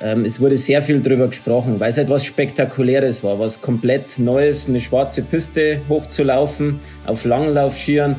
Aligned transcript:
ähm, 0.00 0.24
es 0.24 0.40
wurde 0.40 0.56
sehr 0.56 0.82
viel 0.82 1.00
darüber 1.00 1.28
gesprochen, 1.28 1.80
weil 1.80 1.88
es 1.88 1.98
etwas 1.98 2.24
Spektakuläres 2.24 3.24
war, 3.24 3.38
was 3.38 3.60
komplett 3.60 4.18
Neues, 4.18 4.68
eine 4.68 4.80
schwarze 4.80 5.22
Piste 5.22 5.80
hochzulaufen 5.88 6.80
auf 7.06 7.24
Langlaufskiern. 7.24 8.16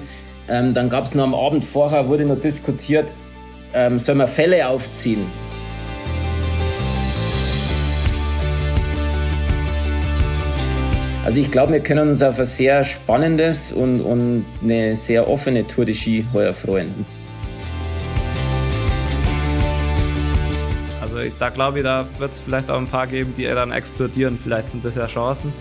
Ähm, 0.49 0.73
dann 0.73 0.89
gab 0.89 1.05
es 1.05 1.13
noch 1.13 1.23
am 1.23 1.35
Abend 1.35 1.63
vorher, 1.63 2.07
wurde 2.07 2.25
noch 2.25 2.39
diskutiert, 2.39 3.07
ähm, 3.73 3.99
soll 3.99 4.15
man 4.15 4.27
Fälle 4.27 4.67
aufziehen. 4.67 5.25
Also 11.25 11.41
ich 11.41 11.51
glaube, 11.51 11.73
wir 11.73 11.81
können 11.81 12.09
uns 12.09 12.23
auf 12.23 12.39
ein 12.39 12.45
sehr 12.45 12.85
spannendes 12.85 13.73
und, 13.73 13.99
und 13.99 14.45
eine 14.63 14.95
sehr 14.95 15.29
offene 15.29 15.67
Tour 15.67 15.83
de 15.83 15.93
Ski 15.93 16.25
heuer 16.33 16.53
freuen. 16.53 17.05
Da 21.37 21.49
glaube 21.49 21.79
ich, 21.79 21.83
da 21.83 22.05
wird 22.17 22.33
es 22.33 22.39
vielleicht 22.39 22.69
auch 22.69 22.77
ein 22.77 22.87
paar 22.87 23.07
geben, 23.07 23.33
die 23.35 23.45
dann 23.45 23.71
explodieren. 23.71 24.37
Vielleicht 24.41 24.69
sind 24.69 24.83
das 24.83 24.95
ja 24.95 25.07
Chancen. 25.07 25.53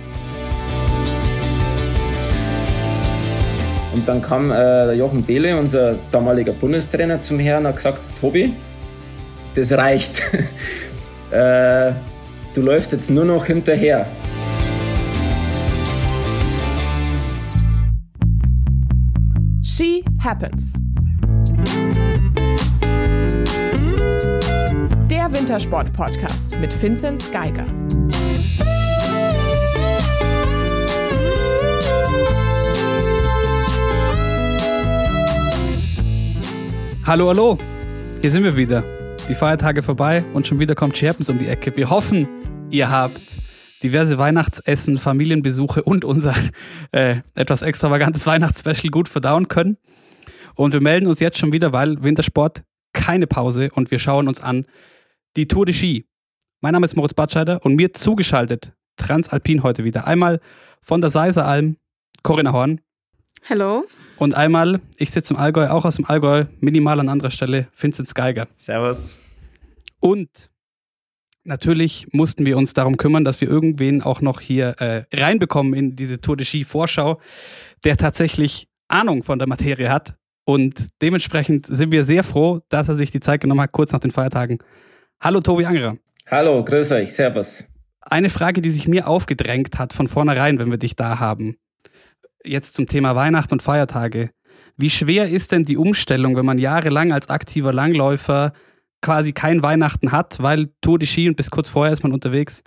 Und 3.92 4.06
dann 4.06 4.20
kam 4.20 4.50
äh, 4.50 4.92
Jochen 4.92 5.22
Behle, 5.22 5.58
unser 5.58 5.94
damaliger 6.10 6.52
Bundestrainer, 6.52 7.18
zum 7.18 7.38
Herrn 7.38 7.64
und 7.64 7.68
hat 7.68 7.76
gesagt, 7.76 8.00
Tobi, 8.20 8.52
das 9.54 9.72
reicht. 9.72 10.20
äh, 11.30 11.92
du 12.52 12.60
läufst 12.60 12.92
jetzt 12.92 13.08
nur 13.08 13.24
noch 13.24 13.46
hinterher. 13.46 14.06
She 19.62 20.04
Happens. 20.22 20.74
Der 25.26 25.40
Wintersport-Podcast 25.40 26.60
mit 26.60 26.80
Vinzenz 26.80 27.32
Geiger. 27.32 27.66
Hallo, 37.04 37.28
hallo. 37.28 37.58
Hier 38.20 38.30
sind 38.30 38.44
wir 38.44 38.56
wieder. 38.56 38.84
Die 39.28 39.34
Feiertage 39.34 39.82
vorbei 39.82 40.24
und 40.32 40.46
schon 40.46 40.60
wieder 40.60 40.76
kommt 40.76 40.96
She 40.96 41.08
Happens 41.08 41.28
um 41.28 41.38
die 41.38 41.48
Ecke. 41.48 41.76
Wir 41.76 41.90
hoffen, 41.90 42.28
ihr 42.70 42.88
habt 42.88 43.20
diverse 43.82 44.18
Weihnachtsessen, 44.18 44.96
Familienbesuche 44.96 45.82
und 45.82 46.04
unser 46.04 46.34
äh, 46.92 47.16
etwas 47.34 47.62
extravagantes 47.62 48.26
Weihnachtsspecial 48.28 48.92
gut 48.92 49.08
verdauen 49.08 49.48
können. 49.48 49.76
Und 50.54 50.72
wir 50.72 50.80
melden 50.80 51.08
uns 51.08 51.18
jetzt 51.18 51.38
schon 51.38 51.52
wieder, 51.52 51.72
weil 51.72 52.00
Wintersport 52.04 52.62
keine 52.92 53.26
Pause 53.26 53.70
und 53.74 53.90
wir 53.90 53.98
schauen 53.98 54.28
uns 54.28 54.40
an 54.40 54.66
die 55.36 55.46
Tour 55.46 55.66
de 55.66 55.74
Ski. 55.74 56.06
Mein 56.60 56.72
Name 56.72 56.86
ist 56.86 56.96
Moritz 56.96 57.14
Batscheider 57.14 57.64
und 57.64 57.76
mir 57.76 57.92
zugeschaltet 57.92 58.72
Transalpin 58.96 59.62
heute 59.62 59.84
wieder. 59.84 60.06
Einmal 60.06 60.40
von 60.80 61.02
der 61.02 61.10
Seiseralm 61.10 61.76
Corinna 62.22 62.52
Horn. 62.52 62.80
Hallo. 63.48 63.84
Und 64.16 64.34
einmal, 64.34 64.80
ich 64.96 65.10
sitze 65.10 65.34
im 65.34 65.38
Allgäu, 65.38 65.68
auch 65.68 65.84
aus 65.84 65.96
dem 65.96 66.06
Allgäu, 66.06 66.46
minimal 66.60 66.98
an 67.00 67.10
anderer 67.10 67.30
Stelle, 67.30 67.68
Vincent 67.78 68.14
Geiger. 68.14 68.48
Servus. 68.56 69.22
Und 70.00 70.50
natürlich 71.44 72.08
mussten 72.12 72.46
wir 72.46 72.56
uns 72.56 72.72
darum 72.72 72.96
kümmern, 72.96 73.24
dass 73.24 73.40
wir 73.42 73.48
irgendwen 73.48 74.00
auch 74.02 74.22
noch 74.22 74.40
hier 74.40 74.80
äh, 74.80 75.04
reinbekommen 75.14 75.74
in 75.74 75.96
diese 75.96 76.20
Tour 76.20 76.38
de 76.38 76.46
Ski 76.46 76.64
Vorschau, 76.64 77.20
der 77.84 77.98
tatsächlich 77.98 78.68
Ahnung 78.88 79.22
von 79.22 79.38
der 79.38 79.46
Materie 79.46 79.90
hat. 79.90 80.16
Und 80.46 80.86
dementsprechend 81.02 81.66
sind 81.66 81.92
wir 81.92 82.04
sehr 82.04 82.24
froh, 82.24 82.60
dass 82.70 82.88
er 82.88 82.94
sich 82.94 83.10
die 83.10 83.20
Zeit 83.20 83.42
genommen 83.42 83.60
hat, 83.60 83.72
kurz 83.72 83.92
nach 83.92 84.00
den 84.00 84.12
Feiertagen. 84.12 84.60
Hallo 85.20 85.40
Tobi 85.40 85.64
Angerer. 85.64 85.96
Hallo, 86.30 86.62
grüß 86.62 86.92
euch, 86.92 87.14
servus. 87.14 87.64
Eine 88.00 88.28
Frage, 88.28 88.60
die 88.60 88.70
sich 88.70 88.86
mir 88.86 89.08
aufgedrängt 89.08 89.78
hat 89.78 89.92
von 89.92 90.08
vornherein, 90.08 90.58
wenn 90.58 90.70
wir 90.70 90.78
dich 90.78 90.94
da 90.94 91.18
haben. 91.18 91.56
Jetzt 92.44 92.74
zum 92.74 92.86
Thema 92.86 93.16
Weihnachten 93.16 93.54
und 93.54 93.62
Feiertage. 93.62 94.30
Wie 94.76 94.90
schwer 94.90 95.30
ist 95.30 95.52
denn 95.52 95.64
die 95.64 95.78
Umstellung, 95.78 96.36
wenn 96.36 96.44
man 96.44 96.58
jahrelang 96.58 97.12
als 97.12 97.30
aktiver 97.30 97.72
Langläufer 97.72 98.52
quasi 99.00 99.32
kein 99.32 99.62
Weihnachten 99.62 100.12
hat, 100.12 100.42
weil 100.42 100.68
Tour 100.82 100.98
de 100.98 101.08
Ski 101.08 101.28
und 101.28 101.36
bis 101.36 101.50
kurz 101.50 101.70
vorher 101.70 101.94
ist 101.94 102.02
man 102.02 102.12
unterwegs. 102.12 102.62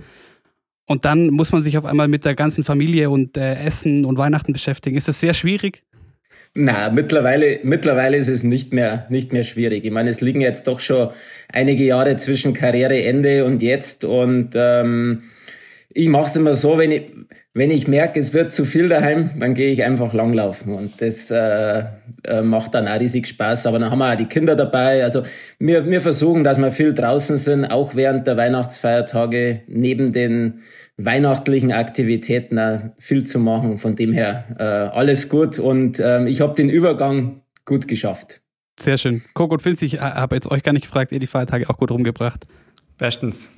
Und 0.87 1.05
dann 1.05 1.29
muss 1.29 1.51
man 1.51 1.61
sich 1.61 1.77
auf 1.77 1.85
einmal 1.85 2.07
mit 2.07 2.25
der 2.25 2.33
ganzen 2.33 2.63
Familie 2.63 3.11
und 3.11 3.37
äh, 3.37 3.55
Essen 3.63 4.05
und 4.05 4.17
Weihnachten 4.17 4.53
beschäftigen. 4.53 4.97
Ist 4.97 5.07
das 5.07 5.19
sehr 5.19 5.35
schwierig? 5.35 5.83
Na, 6.55 6.89
mittlerweile, 6.89 7.59
mittlerweile 7.63 8.17
ist 8.17 8.27
es 8.27 8.43
nicht 8.43 8.73
mehr, 8.73 9.05
nicht 9.09 9.31
mehr 9.31 9.43
schwierig. 9.43 9.85
Ich 9.85 9.91
meine, 9.91 10.09
es 10.09 10.19
liegen 10.19 10.41
jetzt 10.41 10.67
doch 10.67 10.79
schon 10.79 11.09
einige 11.53 11.83
Jahre 11.83 12.17
zwischen 12.17 12.53
Karriereende 12.53 13.45
und 13.45 13.61
jetzt 13.61 14.03
und 14.03 14.51
ähm, 14.55 15.23
ich 15.89 16.07
mache 16.07 16.25
es 16.25 16.35
immer 16.35 16.53
so, 16.53 16.77
wenn 16.77 16.91
ich, 16.91 17.03
wenn 17.59 17.71
ich 17.71 17.89
merke, 17.89 18.21
es 18.21 18.33
wird 18.33 18.53
zu 18.53 18.63
viel 18.63 18.87
daheim, 18.87 19.31
dann 19.37 19.53
gehe 19.53 19.73
ich 19.73 19.83
einfach 19.83 20.13
langlaufen 20.13 20.73
und 20.73 21.01
das 21.01 21.29
äh, 21.29 21.83
äh, 22.23 22.41
macht 22.41 22.73
dann 22.73 22.87
auch 22.87 22.97
riesig 23.01 23.27
Spaß. 23.27 23.65
Aber 23.65 23.79
dann 23.79 23.91
haben 23.91 23.99
wir 23.99 24.13
auch 24.13 24.15
die 24.15 24.27
Kinder 24.27 24.55
dabei. 24.55 25.03
Also 25.03 25.23
wir, 25.59 25.85
wir 25.85 25.99
versuchen, 25.99 26.45
dass 26.45 26.57
wir 26.57 26.71
viel 26.71 26.93
draußen 26.93 27.37
sind, 27.37 27.65
auch 27.65 27.95
während 27.95 28.27
der 28.27 28.37
Weihnachtsfeiertage 28.37 29.63
neben 29.67 30.13
den 30.13 30.61
weihnachtlichen 30.95 31.73
Aktivitäten 31.73 32.57
auch 32.57 32.79
viel 32.97 33.25
zu 33.25 33.39
machen. 33.39 33.77
Von 33.77 33.97
dem 33.97 34.13
her 34.13 34.45
äh, 34.57 34.63
alles 34.63 35.27
gut 35.27 35.59
und 35.59 35.99
ähm, 35.99 36.27
ich 36.27 36.39
habe 36.39 36.55
den 36.55 36.69
Übergang 36.69 37.41
gut 37.65 37.89
geschafft. 37.89 38.39
Sehr 38.79 38.97
schön. 38.97 39.21
Coco 39.33 39.55
und 39.55 39.65
Vince, 39.65 39.83
ich 39.83 39.99
habe 39.99 40.35
jetzt 40.35 40.49
euch 40.49 40.63
gar 40.63 40.71
nicht 40.71 40.83
gefragt, 40.83 41.11
ihr 41.11 41.19
die 41.19 41.27
Feiertage 41.27 41.69
auch 41.69 41.77
gut 41.77 41.91
rumgebracht. 41.91 42.47
Bestens. 42.97 43.51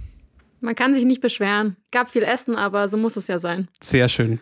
Man 0.61 0.75
kann 0.75 0.93
sich 0.93 1.05
nicht 1.05 1.21
beschweren. 1.21 1.75
Gab 1.91 2.09
viel 2.09 2.23
Essen, 2.23 2.55
aber 2.55 2.87
so 2.87 2.97
muss 2.97 3.17
es 3.17 3.27
ja 3.27 3.39
sein. 3.39 3.67
Sehr 3.81 4.07
schön. 4.07 4.39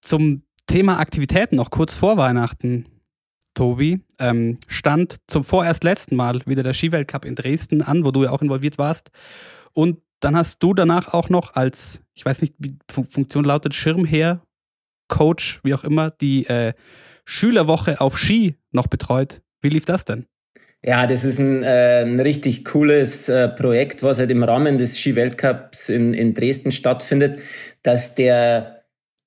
Zum 0.00 0.42
Thema 0.66 0.98
Aktivitäten 0.98 1.56
noch 1.56 1.70
kurz 1.70 1.96
vor 1.96 2.16
Weihnachten. 2.16 2.86
Tobi, 3.54 4.00
ähm, 4.18 4.58
stand 4.66 5.18
zum 5.26 5.44
vorerst 5.44 5.84
letzten 5.84 6.16
Mal 6.16 6.40
wieder 6.46 6.62
der 6.62 6.72
Skiweltcup 6.72 7.26
in 7.26 7.34
Dresden 7.34 7.82
an, 7.82 8.04
wo 8.04 8.10
du 8.10 8.24
ja 8.24 8.30
auch 8.30 8.40
involviert 8.40 8.78
warst. 8.78 9.10
Und 9.74 10.00
dann 10.20 10.36
hast 10.36 10.62
du 10.62 10.72
danach 10.72 11.12
auch 11.12 11.28
noch 11.28 11.54
als, 11.54 12.00
ich 12.14 12.24
weiß 12.24 12.40
nicht, 12.40 12.54
wie 12.58 12.78
Funktion 12.88 13.44
lautet, 13.44 13.74
Schirmherr, 13.74 14.40
Coach, 15.08 15.60
wie 15.64 15.74
auch 15.74 15.84
immer, 15.84 16.10
die 16.10 16.46
äh, 16.46 16.72
Schülerwoche 17.24 18.00
auf 18.00 18.18
Ski 18.18 18.56
noch 18.70 18.86
betreut. 18.86 19.42
Wie 19.60 19.68
lief 19.68 19.84
das 19.84 20.04
denn? 20.04 20.26
Ja, 20.84 21.06
das 21.06 21.24
ist 21.24 21.38
ein, 21.38 21.62
äh, 21.62 22.02
ein 22.02 22.18
richtig 22.18 22.64
cooles 22.64 23.28
äh, 23.28 23.48
Projekt, 23.48 24.02
was 24.02 24.18
halt 24.18 24.32
im 24.32 24.42
Rahmen 24.42 24.78
des 24.78 24.98
Ski-Weltcups 24.98 25.88
in, 25.88 26.12
in 26.12 26.34
Dresden 26.34 26.72
stattfindet, 26.72 27.38
dass 27.84 28.16
der 28.16 28.82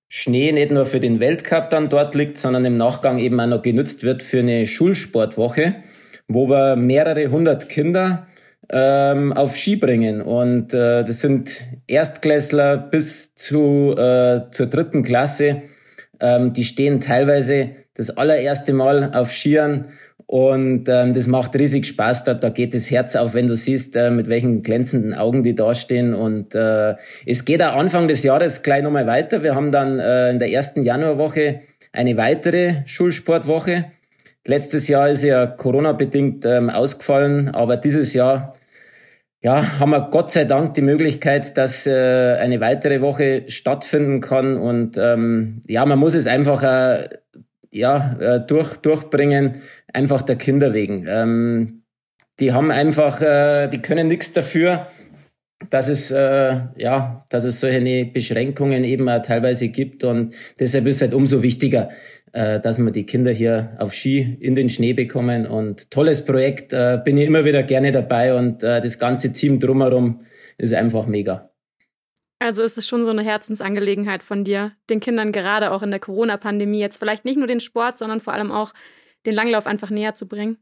Schnee 0.10 0.52
nicht 0.52 0.72
nur 0.72 0.86
für 0.86 1.00
den 1.00 1.22
Weltcup 1.22 1.70
dann 1.70 1.88
dort 1.90 2.14
liegt, 2.14 2.38
sondern 2.38 2.66
im 2.66 2.76
Nachgang 2.76 3.20
eben 3.20 3.40
auch 3.40 3.48
noch 3.48 3.62
genutzt 3.62 4.04
wird 4.04 4.22
für 4.22 4.40
eine 4.40 4.66
Schulsportwoche, 4.66 5.76
wo 6.28 6.50
wir 6.50 6.76
mehrere 6.76 7.28
hundert 7.32 7.70
Kinder 7.70 8.28
ähm, 8.70 9.32
auf 9.32 9.56
Ski 9.56 9.78
bringen. 9.78 10.22
Und 10.22 10.74
äh, 10.74 11.06
das 11.06 11.22
sind 11.22 11.62
Erstklässler 11.88 12.76
bis 12.78 13.34
zu, 13.34 13.96
äh, 13.98 14.42
zur 14.52 14.68
dritten 14.68 15.04
Klasse. 15.04 15.62
Ähm, 16.20 16.52
die 16.52 16.66
stehen 16.66 17.00
teilweise 17.00 17.72
das 17.94 18.10
allererste 18.10 18.74
Mal 18.74 19.14
auf 19.14 19.32
Skiern 19.32 19.86
und 20.28 20.90
ähm, 20.90 21.14
das 21.14 21.28
macht 21.28 21.56
riesig 21.56 21.86
Spaß 21.86 22.24
dort. 22.24 22.44
Da 22.44 22.50
geht 22.50 22.74
das 22.74 22.90
Herz 22.90 23.16
auf, 23.16 23.36
wenn 23.36 23.48
du 23.48 23.56
siehst, 23.56 23.96
äh, 23.96 24.10
mit 24.10 24.28
welchen 24.28 24.64
glänzenden 24.64 25.14
Augen 25.14 25.44
die 25.44 25.54
da 25.54 25.76
stehen. 25.76 26.16
Und 26.16 26.56
äh, 26.56 26.96
es 27.28 27.46
geht 27.46 27.62
auch 27.62 27.76
Anfang 27.76 28.08
des 28.08 28.24
Jahres 28.24 28.64
gleich 28.64 28.82
nochmal 28.82 29.06
weiter. 29.06 29.44
Wir 29.44 29.54
haben 29.54 29.72
dann 29.72 30.00
äh, 30.00 30.32
in 30.32 30.40
der 30.40 30.50
ersten 30.50 30.84
Januarwoche 30.84 31.62
eine 31.92 32.18
weitere 32.18 32.84
Schulsportwoche. 32.86 33.86
Letztes 34.46 34.88
Jahr 34.88 35.10
ist 35.10 35.24
ja 35.24 35.46
Corona-bedingt 35.46 36.46
ähm, 36.46 36.70
ausgefallen, 36.70 37.50
aber 37.50 37.78
dieses 37.78 38.14
Jahr 38.14 38.56
ja, 39.42 39.80
haben 39.80 39.92
wir 39.92 40.10
Gott 40.10 40.32
sei 40.32 40.46
Dank 40.46 40.74
die 40.74 40.82
Möglichkeit, 40.82 41.56
dass 41.56 41.86
äh, 41.86 41.92
eine 42.40 42.62
weitere 42.62 43.02
Woche 43.02 43.44
stattfinden 43.48 44.20
kann. 44.20 44.58
Und 44.58 44.98
ähm, 44.98 45.62
ja, 45.68 45.86
man 45.86 46.00
muss 46.00 46.16
es 46.16 46.26
einfach 46.26 46.64
äh, 46.64 47.10
ja, 47.76 48.16
äh, 48.20 48.40
durch, 48.40 48.78
durchbringen, 48.78 49.62
einfach 49.96 50.22
der 50.22 50.36
Kinder 50.36 50.74
wegen. 50.74 51.06
Ähm, 51.08 51.84
die 52.40 52.52
haben 52.52 52.70
einfach, 52.70 53.22
äh, 53.22 53.70
die 53.70 53.82
können 53.82 54.08
nichts 54.08 54.34
dafür, 54.34 54.88
dass 55.70 55.88
es, 55.88 56.12
äh, 56.12 56.60
ja, 56.76 57.26
dass 57.30 57.46
es 57.46 57.60
solche 57.60 58.06
Beschränkungen 58.06 58.84
eben 58.84 59.08
auch 59.10 59.22
teilweise 59.22 59.70
gibt. 59.70 60.04
Und 60.04 60.36
deshalb 60.60 60.86
ist 60.86 60.98
es 60.98 61.02
halt 61.02 61.14
umso 61.14 61.42
wichtiger, 61.42 61.90
äh, 62.34 62.60
dass 62.60 62.78
wir 62.78 62.92
die 62.92 63.06
Kinder 63.06 63.32
hier 63.32 63.76
auf 63.80 63.94
Ski 63.94 64.38
in 64.40 64.54
den 64.54 64.70
Schnee 64.70 64.94
bekommen. 64.94 65.48
Und 65.48 65.90
tolles 65.92 66.24
Projekt, 66.24 66.74
äh, 66.74 67.00
bin 67.04 67.18
ich 67.18 67.28
immer 67.28 67.46
wieder 67.46 67.64
gerne 67.64 67.92
dabei 67.92 68.36
und 68.36 68.64
äh, 68.64 68.82
das 68.82 69.00
ganze 69.00 69.32
Team 69.32 69.60
drumherum 69.60 70.26
ist 70.58 70.74
einfach 70.74 71.08
mega. 71.08 71.50
Also 72.40 72.64
ist 72.64 72.78
es 72.78 72.86
schon 72.88 73.06
so 73.06 73.12
eine 73.12 73.24
Herzensangelegenheit 73.24 74.22
von 74.22 74.44
dir, 74.44 74.74
den 74.90 75.00
Kindern 75.00 75.32
gerade 75.32 75.72
auch 75.72 75.82
in 75.82 75.90
der 75.90 76.02
Corona-Pandemie 76.02 76.82
jetzt 76.82 76.98
vielleicht 76.98 77.24
nicht 77.24 77.38
nur 77.38 77.48
den 77.48 77.62
Sport, 77.62 77.98
sondern 77.98 78.20
vor 78.20 78.34
allem 78.34 78.52
auch 78.52 78.74
den 79.26 79.34
Langlauf 79.34 79.68
einfach 79.68 79.90
näher 79.90 80.14
zu 80.14 80.28
bringen? 80.28 80.58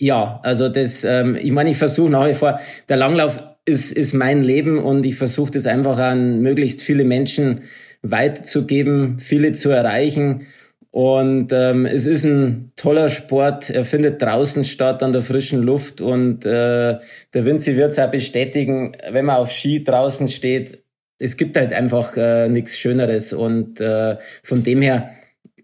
Ja, 0.00 0.40
also 0.42 0.68
das, 0.68 1.04
ähm, 1.04 1.36
ich 1.36 1.50
meine, 1.50 1.70
ich 1.70 1.76
versuche 1.76 2.10
nach 2.10 2.28
wie 2.28 2.34
vor, 2.34 2.60
der 2.88 2.96
Langlauf 2.96 3.42
ist, 3.64 3.92
ist 3.92 4.14
mein 4.14 4.42
Leben 4.42 4.78
und 4.78 5.04
ich 5.04 5.16
versuche 5.16 5.50
das 5.50 5.66
einfach 5.66 5.98
an 5.98 6.40
möglichst 6.40 6.82
viele 6.82 7.04
Menschen 7.04 7.62
weiterzugeben, 8.02 9.18
viele 9.18 9.52
zu 9.52 9.70
erreichen. 9.70 10.46
Und 10.90 11.52
ähm, 11.52 11.84
es 11.84 12.06
ist 12.06 12.24
ein 12.24 12.72
toller 12.76 13.08
Sport. 13.08 13.70
Er 13.70 13.84
findet 13.84 14.22
draußen 14.22 14.64
statt, 14.64 15.02
an 15.02 15.12
der 15.12 15.22
frischen 15.22 15.62
Luft. 15.62 16.00
Und 16.00 16.46
äh, 16.46 16.98
der 17.34 17.44
Vinci 17.44 17.76
wird 17.76 17.92
es 17.92 17.98
auch 17.98 18.10
bestätigen, 18.10 18.96
wenn 19.10 19.26
man 19.26 19.36
auf 19.36 19.52
Ski 19.52 19.84
draußen 19.84 20.28
steht. 20.28 20.82
Es 21.18 21.36
gibt 21.36 21.56
halt 21.56 21.72
einfach 21.72 22.16
äh, 22.16 22.48
nichts 22.48 22.78
Schöneres. 22.78 23.32
Und 23.32 23.80
äh, 23.80 24.16
von 24.42 24.62
dem 24.62 24.80
her 24.80 25.10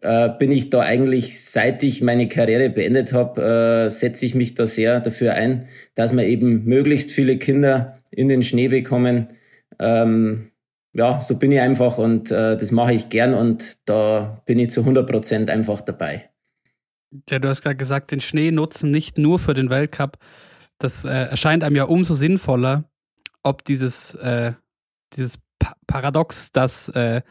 äh, 0.05 0.29
bin 0.39 0.53
ich 0.53 0.69
da 0.71 0.81
eigentlich, 0.81 1.41
seit 1.43 1.83
ich 1.83 2.03
meine 2.03 2.29
Karriere 2.29 2.69
beendet 2.69 3.13
habe, 3.13 3.87
äh, 3.87 3.91
setze 3.91 4.27
ich 4.27 4.35
mich 4.35 4.55
da 4.55 4.67
sehr 4.67 5.01
dafür 5.01 5.33
ein, 5.33 5.67
dass 5.95 6.15
wir 6.15 6.25
eben 6.25 6.65
möglichst 6.65 7.11
viele 7.11 7.39
Kinder 7.39 7.99
in 8.11 8.29
den 8.29 8.43
Schnee 8.43 8.69
bekommen. 8.69 9.29
Ähm, 9.79 10.51
ja, 10.93 11.23
so 11.23 11.37
bin 11.37 11.51
ich 11.53 11.61
einfach 11.61 11.97
und 11.97 12.31
äh, 12.31 12.57
das 12.57 12.71
mache 12.71 12.93
ich 12.93 13.09
gern 13.09 13.33
und 13.33 13.79
da 13.89 14.43
bin 14.45 14.59
ich 14.59 14.71
zu 14.71 14.81
100 14.81 15.09
Prozent 15.11 15.51
einfach 15.51 15.81
dabei. 15.81 16.29
Ja, 17.31 17.39
du 17.39 17.49
hast 17.49 17.63
gerade 17.63 17.77
gesagt, 17.77 18.11
den 18.11 18.21
Schnee 18.21 18.51
nutzen 18.51 18.91
nicht 18.91 19.17
nur 19.17 19.39
für 19.39 19.55
den 19.55 19.71
Weltcup. 19.71 20.19
Das 20.79 21.05
äh, 21.05 21.09
erscheint 21.09 21.65
einem 21.65 21.77
ja 21.77 21.85
umso 21.85 22.15
sinnvoller, 22.15 22.85
ob 23.43 23.65
dieses, 23.65 24.15
äh, 24.17 24.53
dieses 25.17 25.39
pa 25.59 25.75
Paradox, 25.87 26.53
dass 26.53 26.89
äh, 26.91 27.23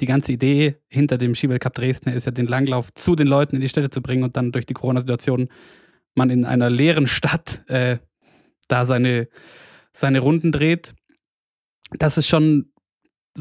die 0.00 0.06
ganze 0.06 0.32
Idee 0.32 0.76
hinter 0.88 1.18
dem 1.18 1.34
Skiweltcup 1.34 1.74
Dresden 1.74 2.10
ist 2.10 2.26
ja, 2.26 2.32
den 2.32 2.46
Langlauf 2.46 2.92
zu 2.94 3.16
den 3.16 3.26
Leuten 3.26 3.56
in 3.56 3.62
die 3.62 3.68
Städte 3.68 3.90
zu 3.90 4.02
bringen 4.02 4.22
und 4.22 4.36
dann 4.36 4.52
durch 4.52 4.66
die 4.66 4.74
Corona-Situation 4.74 5.48
man 6.14 6.30
in 6.30 6.44
einer 6.44 6.70
leeren 6.70 7.06
Stadt 7.06 7.62
äh, 7.68 7.98
da 8.66 8.86
seine, 8.86 9.28
seine 9.92 10.20
Runden 10.20 10.52
dreht. 10.52 10.94
Das 11.92 12.18
ist 12.18 12.28
schon 12.28 12.72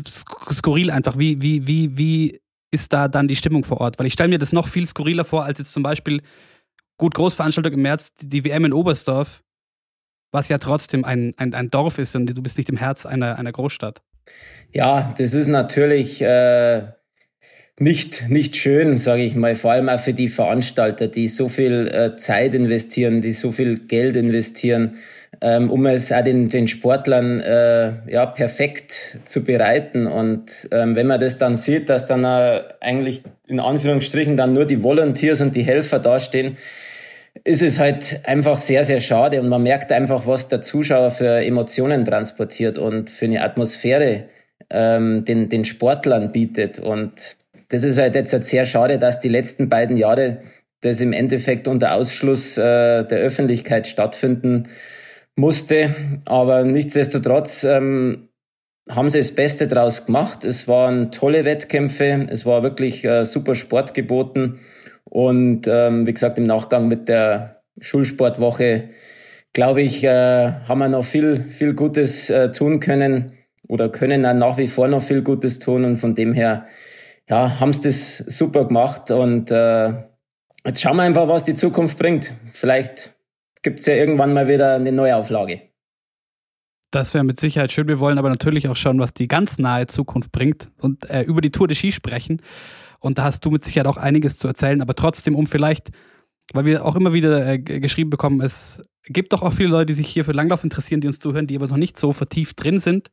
skurril 0.07 0.91
einfach. 0.91 1.17
Wie, 1.17 1.41
wie, 1.41 1.67
wie, 1.67 1.97
wie 1.97 2.39
ist 2.71 2.93
da 2.93 3.07
dann 3.07 3.27
die 3.27 3.35
Stimmung 3.35 3.63
vor 3.63 3.81
Ort? 3.81 3.99
Weil 3.99 4.05
ich 4.05 4.13
stelle 4.13 4.29
mir 4.29 4.39
das 4.39 4.53
noch 4.53 4.67
viel 4.67 4.87
skurriler 4.87 5.25
vor, 5.25 5.43
als 5.43 5.59
jetzt 5.59 5.73
zum 5.73 5.83
Beispiel 5.83 6.21
gut 6.97 7.13
Großveranstaltung 7.13 7.73
im 7.73 7.81
März, 7.81 8.13
die 8.21 8.43
WM 8.45 8.65
in 8.65 8.73
Oberstdorf, 8.73 9.43
was 10.31 10.49
ja 10.49 10.57
trotzdem 10.57 11.03
ein, 11.03 11.33
ein, 11.37 11.53
ein 11.53 11.69
Dorf 11.69 11.97
ist 11.97 12.15
und 12.15 12.27
du 12.27 12.41
bist 12.41 12.57
nicht 12.57 12.69
im 12.69 12.77
Herz 12.77 13.05
einer, 13.05 13.37
einer 13.37 13.51
Großstadt. 13.51 14.01
Ja, 14.73 15.13
das 15.17 15.33
ist 15.33 15.47
natürlich 15.47 16.21
äh, 16.21 16.83
nicht, 17.79 18.27
nicht 18.29 18.55
schön, 18.55 18.97
sage 18.97 19.23
ich 19.23 19.35
mal, 19.35 19.55
vor 19.55 19.71
allem 19.71 19.89
auch 19.89 19.99
für 19.99 20.13
die 20.13 20.29
Veranstalter, 20.29 21.07
die 21.07 21.27
so 21.27 21.47
viel 21.47 21.87
äh, 21.87 22.15
Zeit 22.17 22.55
investieren, 22.55 23.21
die 23.21 23.33
so 23.33 23.51
viel 23.51 23.77
Geld 23.77 24.15
investieren, 24.15 24.97
ähm, 25.41 25.69
um 25.69 25.85
es 25.85 26.11
auch 26.11 26.23
den, 26.23 26.49
den 26.49 26.67
Sportlern 26.67 27.39
äh, 27.39 28.11
ja, 28.11 28.25
perfekt 28.25 29.19
zu 29.25 29.43
bereiten. 29.43 30.07
Und 30.07 30.67
ähm, 30.71 30.95
wenn 30.95 31.05
man 31.05 31.21
das 31.21 31.37
dann 31.37 31.55
sieht, 31.55 31.89
dass 31.89 32.05
dann 32.05 32.23
äh, 32.23 32.63
eigentlich 32.81 33.21
in 33.45 33.59
Anführungsstrichen 33.59 34.37
dann 34.37 34.53
nur 34.53 34.65
die 34.65 34.81
Volunteers 34.81 35.41
und 35.41 35.55
die 35.55 35.63
Helfer 35.63 35.99
dastehen, 35.99 36.57
ist 37.43 37.61
es 37.61 37.79
halt 37.79 38.21
einfach 38.25 38.57
sehr, 38.57 38.83
sehr 38.83 38.99
schade 38.99 39.39
und 39.41 39.49
man 39.49 39.63
merkt 39.63 39.91
einfach, 39.91 40.25
was 40.25 40.47
der 40.47 40.61
Zuschauer 40.61 41.11
für 41.11 41.43
Emotionen 41.43 42.05
transportiert 42.05 42.77
und 42.77 43.09
für 43.09 43.25
eine 43.25 43.43
Atmosphäre 43.43 44.25
ähm, 44.69 45.25
den, 45.25 45.49
den 45.49 45.65
Sportlern 45.65 46.31
bietet. 46.31 46.79
Und 46.79 47.37
das 47.69 47.83
ist 47.83 47.97
halt 47.97 48.15
jetzt 48.15 48.33
halt 48.33 48.45
sehr 48.45 48.65
schade, 48.65 48.99
dass 48.99 49.19
die 49.19 49.29
letzten 49.29 49.69
beiden 49.69 49.97
Jahre 49.97 50.41
das 50.81 51.01
im 51.01 51.13
Endeffekt 51.13 51.67
unter 51.67 51.93
Ausschluss 51.93 52.57
äh, 52.57 53.03
der 53.03 53.19
Öffentlichkeit 53.19 53.87
stattfinden 53.87 54.69
musste. 55.35 56.21
Aber 56.25 56.63
nichtsdestotrotz 56.63 57.63
ähm, 57.63 58.29
haben 58.89 59.09
sie 59.09 59.19
das 59.19 59.31
Beste 59.31 59.67
draus 59.67 60.05
gemacht. 60.05 60.43
Es 60.43 60.67
waren 60.67 61.11
tolle 61.11 61.45
Wettkämpfe, 61.45 62.23
es 62.29 62.45
war 62.45 62.63
wirklich 62.63 63.03
äh, 63.03 63.25
super 63.25 63.55
Sport 63.55 63.93
geboten. 63.93 64.59
Und 65.09 65.67
ähm, 65.67 66.05
wie 66.05 66.13
gesagt, 66.13 66.37
im 66.37 66.45
Nachgang 66.45 66.87
mit 66.87 67.07
der 67.07 67.61
Schulsportwoche, 67.79 68.89
glaube 69.53 69.81
ich, 69.81 70.03
äh, 70.03 70.51
haben 70.67 70.79
wir 70.79 70.89
noch 70.89 71.05
viel, 71.05 71.37
viel 71.37 71.73
Gutes 71.73 72.29
äh, 72.29 72.51
tun 72.51 72.79
können 72.79 73.33
oder 73.67 73.89
können 73.89 74.23
dann 74.23 74.39
nach 74.39 74.57
wie 74.57 74.67
vor 74.67 74.87
noch 74.87 75.03
viel 75.03 75.21
Gutes 75.21 75.59
tun. 75.59 75.85
Und 75.85 75.97
von 75.97 76.15
dem 76.15 76.33
her, 76.33 76.67
ja, 77.29 77.59
haben 77.59 77.73
sie 77.73 77.83
das 77.83 78.17
super 78.17 78.65
gemacht. 78.65 79.11
Und 79.11 79.51
äh, 79.51 79.93
jetzt 80.65 80.81
schauen 80.81 80.97
wir 80.97 81.03
einfach, 81.03 81.27
was 81.27 81.43
die 81.43 81.55
Zukunft 81.55 81.97
bringt. 81.97 82.33
Vielleicht 82.53 83.15
gibt 83.63 83.79
es 83.79 83.85
ja 83.85 83.95
irgendwann 83.95 84.33
mal 84.33 84.47
wieder 84.47 84.75
eine 84.75 84.91
Neuauflage. 84.91 85.61
Das 86.91 87.13
wäre 87.13 87.23
mit 87.23 87.39
Sicherheit 87.39 87.71
schön. 87.73 87.87
Wir 87.87 87.99
wollen 87.99 88.17
aber 88.17 88.29
natürlich 88.29 88.69
auch 88.69 88.77
schauen, 88.77 88.99
was 88.99 89.13
die 89.13 89.27
ganz 89.27 89.59
nahe 89.59 89.87
Zukunft 89.87 90.31
bringt 90.31 90.69
und 90.79 91.09
äh, 91.09 91.23
über 91.23 91.41
die 91.41 91.51
Tour 91.51 91.67
de 91.67 91.75
Ski 91.75 91.91
sprechen. 91.91 92.41
Und 92.99 93.17
da 93.17 93.25
hast 93.25 93.45
du 93.45 93.51
mit 93.51 93.63
Sicherheit 93.63 93.87
auch 93.87 93.97
einiges 93.97 94.37
zu 94.37 94.47
erzählen, 94.47 94.81
aber 94.81 94.95
trotzdem, 94.95 95.35
um 95.35 95.47
vielleicht, 95.47 95.91
weil 96.53 96.65
wir 96.65 96.85
auch 96.85 96.95
immer 96.95 97.13
wieder 97.13 97.45
äh, 97.45 97.59
geschrieben 97.59 98.09
bekommen, 98.09 98.41
es 98.41 98.81
gibt 99.03 99.33
doch 99.33 99.41
auch 99.41 99.53
viele 99.53 99.69
Leute, 99.69 99.87
die 99.87 99.93
sich 99.93 100.07
hier 100.07 100.25
für 100.25 100.31
Langlauf 100.31 100.63
interessieren, 100.63 101.01
die 101.01 101.07
uns 101.07 101.19
zuhören, 101.19 101.47
die 101.47 101.55
aber 101.55 101.67
noch 101.67 101.77
nicht 101.77 101.99
so 101.99 102.13
vertieft 102.13 102.61
drin 102.63 102.79
sind. 102.79 103.11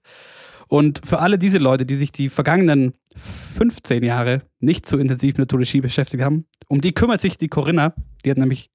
Und 0.69 1.03
für 1.05 1.19
alle 1.19 1.39
diese 1.39 1.59
Leute, 1.59 1.87
die 1.87 1.97
sich 1.97 2.11
die 2.11 2.29
vergangenen 2.29 2.95
15 3.17 4.03
Jahre 4.03 4.43
nicht 4.61 4.87
so 4.87 4.97
intensiv 4.99 5.37
mit 5.37 5.49
Tour 5.49 5.59
de 5.59 5.67
Ski 5.67 5.81
beschäftigt 5.81 6.23
haben, 6.23 6.47
um 6.69 6.81
die 6.81 6.93
kümmert 6.93 7.21
sich 7.21 7.39
die 7.39 7.49
Corinna. 7.49 7.95
Die 8.25 8.31
hat 8.31 8.39
nämlich 8.39 8.71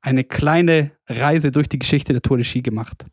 eine 0.00 0.24
kleine 0.24 0.92
Reise 1.08 1.50
durch 1.50 1.68
die 1.68 1.78
Geschichte 1.78 2.12
der 2.12 2.22
Tour 2.22 2.36
de 2.36 2.44
Ski 2.44 2.62
gemacht. 2.62 3.04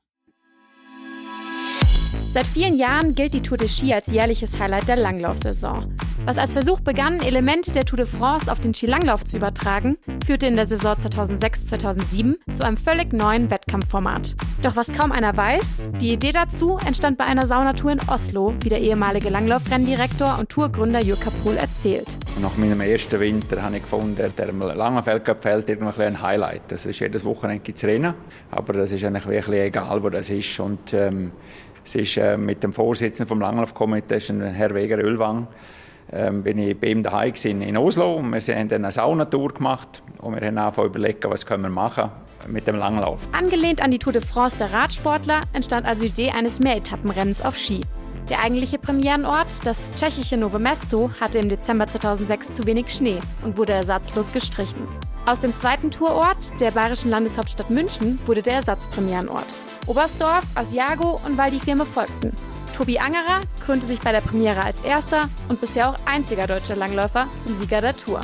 Seit 2.32 2.46
vielen 2.46 2.78
Jahren 2.78 3.16
gilt 3.16 3.34
die 3.34 3.42
Tour 3.42 3.58
de 3.58 3.68
Ski 3.68 3.92
als 3.92 4.06
jährliches 4.06 4.60
Highlight 4.60 4.88
der 4.88 4.98
Langlaufsaison. 4.98 5.96
Was 6.26 6.38
als 6.38 6.54
Versuch 6.54 6.80
begann, 6.80 7.20
Elemente 7.20 7.72
der 7.72 7.86
Tour 7.86 7.98
de 7.98 8.06
France 8.06 8.52
auf 8.52 8.60
den 8.60 8.76
Skilanglauf 8.76 9.26
zu 9.26 9.38
übertragen, 9.38 9.98
führte 10.28 10.46
in 10.46 10.56
der 10.56 10.68
Saison 10.68 10.94
2006-2007 10.94 12.36
zu 12.52 12.64
einem 12.64 12.78
völlig 12.78 13.14
neuen 13.14 13.50
Wettkampfformat. 13.50 14.36
Doch 14.62 14.76
was 14.76 14.94
kaum 14.94 15.12
einer 15.12 15.36
weiß, 15.36 15.90
die 16.00 16.14
Idee 16.14 16.32
dazu 16.32 16.78
entstand 16.86 17.18
bei 17.18 17.24
einer 17.24 17.48
Saunatour 17.48 17.94
in 17.94 18.00
Oslo, 18.08 18.54
wie 18.62 18.70
der 18.70 18.82
ehemalige 18.82 19.30
Langlaufrenndirektor 19.30 20.38
und 20.40 20.50
Tourgründer 20.50 21.04
Jürgen 21.04 21.32
Pohl 21.44 21.56
erzählt. 21.56 22.08
Nach 22.40 22.56
meinem 22.58 22.82
ersten 22.82 23.20
Winter 23.20 23.64
habe 23.64 23.78
ich 23.78 23.82
gefunden, 23.82 24.32
der 24.38 24.54
Langlaufweltcup 24.54 25.42
fällt 25.42 25.68
irgendwie 25.68 26.04
ein 26.04 26.22
Highlight. 26.22 26.62
Das 26.68 26.86
ist 26.86 27.00
jedes 27.00 27.26
Wochenende 27.26 27.64
gibt's 27.64 27.84
Rennen, 27.84 28.14
aber 28.52 28.74
das 28.74 28.92
ist 28.92 29.04
eigentlich 29.04 29.26
wirklich 29.26 29.62
egal, 29.62 30.04
wo 30.04 30.10
das 30.10 30.30
ist. 30.30 30.60
Und 30.60 30.94
ähm, 30.94 31.32
es 31.84 31.96
ist 31.96 32.18
äh, 32.18 32.38
mit 32.38 32.64
dem 32.64 32.74
Vorsitzenden 32.74 33.28
vom 33.28 33.42
Langlaufkomitee, 33.42 34.20
Herr 34.20 34.74
Weger 34.74 34.98
Ölwang, 34.98 35.48
ähm, 36.12 36.44
bin 36.44 36.58
ich 36.58 36.80
bei 36.80 36.88
ihm 36.88 37.04
daheim 37.04 37.34
in 37.44 37.78
Oslo. 37.78 38.22
Wir 38.22 38.56
haben 38.56 38.68
dann 38.68 38.84
eine 38.84 38.92
Saunatour 38.92 39.50
gemacht 39.54 40.02
und 40.22 40.40
wir 40.40 40.48
haben 40.48 40.58
angefangen 40.58 40.88
überlegt, 40.88 41.30
was 41.30 41.46
können 41.46 41.64
wir 41.64 41.70
machen 41.70 42.10
mit 42.48 42.68
dem 42.68 42.78
Langlauf. 42.78 43.28
Angelehnt 43.32 43.84
an 43.84 43.92
die 43.92 44.00
Tour 44.00 44.14
de 44.14 44.22
France 44.24 44.58
der 44.58 44.72
Radsportler 44.72 45.42
entstand 45.54 45.86
also 45.86 46.04
die 46.04 46.10
Idee 46.10 46.32
eines 46.32 46.60
Mehretappenrennens 46.60 47.42
auf 47.42 47.58
Ski. 47.58 47.82
Der 48.30 48.44
eigentliche 48.44 48.78
Premierenort, 48.78 49.66
das 49.66 49.92
tschechische 49.92 50.38
Novo 50.38 50.60
Mesto, 50.60 51.10
hatte 51.20 51.40
im 51.40 51.50
Dezember 51.50 51.88
2006 51.88 52.54
zu 52.56 52.68
wenig 52.68 52.90
Schnee 52.90 53.18
und 53.44 53.58
wurde 53.58 53.74
ersatzlos 53.74 54.32
gestrichen. 54.32 54.88
Aus 55.26 55.42
dem 55.42 55.56
zweiten 55.56 55.92
Tourort, 55.92 56.60
der 56.60 56.72
bayerischen 56.72 57.12
Landeshauptstadt 57.12 57.70
München, 57.70 58.20
wurde 58.26 58.42
der 58.42 58.56
Ersatzpremierenort. 58.56 59.60
Oberstdorf, 59.86 60.44
Asiago 60.56 61.20
und 61.26 61.38
Val 61.38 61.52
di 61.52 61.60
Fiemme 61.60 61.86
folgten. 61.86 62.34
Tobi 62.76 62.98
Angerer 62.98 63.42
krönte 63.66 63.86
sich 63.86 64.00
bei 64.00 64.12
der 64.12 64.22
Premiere 64.22 64.64
als 64.64 64.82
erster 64.82 65.30
und 65.50 65.60
bisher 65.60 65.90
auch 65.90 65.96
einziger 66.06 66.48
deutscher 66.48 66.76
Langläufer 66.76 67.28
zum 67.40 67.54
Sieger 67.54 67.82
der 67.82 67.96
Tour. 67.96 68.22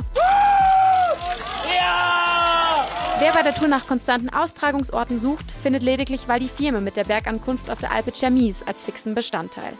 Wer 3.18 3.32
bei 3.32 3.42
der 3.42 3.54
Tour 3.54 3.66
nach 3.66 3.86
konstanten 3.86 4.28
Austragungsorten 4.28 5.16
sucht, 5.16 5.50
findet 5.50 5.82
lediglich 5.82 6.28
Val 6.28 6.38
di 6.38 6.48
Fiemme 6.48 6.82
mit 6.82 6.98
der 6.98 7.04
Bergankunft 7.04 7.70
auf 7.70 7.80
der 7.80 7.90
Alpe 7.90 8.12
Cermis 8.12 8.62
als 8.62 8.84
fixen 8.84 9.14
Bestandteil. 9.14 9.72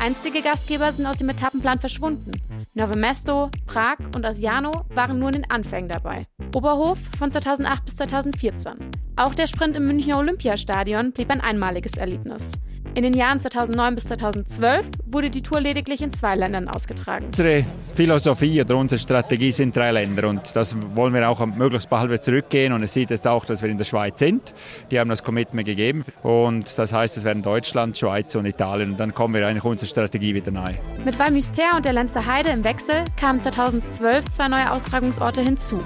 Einstige 0.00 0.42
Gastgeber 0.42 0.92
sind 0.92 1.06
aus 1.06 1.18
dem 1.18 1.28
Etappenplan 1.28 1.78
verschwunden. 1.78 2.32
Nove 2.74 2.98
Mesto, 2.98 3.48
Prag 3.66 3.98
und 4.16 4.26
Asiano 4.26 4.72
waren 4.88 5.20
nur 5.20 5.28
in 5.28 5.42
den 5.42 5.50
Anfängen 5.50 5.88
dabei. 5.88 6.26
Oberhof 6.52 6.98
von 7.16 7.30
2008 7.30 7.84
bis 7.84 7.96
2014. 7.96 8.72
Auch 9.14 9.36
der 9.36 9.46
Sprint 9.46 9.76
im 9.76 9.86
Münchner 9.86 10.18
Olympiastadion 10.18 11.12
blieb 11.12 11.30
ein 11.30 11.40
einmaliges 11.40 11.92
Erlebnis. 11.92 12.50
In 12.92 13.04
den 13.04 13.12
Jahren 13.12 13.38
2009 13.38 13.94
bis 13.94 14.04
2012 14.04 14.88
wurde 15.06 15.30
die 15.30 15.42
Tour 15.42 15.60
lediglich 15.60 16.02
in 16.02 16.12
zwei 16.12 16.34
Ländern 16.34 16.68
ausgetragen. 16.68 17.26
Unsere 17.26 17.64
Philosophie 17.94 18.60
oder 18.60 18.76
unsere 18.76 18.98
Strategie 18.98 19.52
sind 19.52 19.76
drei 19.76 19.92
Länder 19.92 20.28
und 20.28 20.56
das 20.56 20.74
wollen 20.96 21.14
wir 21.14 21.28
auch 21.28 21.44
möglichst 21.46 21.88
bald 21.88 22.10
wieder 22.10 22.20
zurückgehen 22.20 22.72
und 22.72 22.82
es 22.82 22.92
sieht 22.92 23.10
jetzt 23.10 23.28
auch, 23.28 23.44
dass 23.44 23.62
wir 23.62 23.70
in 23.70 23.78
der 23.78 23.84
Schweiz 23.84 24.18
sind. 24.18 24.52
Die 24.90 24.98
haben 24.98 25.08
das 25.08 25.22
Commitment 25.22 25.66
gegeben 25.66 26.04
und 26.24 26.76
das 26.78 26.92
heißt, 26.92 27.16
es 27.16 27.22
werden 27.22 27.44
Deutschland, 27.44 27.96
Schweiz 27.96 28.34
und 28.34 28.44
Italien 28.44 28.92
und 28.92 28.96
dann 29.00 29.14
kommen 29.14 29.34
wir 29.34 29.46
eigentlich 29.46 29.64
unserer 29.64 29.88
Strategie 29.88 30.34
wieder 30.34 30.50
nahe. 30.50 30.74
Mit 31.04 31.16
Val 31.16 31.30
Müster 31.30 31.76
und 31.76 31.84
der 31.84 31.92
Lenzer 31.92 32.26
Heide 32.26 32.50
im 32.50 32.64
Wechsel 32.64 33.04
kamen 33.16 33.40
2012 33.40 34.30
zwei 34.30 34.48
neue 34.48 34.70
Austragungsorte 34.72 35.42
hinzu. 35.42 35.80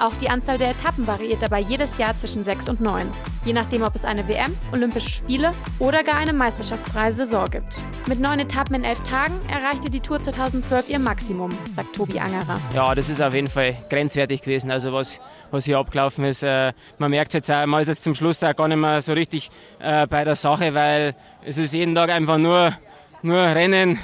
Auch 0.00 0.16
die 0.16 0.30
Anzahl 0.30 0.56
der 0.56 0.70
Etappen 0.70 1.06
variiert 1.06 1.42
dabei 1.42 1.60
jedes 1.60 1.98
Jahr 1.98 2.16
zwischen 2.16 2.42
6 2.42 2.70
und 2.70 2.80
9, 2.80 3.12
je 3.44 3.52
nachdem, 3.52 3.82
ob 3.82 3.94
es 3.94 4.06
eine 4.06 4.26
WM, 4.28 4.56
Olympische 4.72 5.10
Spiele 5.10 5.52
oder 5.78 6.02
gar 6.02 6.14
eine 6.14 6.32
meisterschaftsfreie 6.32 7.12
Saison 7.12 7.44
gibt. 7.44 7.84
Mit 8.08 8.18
neun 8.18 8.38
Etappen 8.40 8.76
in 8.76 8.84
elf 8.84 9.02
Tagen 9.02 9.34
erreichte 9.46 9.90
die 9.90 10.00
Tour 10.00 10.18
2012 10.18 10.88
ihr 10.88 10.98
Maximum, 10.98 11.50
sagt 11.70 11.94
Tobi 11.94 12.18
Angerer. 12.18 12.54
Ja, 12.74 12.94
das 12.94 13.10
ist 13.10 13.20
auf 13.20 13.34
jeden 13.34 13.48
Fall 13.48 13.76
grenzwertig 13.90 14.40
gewesen, 14.40 14.70
also 14.70 14.90
was, 14.94 15.20
was 15.50 15.66
hier 15.66 15.76
abgelaufen 15.76 16.24
ist. 16.24 16.42
Äh, 16.42 16.72
man 16.96 17.10
merkt 17.10 17.34
jetzt 17.34 17.50
auch, 17.50 17.66
man 17.66 17.82
ist 17.82 17.88
jetzt 17.88 18.02
zum 18.02 18.14
Schluss 18.14 18.42
auch 18.42 18.56
gar 18.56 18.68
nicht 18.68 18.78
mehr 18.78 19.02
so 19.02 19.12
richtig 19.12 19.50
äh, 19.80 20.06
bei 20.06 20.24
der 20.24 20.34
Sache, 20.34 20.72
weil 20.72 21.14
es 21.44 21.58
ist 21.58 21.74
jeden 21.74 21.94
Tag 21.94 22.08
einfach 22.08 22.38
nur, 22.38 22.72
nur 23.20 23.36
Rennen, 23.36 23.98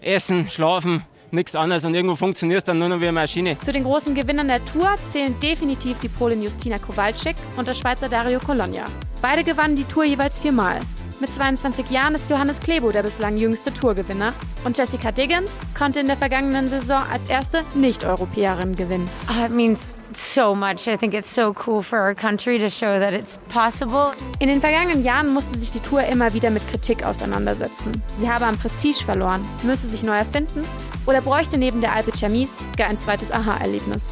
Essen, 0.00 0.48
Schlafen 0.48 1.04
nichts 1.32 1.54
anderes 1.54 1.84
und 1.84 1.94
irgendwo 1.94 2.16
funktioniert 2.16 2.58
es 2.58 2.64
dann 2.64 2.78
nur 2.78 2.88
noch 2.88 3.00
wie 3.00 3.08
eine 3.08 3.12
Maschine. 3.12 3.56
Zu 3.58 3.72
den 3.72 3.84
großen 3.84 4.14
Gewinnern 4.14 4.48
der 4.48 4.64
Tour 4.64 4.94
zählen 5.06 5.34
definitiv 5.40 6.00
die 6.00 6.08
Polin 6.08 6.42
Justina 6.42 6.78
Kowalczyk 6.78 7.36
und 7.56 7.68
der 7.68 7.74
Schweizer 7.74 8.08
Dario 8.08 8.38
Colonia. 8.38 8.84
Beide 9.20 9.44
gewannen 9.44 9.76
die 9.76 9.84
Tour 9.84 10.04
jeweils 10.04 10.40
viermal. 10.40 10.78
Mit 11.20 11.32
22 11.32 11.88
Jahren 11.90 12.16
ist 12.16 12.28
Johannes 12.28 12.58
Klebo 12.58 12.90
der 12.90 13.04
bislang 13.04 13.36
jüngste 13.36 13.72
Tourgewinner 13.72 14.32
und 14.64 14.76
Jessica 14.76 15.12
Diggins 15.12 15.64
konnte 15.78 16.00
in 16.00 16.08
der 16.08 16.16
vergangenen 16.16 16.68
Saison 16.68 17.02
als 17.10 17.26
erste 17.26 17.62
Nicht-Europäerin 17.74 18.74
gewinnen. 18.74 19.08
It 19.44 19.52
means 19.52 19.94
so 20.16 20.54
much. 20.54 20.88
I 20.88 20.96
think 20.96 21.14
it's 21.14 21.32
so 21.32 21.54
cool 21.66 21.82
for 21.82 21.98
our 21.98 22.14
country 22.14 22.58
to 22.58 22.68
show 22.68 22.98
that 22.98 23.12
it's 23.12 23.38
possible. 23.48 24.12
In 24.38 24.48
den 24.48 24.60
vergangenen 24.60 25.04
Jahren 25.04 25.32
musste 25.32 25.58
sich 25.58 25.70
die 25.70 25.80
Tour 25.80 26.04
immer 26.04 26.32
wieder 26.34 26.50
mit 26.50 26.66
Kritik 26.68 27.04
auseinandersetzen. 27.04 27.92
Sie 28.14 28.30
habe 28.30 28.46
am 28.46 28.58
Prestige 28.58 29.04
verloren, 29.04 29.44
müsse 29.62 29.86
sich 29.86 30.02
neu 30.02 30.16
erfinden 30.16 30.64
oder 31.06 31.20
bräuchte 31.20 31.58
neben 31.58 31.80
der 31.80 31.92
Alpe 31.92 32.16
Chamis 32.16 32.64
gar 32.76 32.88
ein 32.88 32.98
zweites 32.98 33.30
Aha-Erlebnis. 33.32 34.06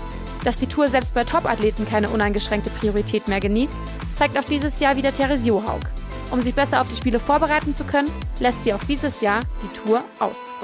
Dass 0.45 0.59
die 0.59 0.67
Tour 0.67 0.89
selbst 0.89 1.15
bei 1.15 1.25
Top-Athleten 1.25 1.87
keine 1.87 2.09
uneingeschränkte 2.11 2.71
Priorität 2.71 3.29
mehr 3.29 3.41
genießt, 3.41 3.79
zeigt 4.15 4.39
auch 4.39 4.45
dieses 4.45 4.81
Jahr 4.81 4.97
wieder 4.97 5.13
Therese 5.13 5.49
Johaug. 5.49 5.81
Um 6.31 6.41
sich 6.41 6.55
besser 6.55 6.81
auf 6.81 6.89
die 6.89 6.97
Spiele 6.97 7.19
vorbereiten 7.19 7.75
zu 7.75 7.85
können, 7.85 8.11
lässt 8.39 8.65
sie 8.65 8.73
auch 8.73 8.85
dieses 8.85 9.21
Jahr 9.21 9.41
die 9.63 9.69
Tour 9.69 10.05
aus. 10.19 10.55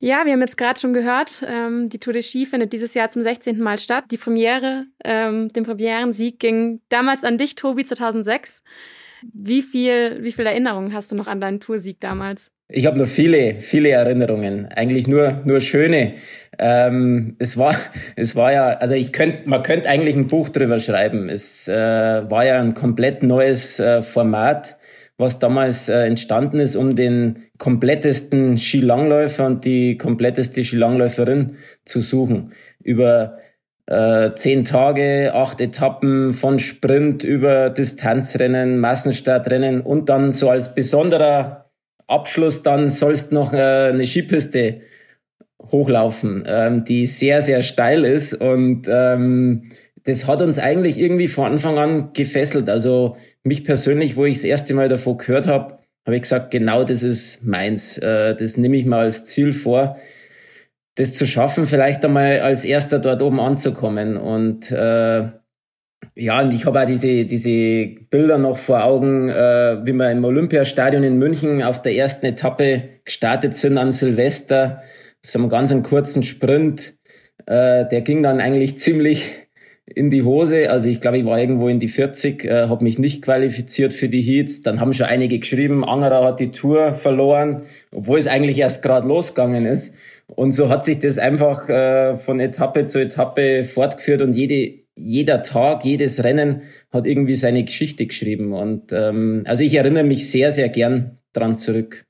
Ja, 0.00 0.24
wir 0.24 0.32
haben 0.32 0.40
jetzt 0.40 0.56
gerade 0.56 0.78
schon 0.78 0.92
gehört, 0.92 1.44
ähm, 1.44 1.88
die 1.88 1.98
Tour 1.98 2.12
de 2.12 2.22
Ski 2.22 2.46
findet 2.46 2.72
dieses 2.72 2.94
Jahr 2.94 3.08
zum 3.10 3.22
16. 3.22 3.58
Mal 3.58 3.80
statt. 3.80 4.04
Die 4.12 4.16
Premiere, 4.16 4.86
ähm, 5.04 5.48
den 5.52 5.64
Premierensieg 5.64 6.38
ging 6.38 6.80
damals 6.88 7.24
an 7.24 7.36
dich, 7.36 7.56
Tobi, 7.56 7.84
2006. 7.84 8.62
Wie 9.34 9.60
viel, 9.60 10.22
wie 10.22 10.30
viel 10.30 10.46
Erinnerungen 10.46 10.94
hast 10.94 11.10
du 11.10 11.16
noch 11.16 11.26
an 11.26 11.40
deinen 11.40 11.58
Toursieg 11.58 11.98
damals? 11.98 12.52
Ich 12.68 12.86
habe 12.86 12.96
noch 12.96 13.08
viele, 13.08 13.60
viele 13.60 13.88
Erinnerungen. 13.88 14.66
Eigentlich 14.66 15.08
nur, 15.08 15.42
nur 15.44 15.60
schöne. 15.60 16.14
Ähm, 16.60 17.34
es 17.40 17.56
war, 17.56 17.74
es 18.16 18.36
war 18.36 18.52
ja, 18.52 18.68
also 18.68 18.94
ich 18.94 19.12
könnte, 19.12 19.48
man 19.48 19.64
könnte 19.64 19.88
eigentlich 19.88 20.14
ein 20.14 20.28
Buch 20.28 20.48
drüber 20.48 20.78
schreiben. 20.78 21.28
Es 21.28 21.66
äh, 21.66 21.74
war 21.74 22.46
ja 22.46 22.60
ein 22.60 22.74
komplett 22.74 23.24
neues 23.24 23.80
äh, 23.80 24.02
Format, 24.02 24.77
was 25.18 25.40
damals 25.40 25.88
äh, 25.88 26.04
entstanden 26.04 26.60
ist, 26.60 26.76
um 26.76 26.94
den 26.94 27.44
komplettesten 27.58 28.56
Skilangläufer 28.56 29.44
und 29.46 29.64
die 29.64 29.98
kompletteste 29.98 30.62
Skilangläuferin 30.62 31.56
zu 31.84 32.00
suchen. 32.00 32.52
Über 32.82 33.38
äh, 33.86 34.30
zehn 34.34 34.64
Tage, 34.64 35.32
acht 35.34 35.60
Etappen 35.60 36.32
von 36.32 36.58
Sprint 36.58 37.24
über 37.24 37.68
Distanzrennen, 37.70 38.78
Massenstartrennen 38.78 39.80
und 39.80 40.08
dann 40.08 40.32
so 40.32 40.48
als 40.48 40.74
besonderer 40.74 41.70
Abschluss 42.06 42.62
dann 42.62 42.88
sollst 42.88 43.32
noch 43.32 43.52
äh, 43.52 43.90
eine 43.90 44.06
Skipiste 44.06 44.82
hochlaufen, 45.70 46.44
ähm, 46.46 46.84
die 46.84 47.06
sehr, 47.06 47.42
sehr 47.42 47.62
steil 47.62 48.04
ist. 48.04 48.34
Und 48.34 48.86
ähm, 48.88 49.70
das 50.04 50.26
hat 50.26 50.42
uns 50.42 50.58
eigentlich 50.58 50.98
irgendwie 50.98 51.28
von 51.28 51.52
Anfang 51.52 51.78
an 51.78 52.12
gefesselt. 52.12 52.68
Also 52.68 53.16
mich 53.42 53.64
persönlich, 53.64 54.16
wo 54.16 54.24
ich 54.24 54.38
das 54.38 54.44
erste 54.44 54.74
Mal 54.74 54.88
davon 54.88 55.18
gehört 55.18 55.46
habe, 55.46 55.78
habe 56.06 56.16
ich 56.16 56.22
gesagt, 56.22 56.50
genau 56.50 56.84
das 56.84 57.02
ist 57.02 57.44
meins. 57.44 57.98
Äh, 57.98 58.34
das 58.34 58.56
nehme 58.56 58.76
ich 58.76 58.86
mal 58.86 59.00
als 59.00 59.24
Ziel 59.24 59.52
vor, 59.52 59.98
das 60.94 61.14
zu 61.14 61.26
schaffen, 61.26 61.66
vielleicht 61.66 62.04
einmal 62.04 62.40
als 62.40 62.64
erster 62.64 62.98
dort 62.98 63.22
oben 63.22 63.40
anzukommen. 63.40 64.16
Und 64.16 64.70
äh, 64.70 65.28
ja, 66.14 66.40
und 66.40 66.52
ich 66.52 66.64
habe 66.64 66.80
auch 66.80 66.86
diese, 66.86 67.24
diese 67.24 67.86
Bilder 68.10 68.38
noch 68.38 68.58
vor 68.58 68.82
Augen, 68.84 69.28
äh, 69.28 69.84
wie 69.84 69.92
wir 69.92 70.10
im 70.10 70.24
Olympiastadion 70.24 71.04
in 71.04 71.18
München 71.18 71.62
auf 71.62 71.82
der 71.82 71.94
ersten 71.94 72.26
Etappe 72.26 73.00
gestartet 73.04 73.54
sind 73.54 73.78
an 73.78 73.92
Silvester. 73.92 74.82
So 75.22 75.38
einen 75.38 75.48
ganz 75.48 75.74
kurzen 75.82 76.22
Sprint. 76.22 76.94
Äh, 77.46 77.86
der 77.88 78.00
ging 78.00 78.22
dann 78.22 78.40
eigentlich 78.40 78.78
ziemlich 78.78 79.47
in 79.94 80.10
die 80.10 80.22
Hose. 80.22 80.70
Also 80.70 80.88
ich 80.88 81.00
glaube, 81.00 81.18
ich 81.18 81.24
war 81.24 81.38
irgendwo 81.38 81.68
in 81.68 81.80
die 81.80 81.88
40, 81.88 82.44
äh, 82.44 82.68
habe 82.68 82.84
mich 82.84 82.98
nicht 82.98 83.22
qualifiziert 83.22 83.94
für 83.94 84.08
die 84.08 84.22
Heats. 84.22 84.62
Dann 84.62 84.80
haben 84.80 84.92
schon 84.92 85.06
einige 85.06 85.38
geschrieben, 85.38 85.84
Angerer 85.84 86.24
hat 86.24 86.40
die 86.40 86.50
Tour 86.50 86.94
verloren, 86.94 87.62
obwohl 87.92 88.18
es 88.18 88.26
eigentlich 88.26 88.58
erst 88.58 88.82
gerade 88.82 89.08
losgegangen 89.08 89.66
ist. 89.66 89.94
Und 90.26 90.52
so 90.52 90.68
hat 90.68 90.84
sich 90.84 90.98
das 90.98 91.18
einfach 91.18 91.68
äh, 91.68 92.16
von 92.16 92.40
Etappe 92.40 92.84
zu 92.84 93.00
Etappe 93.00 93.64
fortgeführt 93.64 94.20
und 94.22 94.34
jede 94.34 94.86
jeder 95.00 95.42
Tag, 95.42 95.84
jedes 95.84 96.24
Rennen 96.24 96.62
hat 96.90 97.06
irgendwie 97.06 97.36
seine 97.36 97.64
Geschichte 97.64 98.06
geschrieben. 98.06 98.52
Und 98.52 98.92
ähm, 98.92 99.44
also 99.46 99.62
ich 99.62 99.74
erinnere 99.74 100.04
mich 100.04 100.28
sehr, 100.28 100.50
sehr 100.50 100.68
gern 100.68 101.18
dran 101.32 101.56
zurück. 101.56 102.04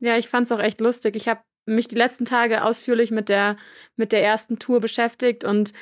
Ja, 0.00 0.16
ich 0.16 0.28
fand 0.28 0.46
es 0.46 0.52
auch 0.52 0.60
echt 0.60 0.80
lustig. 0.80 1.16
Ich 1.16 1.28
habe 1.28 1.40
mich 1.66 1.88
die 1.88 1.96
letzten 1.96 2.24
Tage 2.26 2.64
ausführlich 2.64 3.10
mit 3.10 3.28
der, 3.28 3.56
mit 3.96 4.12
der 4.12 4.22
ersten 4.22 4.58
Tour 4.58 4.80
beschäftigt 4.80 5.44
und 5.44 5.72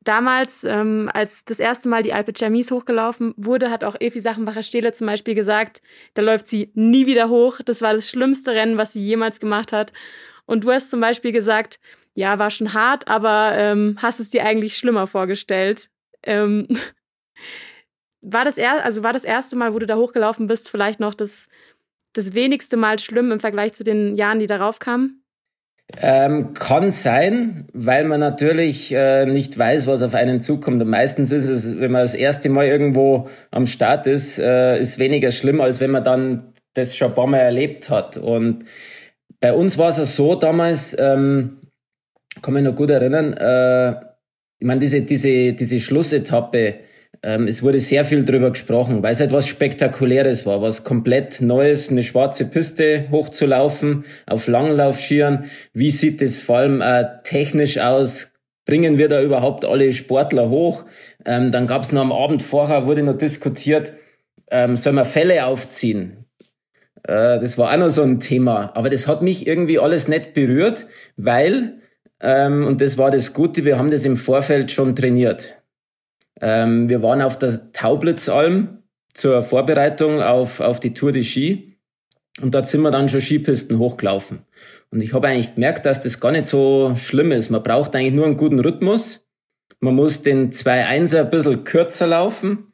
damals, 0.00 0.64
ähm, 0.64 1.10
als 1.12 1.44
das 1.44 1.60
erste 1.60 1.88
Mal 1.88 2.02
die 2.02 2.12
Alpe 2.12 2.32
Chamis 2.36 2.70
hochgelaufen 2.70 3.34
wurde, 3.36 3.70
hat 3.70 3.84
auch 3.84 4.00
Evi 4.00 4.20
Sachenbacher 4.20 4.62
Stehle 4.62 4.92
zum 4.92 5.06
Beispiel 5.06 5.34
gesagt, 5.34 5.82
da 6.14 6.22
läuft 6.22 6.46
sie 6.46 6.70
nie 6.74 7.06
wieder 7.06 7.28
hoch. 7.28 7.60
Das 7.64 7.82
war 7.82 7.94
das 7.94 8.08
schlimmste 8.08 8.52
Rennen, 8.52 8.78
was 8.78 8.92
sie 8.92 9.04
jemals 9.04 9.40
gemacht 9.40 9.72
hat. 9.72 9.92
Und 10.46 10.64
du 10.64 10.72
hast 10.72 10.90
zum 10.90 11.00
Beispiel 11.00 11.32
gesagt, 11.32 11.78
ja, 12.14 12.38
war 12.38 12.50
schon 12.50 12.74
hart, 12.74 13.08
aber 13.08 13.52
ähm, 13.54 13.96
hast 14.00 14.20
es 14.20 14.30
dir 14.30 14.44
eigentlich 14.44 14.76
schlimmer 14.76 15.06
vorgestellt? 15.06 15.90
Ähm, 16.22 16.68
war 18.20 18.44
das 18.44 18.58
er 18.58 18.84
also 18.84 19.02
war 19.02 19.12
das 19.12 19.24
erste 19.24 19.56
Mal, 19.56 19.74
wo 19.74 19.78
du 19.78 19.86
da 19.86 19.96
hochgelaufen 19.96 20.46
bist, 20.46 20.68
vielleicht 20.68 21.00
noch 21.00 21.14
das, 21.14 21.48
das 22.12 22.34
wenigste 22.34 22.76
Mal 22.76 22.98
schlimm 22.98 23.32
im 23.32 23.40
Vergleich 23.40 23.72
zu 23.72 23.84
den 23.84 24.16
Jahren, 24.16 24.38
die 24.38 24.46
darauf 24.46 24.78
kamen? 24.78 25.21
Ähm, 25.98 26.54
kann 26.54 26.90
sein, 26.90 27.66
weil 27.74 28.04
man 28.04 28.18
natürlich 28.18 28.92
äh, 28.92 29.26
nicht 29.26 29.58
weiß, 29.58 29.86
was 29.86 30.02
auf 30.02 30.14
einen 30.14 30.40
zukommt. 30.40 30.80
Und 30.80 30.88
meistens 30.88 31.32
ist 31.32 31.48
es, 31.48 31.78
wenn 31.78 31.92
man 31.92 32.02
das 32.02 32.14
erste 32.14 32.48
Mal 32.48 32.66
irgendwo 32.66 33.28
am 33.50 33.66
Start 33.66 34.06
ist, 34.06 34.38
äh, 34.38 34.80
ist 34.80 34.98
weniger 34.98 35.30
schlimm, 35.32 35.60
als 35.60 35.80
wenn 35.80 35.90
man 35.90 36.02
dann 36.02 36.54
das 36.74 36.96
schon 36.96 37.08
ein 37.08 37.14
paar 37.14 37.26
Mal 37.26 37.38
erlebt 37.38 37.90
hat. 37.90 38.16
Und 38.16 38.64
bei 39.40 39.52
uns 39.52 39.76
war 39.76 39.90
es 39.90 39.98
ja 39.98 40.04
so 40.06 40.34
damals, 40.34 40.96
ähm, 40.98 41.58
kann 42.40 42.54
mich 42.54 42.62
noch 42.62 42.74
gut 42.74 42.90
erinnern, 42.90 43.34
äh, 43.34 44.12
ich 44.58 44.66
meine, 44.66 44.80
diese, 44.80 45.02
diese, 45.02 45.52
diese 45.52 45.80
Schlussetappe, 45.80 46.76
ähm, 47.22 47.46
es 47.46 47.62
wurde 47.62 47.78
sehr 47.78 48.04
viel 48.04 48.24
drüber 48.24 48.50
gesprochen, 48.50 49.02
weil 49.02 49.12
es 49.12 49.20
etwas 49.20 49.46
Spektakuläres 49.46 50.46
war, 50.46 50.62
was 50.62 50.84
komplett 50.84 51.40
Neues, 51.40 51.90
eine 51.90 52.02
schwarze 52.02 52.46
Piste 52.46 53.06
hochzulaufen, 53.10 54.04
auf 54.26 54.48
Langlaufskiern. 54.48 55.44
Wie 55.72 55.90
sieht 55.90 56.22
das 56.22 56.38
vor 56.38 56.58
allem 56.58 56.80
äh, 56.80 57.04
technisch 57.22 57.78
aus? 57.78 58.32
Bringen 58.64 58.98
wir 58.98 59.08
da 59.08 59.22
überhaupt 59.22 59.64
alle 59.64 59.92
Sportler 59.92 60.48
hoch? 60.48 60.84
Ähm, 61.24 61.52
dann 61.52 61.66
gab 61.66 61.82
es 61.82 61.92
noch 61.92 62.02
am 62.02 62.12
Abend 62.12 62.42
vorher, 62.42 62.86
wurde 62.86 63.02
noch 63.02 63.18
diskutiert, 63.18 63.92
ähm, 64.50 64.76
soll 64.76 64.92
man 64.92 65.04
Fälle 65.04 65.46
aufziehen? 65.46 66.24
Äh, 67.04 67.38
das 67.40 67.58
war 67.58 67.72
auch 67.72 67.78
noch 67.78 67.90
so 67.90 68.02
ein 68.02 68.20
Thema. 68.20 68.72
Aber 68.74 68.90
das 68.90 69.06
hat 69.06 69.22
mich 69.22 69.46
irgendwie 69.46 69.78
alles 69.78 70.08
nicht 70.08 70.34
berührt, 70.34 70.86
weil 71.16 71.78
ähm, 72.20 72.66
und 72.66 72.80
das 72.80 72.98
war 72.98 73.10
das 73.10 73.32
Gute, 73.34 73.64
wir 73.64 73.78
haben 73.78 73.90
das 73.90 74.04
im 74.04 74.16
Vorfeld 74.16 74.70
schon 74.70 74.94
trainiert. 74.94 75.56
Ähm, 76.42 76.88
wir 76.88 77.02
waren 77.02 77.22
auf 77.22 77.38
der 77.38 77.72
Taublitzalm 77.72 78.82
zur 79.14 79.42
Vorbereitung 79.42 80.20
auf, 80.20 80.60
auf 80.60 80.80
die 80.80 80.92
Tour 80.92 81.12
de 81.12 81.22
Ski 81.22 81.78
und 82.40 82.54
dort 82.54 82.68
sind 82.68 82.82
wir 82.82 82.90
dann 82.90 83.08
schon 83.08 83.20
Skipisten 83.20 83.78
hochgelaufen. 83.78 84.40
Und 84.90 85.00
ich 85.00 85.14
habe 85.14 85.28
eigentlich 85.28 85.54
gemerkt, 85.54 85.86
dass 85.86 86.00
das 86.00 86.20
gar 86.20 86.32
nicht 86.32 86.46
so 86.46 86.94
schlimm 86.96 87.32
ist. 87.32 87.50
Man 87.50 87.62
braucht 87.62 87.94
eigentlich 87.94 88.14
nur 88.14 88.26
einen 88.26 88.36
guten 88.36 88.60
Rhythmus. 88.60 89.24
Man 89.80 89.94
muss 89.94 90.22
den 90.22 90.50
2-1er 90.50 91.20
ein 91.20 91.30
bisschen 91.30 91.64
kürzer 91.64 92.06
laufen. 92.06 92.72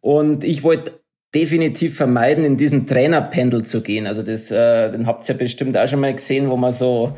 Und 0.00 0.44
ich 0.44 0.62
wollte 0.62 1.00
definitiv 1.34 1.96
vermeiden, 1.96 2.44
in 2.44 2.56
diesen 2.56 2.86
Trainerpendel 2.86 3.64
zu 3.64 3.82
gehen. 3.82 4.06
Also 4.06 4.22
das, 4.22 4.50
äh, 4.50 4.90
den 4.90 5.06
habt 5.06 5.28
ihr 5.28 5.34
ja 5.34 5.38
bestimmt 5.38 5.76
auch 5.76 5.86
schon 5.86 6.00
mal 6.00 6.14
gesehen, 6.14 6.48
wo 6.50 6.56
man 6.56 6.72
so 6.72 7.16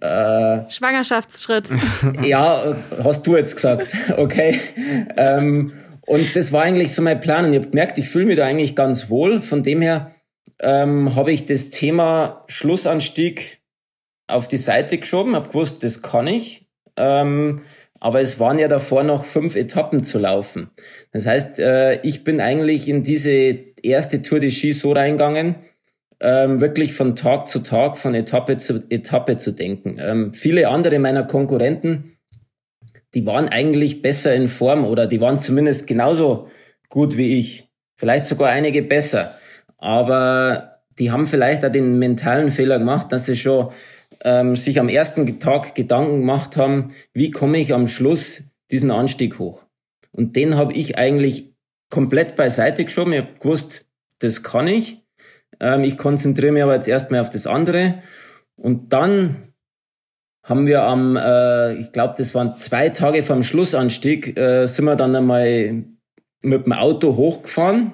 äh, 0.00 0.70
Schwangerschaftsschritt. 0.70 1.70
ja, 2.22 2.76
hast 3.02 3.26
du 3.26 3.36
jetzt 3.36 3.54
gesagt. 3.54 3.96
Okay. 4.16 4.60
Ähm, 5.16 5.72
und 6.06 6.34
das 6.34 6.52
war 6.52 6.62
eigentlich 6.62 6.94
so 6.94 7.02
mein 7.02 7.20
Plan. 7.20 7.44
Und 7.44 7.52
ich 7.52 7.58
habe 7.60 7.70
gemerkt, 7.70 7.98
ich 7.98 8.08
fühle 8.08 8.26
mich 8.26 8.36
da 8.36 8.46
eigentlich 8.46 8.74
ganz 8.74 9.10
wohl. 9.10 9.42
Von 9.42 9.62
dem 9.62 9.82
her 9.82 10.12
ähm, 10.60 11.14
habe 11.14 11.32
ich 11.32 11.46
das 11.46 11.70
Thema 11.70 12.44
Schlussanstieg 12.48 13.60
auf 14.26 14.48
die 14.48 14.56
Seite 14.56 14.98
geschoben, 14.98 15.34
habe 15.34 15.48
gewusst, 15.48 15.82
das 15.82 16.02
kann 16.02 16.26
ich. 16.26 16.66
Ähm, 16.96 17.62
aber 18.00 18.20
es 18.20 18.40
waren 18.40 18.58
ja 18.58 18.68
davor 18.68 19.02
noch 19.02 19.24
fünf 19.24 19.56
Etappen 19.56 20.04
zu 20.04 20.18
laufen. 20.18 20.70
Das 21.12 21.26
heißt, 21.26 21.58
äh, 21.58 22.00
ich 22.02 22.24
bin 22.24 22.40
eigentlich 22.40 22.88
in 22.88 23.02
diese 23.02 23.30
erste 23.82 24.22
Tour 24.22 24.40
de 24.40 24.50
Ski 24.50 24.72
so 24.72 24.92
reingegangen, 24.92 25.56
ähm, 26.20 26.60
wirklich 26.60 26.94
von 26.94 27.16
Tag 27.16 27.48
zu 27.48 27.60
Tag, 27.60 27.96
von 27.96 28.14
Etappe 28.14 28.58
zu 28.58 28.84
Etappe 28.90 29.36
zu 29.36 29.52
denken. 29.52 29.98
Ähm, 29.98 30.34
viele 30.34 30.68
andere 30.68 30.98
meiner 30.98 31.24
Konkurrenten, 31.24 32.16
die 33.14 33.26
waren 33.26 33.48
eigentlich 33.48 34.02
besser 34.02 34.34
in 34.34 34.48
Form 34.48 34.84
oder 34.84 35.06
die 35.06 35.20
waren 35.20 35.38
zumindest 35.38 35.86
genauso 35.86 36.48
gut 36.88 37.16
wie 37.16 37.38
ich. 37.38 37.68
Vielleicht 37.96 38.26
sogar 38.26 38.50
einige 38.50 38.82
besser. 38.82 39.36
Aber 39.78 40.80
die 40.98 41.10
haben 41.10 41.26
vielleicht 41.26 41.64
auch 41.64 41.72
den 41.72 41.98
mentalen 41.98 42.50
Fehler 42.50 42.78
gemacht, 42.78 43.10
dass 43.12 43.26
sie 43.26 43.36
schon 43.36 43.72
ähm, 44.22 44.56
sich 44.56 44.78
am 44.78 44.88
ersten 44.88 45.38
Tag 45.40 45.74
Gedanken 45.74 46.20
gemacht 46.20 46.56
haben, 46.56 46.92
wie 47.14 47.30
komme 47.30 47.58
ich 47.58 47.72
am 47.72 47.88
Schluss 47.88 48.42
diesen 48.70 48.90
Anstieg 48.90 49.38
hoch. 49.38 49.64
Und 50.12 50.36
den 50.36 50.56
habe 50.56 50.74
ich 50.74 50.98
eigentlich 50.98 51.54
komplett 51.88 52.36
beiseite 52.36 52.84
geschoben. 52.84 53.12
Ich 53.12 53.20
habe 53.20 53.38
gewusst, 53.40 53.86
das 54.18 54.42
kann 54.42 54.68
ich. 54.68 54.99
Ähm, 55.60 55.84
ich 55.84 55.98
konzentriere 55.98 56.52
mich 56.52 56.62
aber 56.62 56.74
jetzt 56.74 56.88
erstmal 56.88 57.20
auf 57.20 57.30
das 57.30 57.46
andere. 57.46 58.02
Und 58.56 58.92
dann 58.92 59.50
haben 60.42 60.66
wir 60.66 60.82
am, 60.82 61.16
äh, 61.16 61.74
ich 61.74 61.92
glaube, 61.92 62.14
das 62.18 62.34
waren 62.34 62.56
zwei 62.56 62.88
Tage 62.88 63.22
vom 63.22 63.42
Schlussanstieg, 63.42 64.36
äh, 64.36 64.66
sind 64.66 64.86
wir 64.86 64.96
dann 64.96 65.14
einmal 65.14 65.84
mit 66.42 66.66
dem 66.66 66.72
Auto 66.72 67.16
hochgefahren 67.16 67.92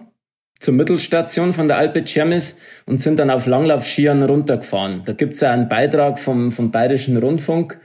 zur 0.59 0.75
Mittelstation 0.75 1.53
von 1.53 1.69
der 1.69 1.77
Alpe 1.77 2.05
Cermis 2.05 2.57
und 2.87 3.01
sind 3.01 3.19
dann 3.19 3.31
auf 3.31 3.47
Langlaufskiern 3.47 4.23
runtergefahren. 4.23 5.03
Da 5.05 5.13
gibt's 5.13 5.41
ja 5.41 5.53
einen 5.53 5.69
Beitrag 5.69 6.19
vom, 6.19 6.51
vom 6.51 6.71
Bayerischen 6.71 7.19
Rundfunk. 7.19 7.79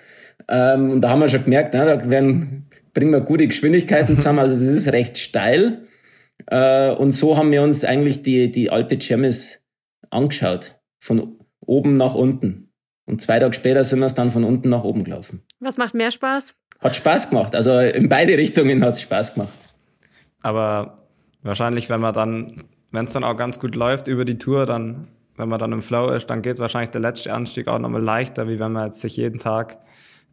Ähm, 0.47 0.91
und 0.91 1.01
da 1.01 1.09
haben 1.09 1.19
wir 1.19 1.27
schon 1.27 1.43
gemerkt, 1.43 1.73
na, 1.73 1.83
da 1.83 2.09
werden, 2.09 2.69
bringen 2.93 3.11
wir 3.11 3.21
gute 3.21 3.47
Geschwindigkeiten 3.47 4.15
zusammen. 4.15 4.39
Also 4.39 4.55
das 4.55 4.73
ist 4.73 4.87
recht 4.93 5.17
steil. 5.17 5.81
Äh, 6.47 6.91
und 6.91 7.11
so 7.11 7.37
haben 7.37 7.51
wir 7.51 7.61
uns 7.61 7.83
eigentlich 7.83 8.21
die, 8.21 8.51
die 8.51 8.69
Alpe 8.69 8.97
Cermis 8.99 9.60
angeschaut. 10.11 10.75
Von 10.99 11.39
oben 11.59 11.93
nach 11.93 12.13
unten. 12.15 12.71
Und 13.05 13.21
zwei 13.21 13.39
Tage 13.39 13.53
später 13.53 13.83
sind 13.83 13.99
wir 13.99 14.05
es 14.05 14.13
dann 14.13 14.31
von 14.31 14.43
unten 14.43 14.69
nach 14.69 14.83
oben 14.83 15.03
gelaufen. 15.03 15.41
Was 15.59 15.77
macht 15.77 15.93
mehr 15.93 16.11
Spaß? 16.11 16.55
Hat 16.79 16.95
Spaß 16.95 17.29
gemacht. 17.29 17.55
Also 17.55 17.77
in 17.79 18.09
beide 18.09 18.37
Richtungen 18.37 18.83
hat 18.83 18.95
es 18.95 19.01
Spaß 19.01 19.33
gemacht. 19.33 19.51
Aber 20.41 20.97
wahrscheinlich, 21.41 21.89
wenn 21.89 22.01
man 22.01 22.13
dann, 22.13 22.53
wenn 22.91 23.05
es 23.05 23.13
dann 23.13 23.23
auch 23.23 23.35
ganz 23.35 23.59
gut 23.59 23.75
läuft 23.75 24.07
über 24.07 24.25
die 24.25 24.37
Tour, 24.37 24.65
dann, 24.65 25.07
wenn 25.37 25.49
man 25.49 25.59
dann 25.59 25.71
im 25.71 25.81
Flow 25.81 26.09
ist, 26.11 26.27
dann 26.29 26.41
geht 26.41 26.53
es 26.53 26.59
wahrscheinlich 26.59 26.89
der 26.91 27.01
letzte 27.01 27.33
Anstieg 27.33 27.67
auch 27.67 27.79
nochmal 27.79 28.01
leichter, 28.01 28.47
wie 28.47 28.59
wenn 28.59 28.71
man 28.71 28.87
jetzt 28.87 29.01
sich 29.01 29.17
jeden 29.17 29.39
Tag 29.39 29.77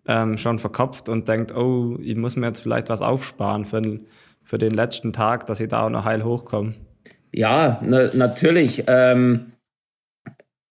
ähm, 0.07 0.39
schon 0.39 0.59
verkopft 0.59 1.09
und 1.09 1.29
denkt, 1.29 1.55
oh, 1.55 1.99
ich 2.01 2.17
muss 2.17 2.37
mir 2.37 2.47
jetzt 2.47 2.61
vielleicht 2.61 2.89
was 2.89 3.03
aufsparen 3.03 3.67
für 3.67 3.83
den, 3.83 4.07
für 4.43 4.59
den 4.59 4.73
letzten 4.73 5.13
Tag, 5.13 5.47
dass 5.47 5.61
ich 5.61 5.69
da 5.69 5.85
auch 5.85 5.91
noch 5.91 6.05
heil 6.05 6.25
hochkomme. 6.25 6.75
Ja, 7.33 7.81
na, 7.83 8.11
natürlich. 8.15 8.85
Ähm, 8.87 9.53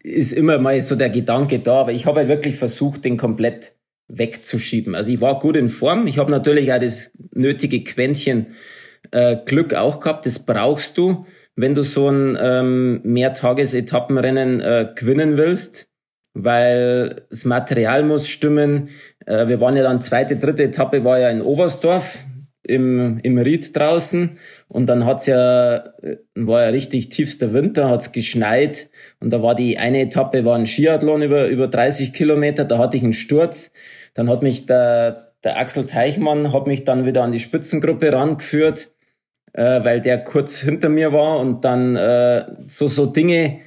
ist 0.07 0.33
immer 0.33 0.57
mal 0.57 0.81
so 0.81 0.95
der 0.95 1.09
Gedanke 1.09 1.59
da, 1.59 1.81
aber 1.81 1.91
ich 1.91 2.05
habe 2.05 2.19
halt 2.19 2.29
wirklich 2.29 2.55
versucht, 2.55 3.05
den 3.05 3.17
komplett 3.17 3.73
wegzuschieben. 4.07 4.95
Also 4.95 5.11
ich 5.11 5.21
war 5.21 5.39
gut 5.39 5.57
in 5.57 5.69
Form. 5.69 6.07
Ich 6.07 6.17
habe 6.17 6.31
natürlich 6.31 6.71
auch 6.71 6.79
das 6.79 7.11
nötige 7.33 7.83
Quäntchen 7.83 8.47
äh, 9.11 9.37
Glück 9.45 9.73
auch 9.73 9.99
gehabt. 9.99 10.25
Das 10.25 10.39
brauchst 10.39 10.97
du, 10.97 11.25
wenn 11.55 11.75
du 11.75 11.83
so 11.83 12.09
ein 12.09 12.37
ähm, 12.39 13.01
Mehrtagesetappenrennen 13.03 14.61
äh, 14.61 14.87
gewinnen 14.95 15.37
willst, 15.37 15.89
weil 16.33 17.25
das 17.29 17.45
Material 17.45 18.03
muss 18.03 18.29
stimmen. 18.29 18.89
Äh, 19.25 19.47
wir 19.47 19.59
waren 19.59 19.75
ja 19.75 19.83
dann 19.83 20.01
zweite, 20.01 20.37
dritte 20.37 20.63
Etappe 20.63 21.03
war 21.03 21.19
ja 21.19 21.29
in 21.29 21.41
Oberstdorf 21.41 22.25
im, 22.67 23.19
im 23.23 23.37
Ried 23.37 23.75
draußen. 23.75 24.37
Und 24.67 24.87
dann 24.87 25.05
hat's 25.05 25.25
ja, 25.25 25.77
äh, 26.01 26.17
war 26.35 26.63
ja 26.63 26.69
richtig 26.69 27.09
tiefster 27.09 27.53
Winter, 27.53 27.89
hat's 27.89 28.11
geschneit. 28.11 28.89
Und 29.19 29.31
da 29.31 29.41
war 29.41 29.55
die 29.55 29.77
eine 29.77 30.01
Etappe, 30.01 30.45
war 30.45 30.55
ein 30.55 30.67
Skiathlon 30.67 31.21
über, 31.21 31.47
über 31.47 31.67
30 31.67 32.13
Kilometer, 32.13 32.65
da 32.65 32.77
hatte 32.77 32.97
ich 32.97 33.03
einen 33.03 33.13
Sturz, 33.13 33.71
dann 34.13 34.29
hat 34.29 34.43
mich 34.43 34.65
der, 34.65 35.33
der 35.43 35.57
Axel 35.57 35.85
Teichmann 35.85 36.53
hat 36.53 36.67
mich 36.67 36.83
dann 36.83 37.05
wieder 37.05 37.23
an 37.23 37.31
die 37.31 37.39
Spitzengruppe 37.39 38.11
rangeführt, 38.11 38.91
äh, 39.53 39.83
weil 39.83 40.01
der 40.01 40.23
kurz 40.23 40.59
hinter 40.59 40.89
mir 40.89 41.13
war. 41.13 41.39
Und 41.39 41.63
dann 41.65 41.95
äh, 41.95 42.45
so, 42.67 42.87
so 42.87 43.05
Dinge 43.05 43.59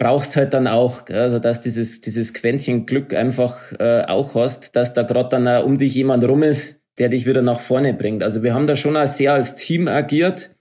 brauchst 0.00 0.34
halt 0.34 0.54
dann 0.54 0.66
auch, 0.66 1.06
also 1.10 1.38
dass 1.38 1.60
dieses, 1.60 2.00
dieses 2.00 2.32
Quäntchen 2.32 2.86
Glück 2.86 3.12
einfach 3.12 3.72
äh, 3.78 4.02
auch 4.06 4.34
hast, 4.34 4.74
dass 4.74 4.94
da 4.94 5.02
gerade 5.02 5.28
dann 5.28 5.46
auch 5.46 5.64
um 5.64 5.76
dich 5.76 5.94
jemand 5.94 6.24
rum 6.24 6.42
ist, 6.42 6.79
der 6.98 7.08
dich 7.08 7.26
wieder 7.26 7.42
nach 7.42 7.60
vorne 7.60 7.94
bringt. 7.94 8.22
Also 8.22 8.42
wir 8.42 8.54
haben 8.54 8.66
da 8.66 8.76
schon 8.76 8.96
auch 8.96 9.06
sehr 9.06 9.32
als 9.32 9.54
Team 9.54 9.88
agiert. 9.88 10.54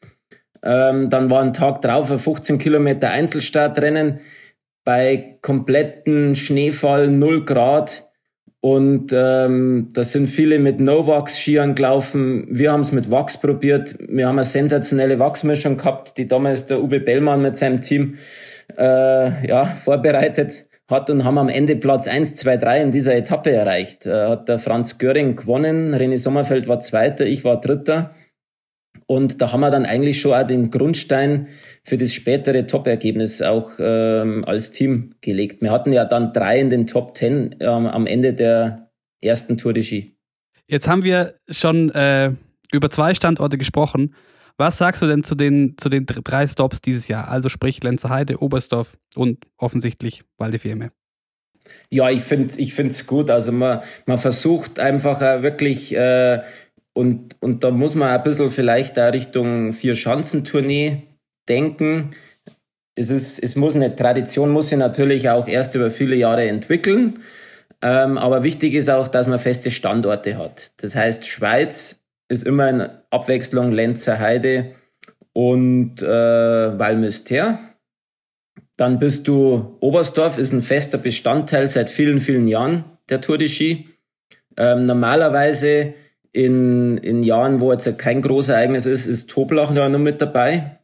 Ähm, 0.64 1.10
dann 1.10 1.30
war 1.30 1.42
ein 1.42 1.54
Tag 1.54 1.82
drauf 1.82 2.12
ein 2.12 2.18
15 2.18 2.58
Kilometer 2.58 3.10
Einzelstartrennen 3.10 4.20
bei 4.84 5.38
kompletten 5.42 6.36
Schneefall, 6.36 7.08
0 7.08 7.46
Grad. 7.46 8.06
Und 8.62 9.14
ähm, 9.14 9.90
da 9.94 10.04
sind 10.04 10.28
viele 10.28 10.60
mit 10.60 10.82
No-Wax-Skiern 10.82 11.76
gelaufen. 11.76 12.48
Wir 12.50 12.74
haben 12.74 12.82
es 12.82 12.92
mit 12.92 13.10
Wachs 13.10 13.40
probiert. 13.40 13.96
Wir 14.00 14.28
haben 14.28 14.38
eine 14.38 14.44
sensationelle 14.44 15.18
Wachsmischung 15.18 15.78
gehabt, 15.78 16.18
die 16.18 16.28
damals 16.28 16.66
der 16.66 16.84
Uwe 16.84 17.00
Bellmann 17.00 17.42
mit 17.42 17.56
seinem 17.56 17.80
Team 17.80 18.18
äh, 18.78 19.48
ja, 19.48 19.66
vorbereitet 19.66 20.69
hat 20.90 21.10
und 21.10 21.24
haben 21.24 21.38
am 21.38 21.50
Ende 21.50 21.76
Platz 21.76 22.08
1, 22.08 22.36
2, 22.36 22.58
3 22.58 22.82
in 22.82 22.92
dieser 22.92 23.16
Etappe 23.16 23.52
erreicht. 23.52 24.06
Äh, 24.06 24.30
hat 24.30 24.50
der 24.50 24.60
Franz 24.60 24.98
Göring 24.98 25.36
gewonnen, 25.36 25.94
René 25.94 26.18
Sommerfeld 26.18 26.68
war 26.68 26.80
Zweiter, 26.80 27.26
ich 27.26 27.44
war 27.44 27.62
Dritter. 27.62 28.16
Und 29.06 29.42
da 29.42 29.52
haben 29.52 29.62
wir 29.62 29.72
dann 29.72 29.86
eigentlich 29.86 30.22
schon 30.22 30.34
auch 30.34 30.46
den 30.46 30.70
Grundstein 30.70 31.48
für 31.84 31.98
das 31.98 32.14
spätere 32.14 32.68
Top-Ergebnis 32.68 33.42
auch 33.42 33.72
ähm, 33.80 34.46
als 34.46 34.72
Team 34.72 35.16
gelegt. 35.22 35.62
Wir 35.62 35.72
hatten 35.72 35.92
ja 35.92 36.06
dann 36.06 36.34
drei 36.34 36.60
in 36.60 36.70
den 36.70 36.86
Top 36.86 37.16
Ten 37.16 37.56
ähm, 37.60 37.88
am 37.88 38.06
Ende 38.06 38.34
der 38.34 38.92
ersten 39.22 39.58
Tour 39.58 39.74
de 39.74 39.84
Ski. 39.84 40.16
Jetzt 40.68 40.88
haben 40.88 41.04
wir 41.04 41.34
schon 41.50 41.90
äh, 41.92 42.32
über 42.72 42.92
zwei 42.92 43.16
Standorte 43.16 43.58
gesprochen. 43.58 44.14
Was 44.60 44.78
sagst 44.78 45.02
du 45.02 45.08
denn 45.08 45.24
zu 45.24 45.36
den, 45.36 45.78
zu 45.78 45.88
den 45.88 46.06
drei 46.06 46.46
Stops 46.46 46.82
dieses 46.82 47.08
Jahr? 47.08 47.30
Also 47.30 47.48
sprich 47.48 47.82
Lenzerheide, 47.82 48.42
Oberstdorf 48.42 48.98
und 49.16 49.46
offensichtlich 49.58 50.26
Fiemme. 50.60 50.92
Ja, 51.90 52.10
ich 52.10 52.24
finde 52.24 52.54
es 52.54 53.08
gut. 53.08 53.30
Also 53.30 53.54
man, 53.54 53.82
man 54.06 54.18
versucht 54.18 54.78
einfach 54.80 55.22
wirklich 55.42 55.96
äh, 55.96 56.42
und, 56.92 57.38
und 57.40 57.64
da 57.64 57.72
muss 57.72 57.96
man 57.96 58.10
ein 58.10 58.24
bisschen 58.24 58.50
vielleicht 58.50 58.98
da 58.98 59.08
Richtung 59.08 59.72
Vier-Schanzentournee 59.72 61.04
denken. 61.48 62.10
Es, 62.96 63.12
ist, 63.12 63.42
es 63.42 63.56
muss 63.56 63.76
eine 63.76 63.96
Tradition, 63.96 64.50
muss 64.50 64.68
sich 64.68 64.78
natürlich 64.78 65.30
auch 65.30 65.48
erst 65.48 65.76
über 65.76 65.90
viele 65.90 66.18
Jahre 66.18 66.46
entwickeln. 66.50 67.20
Ähm, 67.82 68.18
aber 68.18 68.44
wichtig 68.44 68.74
ist 68.74 68.90
auch, 68.90 69.08
dass 69.08 69.26
man 69.26 69.40
feste 69.40 69.72
Standorte 69.72 70.38
hat. 70.38 70.72
Das 70.76 70.96
heißt, 70.96 71.26
Schweiz 71.26 72.02
ist 72.30 72.46
immer 72.46 72.70
in 72.70 72.90
Abwechslung 73.10 73.72
Lenzer 73.72 74.20
Heide 74.20 74.72
und 75.34 76.02
äh, 76.02 76.08
Walmüster. 76.08 77.60
Dann 78.78 79.00
bist 79.00 79.28
du 79.28 79.76
Oberstdorf, 79.82 80.38
ist 80.38 80.54
ein 80.54 80.62
fester 80.62 80.98
Bestandteil 80.98 81.68
seit 81.68 81.90
vielen, 81.90 82.22
vielen 82.22 82.48
Jahren 82.48 82.86
der 83.10 83.20
Tour 83.20 83.38
de 83.38 83.50
Ski. 83.50 83.90
Ähm, 84.56 84.86
normalerweise 84.86 85.96
in, 86.32 86.98
in 86.98 87.24
Jahren, 87.24 87.60
wo 87.60 87.72
jetzt 87.72 87.98
kein 87.98 88.22
großes 88.22 88.50
Ereignis 88.50 88.86
ist, 88.86 89.06
ist 89.06 89.30
Toblach 89.30 89.72
noch 89.72 89.90
mit 89.98 90.22
dabei. 90.22 90.80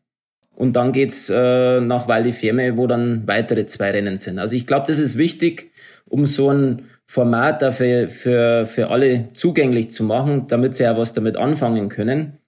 Und 0.56 0.76
dann 0.76 0.94
geht's 0.94 1.30
äh, 1.30 1.82
nach 1.82 2.08
Val 2.08 2.24
di 2.24 2.32
Fiemme, 2.32 2.78
wo 2.78 2.88
dann 2.88 3.28
weitere 3.28 3.66
zwei 3.66 3.92
Rennen 3.92 4.18
sind. 4.18 4.40
Also 4.40 4.56
ich 4.56 4.66
glaube, 4.66 4.88
das 4.88 5.00
ist 5.00 5.18
wichtig, 5.18 5.72
um 6.06 6.26
so 6.26 6.50
ein 6.50 6.90
Format 7.08 7.62
dafür 7.62 8.10
für, 8.10 8.66
für 8.66 8.90
alle 8.90 9.32
zugänglich 9.34 9.92
zu 9.92 10.04
machen, 10.04 10.48
damit 10.48 10.74
sie 10.74 10.84
ja 10.84 10.98
was 10.98 11.14
damit 11.14 11.38
anfangen 11.38 11.90
können, 11.90 12.40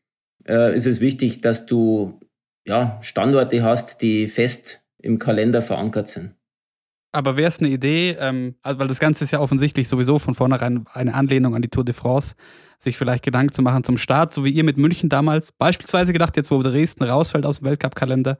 äh, 0.47 0.75
ist 0.75 0.87
es 0.87 0.99
wichtig, 0.99 1.41
dass 1.41 1.65
du 1.65 2.19
ja, 2.65 2.99
Standorte 3.01 3.63
hast, 3.63 4.01
die 4.01 4.27
fest 4.27 4.81
im 4.99 5.19
Kalender 5.19 5.61
verankert 5.61 6.07
sind. 6.07 6.33
Aber 7.13 7.37
wäre 7.37 7.47
es 7.47 7.59
eine 7.59 7.69
Idee, 7.69 8.17
ähm, 8.19 8.55
also 8.61 8.79
weil 8.79 8.87
das 8.87 8.99
Ganze 8.99 9.23
ist 9.23 9.31
ja 9.31 9.39
offensichtlich 9.39 9.87
sowieso 9.87 10.19
von 10.19 10.35
vornherein 10.35 10.85
eine 10.93 11.13
Anlehnung 11.13 11.55
an 11.55 11.61
die 11.61 11.69
Tour 11.69 11.85
de 11.85 11.93
France, 11.93 12.35
sich 12.77 12.97
vielleicht 12.97 13.23
Gedanken 13.23 13.53
zu 13.53 13.61
machen 13.61 13.83
zum 13.83 13.97
Start, 13.97 14.33
so 14.33 14.43
wie 14.43 14.51
ihr 14.51 14.63
mit 14.63 14.77
München 14.77 15.09
damals 15.09 15.51
beispielsweise 15.51 16.13
gedacht, 16.13 16.35
jetzt 16.35 16.51
wo 16.51 16.61
Dresden 16.61 17.05
rausfällt 17.05 17.45
aus 17.45 17.59
dem 17.59 17.65
Weltcup-Kalender, 17.65 18.37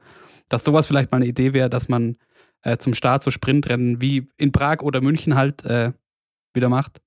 dass 0.48 0.64
sowas 0.64 0.86
vielleicht 0.86 1.10
mal 1.10 1.16
eine 1.16 1.26
Idee 1.26 1.54
wäre, 1.54 1.70
dass 1.70 1.88
man 1.88 2.16
äh, 2.62 2.76
zum 2.76 2.94
Start 2.94 3.24
so 3.24 3.30
Sprintrennen 3.30 4.00
wie 4.00 4.28
in 4.36 4.52
Prag 4.52 4.82
oder 4.82 5.00
München 5.00 5.34
halt 5.34 5.64
äh, 5.64 5.92
wieder 6.54 6.68
macht? 6.68 7.00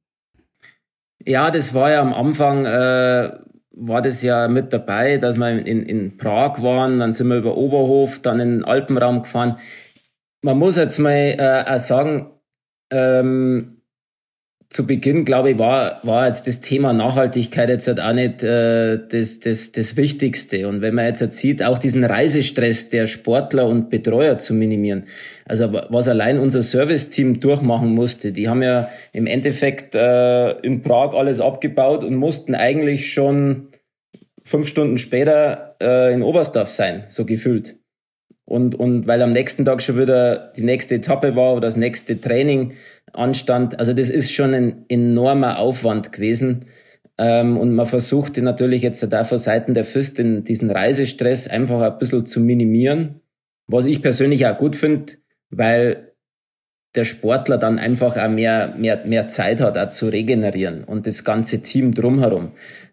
Ja, 1.25 1.51
das 1.51 1.73
war 1.73 1.91
ja 1.91 2.01
am 2.01 2.13
Anfang, 2.13 2.65
äh, 2.65 3.32
war 3.71 4.01
das 4.01 4.21
ja 4.21 4.47
mit 4.47 4.73
dabei, 4.73 5.17
dass 5.17 5.36
wir 5.36 5.65
in, 5.65 5.84
in 5.84 6.17
Prag 6.17 6.62
waren, 6.62 6.99
dann 6.99 7.13
sind 7.13 7.27
wir 7.27 7.38
über 7.38 7.58
Oberhof, 7.58 8.19
dann 8.19 8.39
in 8.39 8.49
den 8.58 8.65
Alpenraum 8.65 9.23
gefahren. 9.23 9.58
Man 10.41 10.58
muss 10.58 10.77
jetzt 10.77 10.97
mal 10.97 11.12
äh, 11.12 11.63
auch 11.67 11.80
sagen, 11.80 12.32
ähm, 12.91 13.81
zu 14.71 14.88
Beginn, 14.88 15.25
glaube 15.25 15.51
ich, 15.51 15.57
war, 15.57 15.99
war 16.03 16.27
jetzt 16.27 16.47
das 16.47 16.62
Thema 16.62 16.93
Nachhaltigkeit 16.93 17.67
jetzt 17.67 17.89
halt 17.89 17.99
auch 17.99 18.13
nicht 18.13 18.41
äh, 18.41 18.99
das, 19.05 19.39
das, 19.39 19.73
das 19.73 19.97
Wichtigste. 19.97 20.65
Und 20.69 20.81
wenn 20.81 20.95
man 20.95 21.07
jetzt 21.07 21.19
halt 21.19 21.34
sieht, 21.34 21.62
auch 21.62 21.77
diesen 21.77 22.05
Reisestress 22.05 22.88
der 22.88 23.05
Sportler 23.05 23.67
und 23.67 23.89
Betreuer 23.89 24.38
zu 24.38 24.53
minimieren. 24.53 25.07
Also 25.43 25.73
was 25.73 26.07
allein 26.07 26.39
unser 26.39 26.62
Serviceteam 26.62 27.41
durchmachen 27.41 27.93
musste, 27.93 28.31
die 28.31 28.47
haben 28.47 28.63
ja 28.63 28.88
im 29.12 29.27
Endeffekt 29.27 29.93
äh, 29.93 30.51
in 30.62 30.81
Prag 30.81 31.15
alles 31.15 31.41
abgebaut 31.41 32.05
und 32.05 32.15
mussten 32.15 32.55
eigentlich 32.55 33.12
schon 33.12 33.67
fünf 34.45 34.69
Stunden 34.69 34.97
später 34.97 35.75
äh, 35.81 36.13
in 36.13 36.23
Oberstdorf 36.23 36.69
sein, 36.69 37.03
so 37.10 37.25
gefühlt. 37.25 37.75
Und, 38.45 38.75
und 38.75 39.05
weil 39.07 39.21
am 39.21 39.31
nächsten 39.31 39.65
Tag 39.65 39.81
schon 39.81 39.97
wieder 39.97 40.51
die 40.55 40.63
nächste 40.63 40.95
Etappe 40.95 41.36
war 41.36 41.53
oder 41.53 41.67
das 41.67 41.77
nächste 41.77 42.19
Training 42.19 42.73
anstand. 43.13 43.80
Also 43.80 43.93
das 43.93 44.10
ist 44.10 44.32
schon 44.32 44.54
ein 44.54 44.86
enormer 44.89 45.60
Aufwand 45.60 46.12
gewesen. 46.12 46.65
Ähm, 47.17 47.58
und 47.58 47.74
man 47.76 47.86
versuchte 47.86 48.41
natürlich 48.41 48.82
jetzt 48.82 49.06
da 49.12 49.24
von 49.24 49.38
Seiten 49.38 49.74
der 49.74 49.84
den, 49.84 50.43
diesen 50.43 50.71
Reisestress 50.71 51.47
einfach 51.47 51.82
ein 51.82 51.97
bisschen 51.97 52.26
zu 52.26 52.39
minimieren. 52.39 53.21
Was 53.67 53.86
ich 53.86 54.02
persönlich 54.02 54.47
auch 54.47 54.58
gut 54.58 54.76
finde, 54.76 55.13
weil 55.50 56.13
der 56.95 57.04
Sportler 57.04 57.58
dann 57.58 57.80
einfach 57.80 58.17
auch 58.17 58.30
mehr, 58.30 58.74
mehr, 58.78 59.06
mehr 59.06 59.28
Zeit 59.30 59.62
hat, 59.62 59.78
auch 59.78 59.89
zu 59.89 60.08
regenerieren 60.10 60.84
und 60.84 61.08
das 61.08 61.24
ganze 61.24 61.62
Team 61.62 61.93
drumherum. 61.93 62.52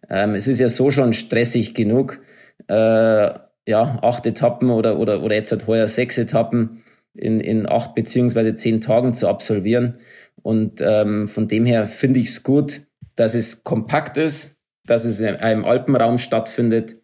Ähm, 0.08 0.34
es 0.34 0.46
ist 0.46 0.60
ja 0.60 0.68
so 0.68 0.90
schon 0.90 1.12
stressig 1.12 1.74
genug. 1.74 2.20
Äh, 2.68 3.30
ja, 3.68 3.98
acht 4.02 4.24
Etappen 4.24 4.70
oder, 4.70 4.98
oder, 4.98 5.22
oder 5.22 5.34
jetzt 5.34 5.52
hat 5.52 5.66
heuer 5.66 5.88
sechs 5.88 6.16
Etappen 6.16 6.82
in, 7.18 7.40
in 7.40 7.68
acht 7.68 7.94
beziehungsweise 7.94 8.54
zehn 8.54 8.80
Tagen 8.80 9.14
zu 9.14 9.28
absolvieren. 9.28 9.98
Und 10.42 10.80
ähm, 10.80 11.28
von 11.28 11.48
dem 11.48 11.66
her 11.66 11.86
finde 11.86 12.20
ich 12.20 12.28
es 12.28 12.42
gut, 12.42 12.82
dass 13.16 13.34
es 13.34 13.64
kompakt 13.64 14.16
ist, 14.16 14.56
dass 14.86 15.04
es 15.04 15.20
in 15.20 15.36
einem 15.36 15.64
Alpenraum 15.64 16.18
stattfindet. 16.18 16.96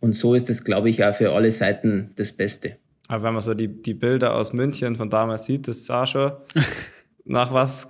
Und 0.00 0.14
so 0.14 0.34
ist 0.34 0.50
es, 0.50 0.64
glaube 0.64 0.88
ich, 0.88 1.04
auch 1.04 1.14
für 1.14 1.32
alle 1.32 1.50
Seiten 1.50 2.12
das 2.16 2.32
Beste. 2.32 2.78
Aber 3.08 3.22
wenn 3.24 3.34
man 3.34 3.42
so 3.42 3.54
die, 3.54 3.68
die 3.68 3.94
Bilder 3.94 4.34
aus 4.34 4.52
München 4.52 4.96
von 4.96 5.10
damals 5.10 5.44
sieht, 5.44 5.68
das 5.68 5.86
sah 5.86 6.06
schon 6.06 6.32
nach 7.24 7.52
was 7.52 7.88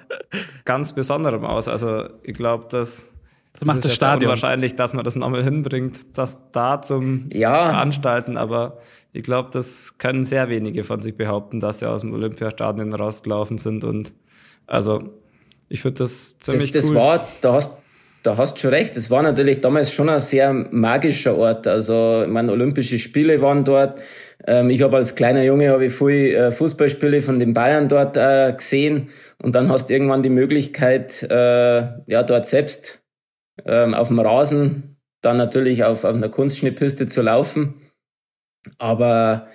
ganz 0.64 0.92
Besonderem 0.94 1.44
aus. 1.44 1.68
Also 1.68 2.09
ich 2.22 2.35
glaube, 2.35 2.66
dass 2.70 3.12
das 3.58 3.64
macht 3.64 3.78
das, 3.78 3.84
das 3.84 3.94
Stadion. 3.94 4.28
Wahrscheinlich, 4.28 4.74
dass 4.74 4.92
man 4.92 5.02
das 5.02 5.16
nochmal 5.16 5.42
hinbringt, 5.42 5.98
das 6.14 6.38
da 6.52 6.82
zum 6.82 7.30
ja. 7.32 7.66
Veranstalten. 7.66 8.36
Aber 8.36 8.78
ich 9.12 9.22
glaube, 9.22 9.48
das 9.50 9.96
können 9.96 10.24
sehr 10.24 10.50
wenige 10.50 10.84
von 10.84 11.00
sich 11.00 11.16
behaupten, 11.16 11.58
dass 11.58 11.78
sie 11.78 11.88
aus 11.88 12.02
dem 12.02 12.12
Olympiastadion 12.12 12.92
rausgelaufen 12.92 13.56
sind. 13.56 13.82
Und 13.82 14.12
also, 14.66 15.02
ich 15.70 15.80
finde 15.80 16.00
das 16.00 16.38
ziemlich 16.38 16.70
das, 16.70 16.84
das 16.84 16.90
cool. 16.90 16.96
War, 16.96 17.28
da 17.40 17.54
hast, 17.54 17.70
da 18.22 18.36
hast 18.36 18.58
schon 18.58 18.74
recht. 18.74 18.94
Das 18.94 19.10
war 19.10 19.22
natürlich 19.22 19.62
damals 19.62 19.90
schon 19.90 20.10
ein 20.10 20.20
sehr 20.20 20.52
magischer 20.52 21.34
Ort. 21.36 21.66
Also, 21.66 22.24
ich 22.24 22.30
meine, 22.30 22.52
Olympische 22.52 22.98
Spiele 22.98 23.40
waren 23.40 23.64
dort. 23.64 24.00
Ähm, 24.46 24.68
ich 24.68 24.82
habe 24.82 24.96
als 24.96 25.14
kleiner 25.14 25.44
Junge 25.44 25.70
habe 25.70 25.86
ich 25.86 25.94
viel 25.94 26.34
äh, 26.34 26.52
Fußballspiele 26.52 27.22
von 27.22 27.38
den 27.38 27.54
Bayern 27.54 27.88
dort 27.88 28.18
äh, 28.18 28.52
gesehen. 28.54 29.08
Und 29.42 29.54
dann 29.54 29.70
hast 29.70 29.88
du 29.88 29.94
irgendwann 29.94 30.22
die 30.22 30.28
Möglichkeit, 30.28 31.22
äh, 31.22 31.86
ja, 32.06 32.22
dort 32.22 32.44
selbst 32.44 33.00
ähm, 33.64 33.94
auf 33.94 34.08
dem 34.08 34.20
Rasen, 34.20 34.96
dann 35.22 35.36
natürlich 35.36 35.84
auf, 35.84 36.04
auf 36.04 36.14
einer 36.14 36.28
Kunstschnittpiste 36.28 37.06
zu 37.06 37.22
laufen. 37.22 37.74
Aber 38.78 39.48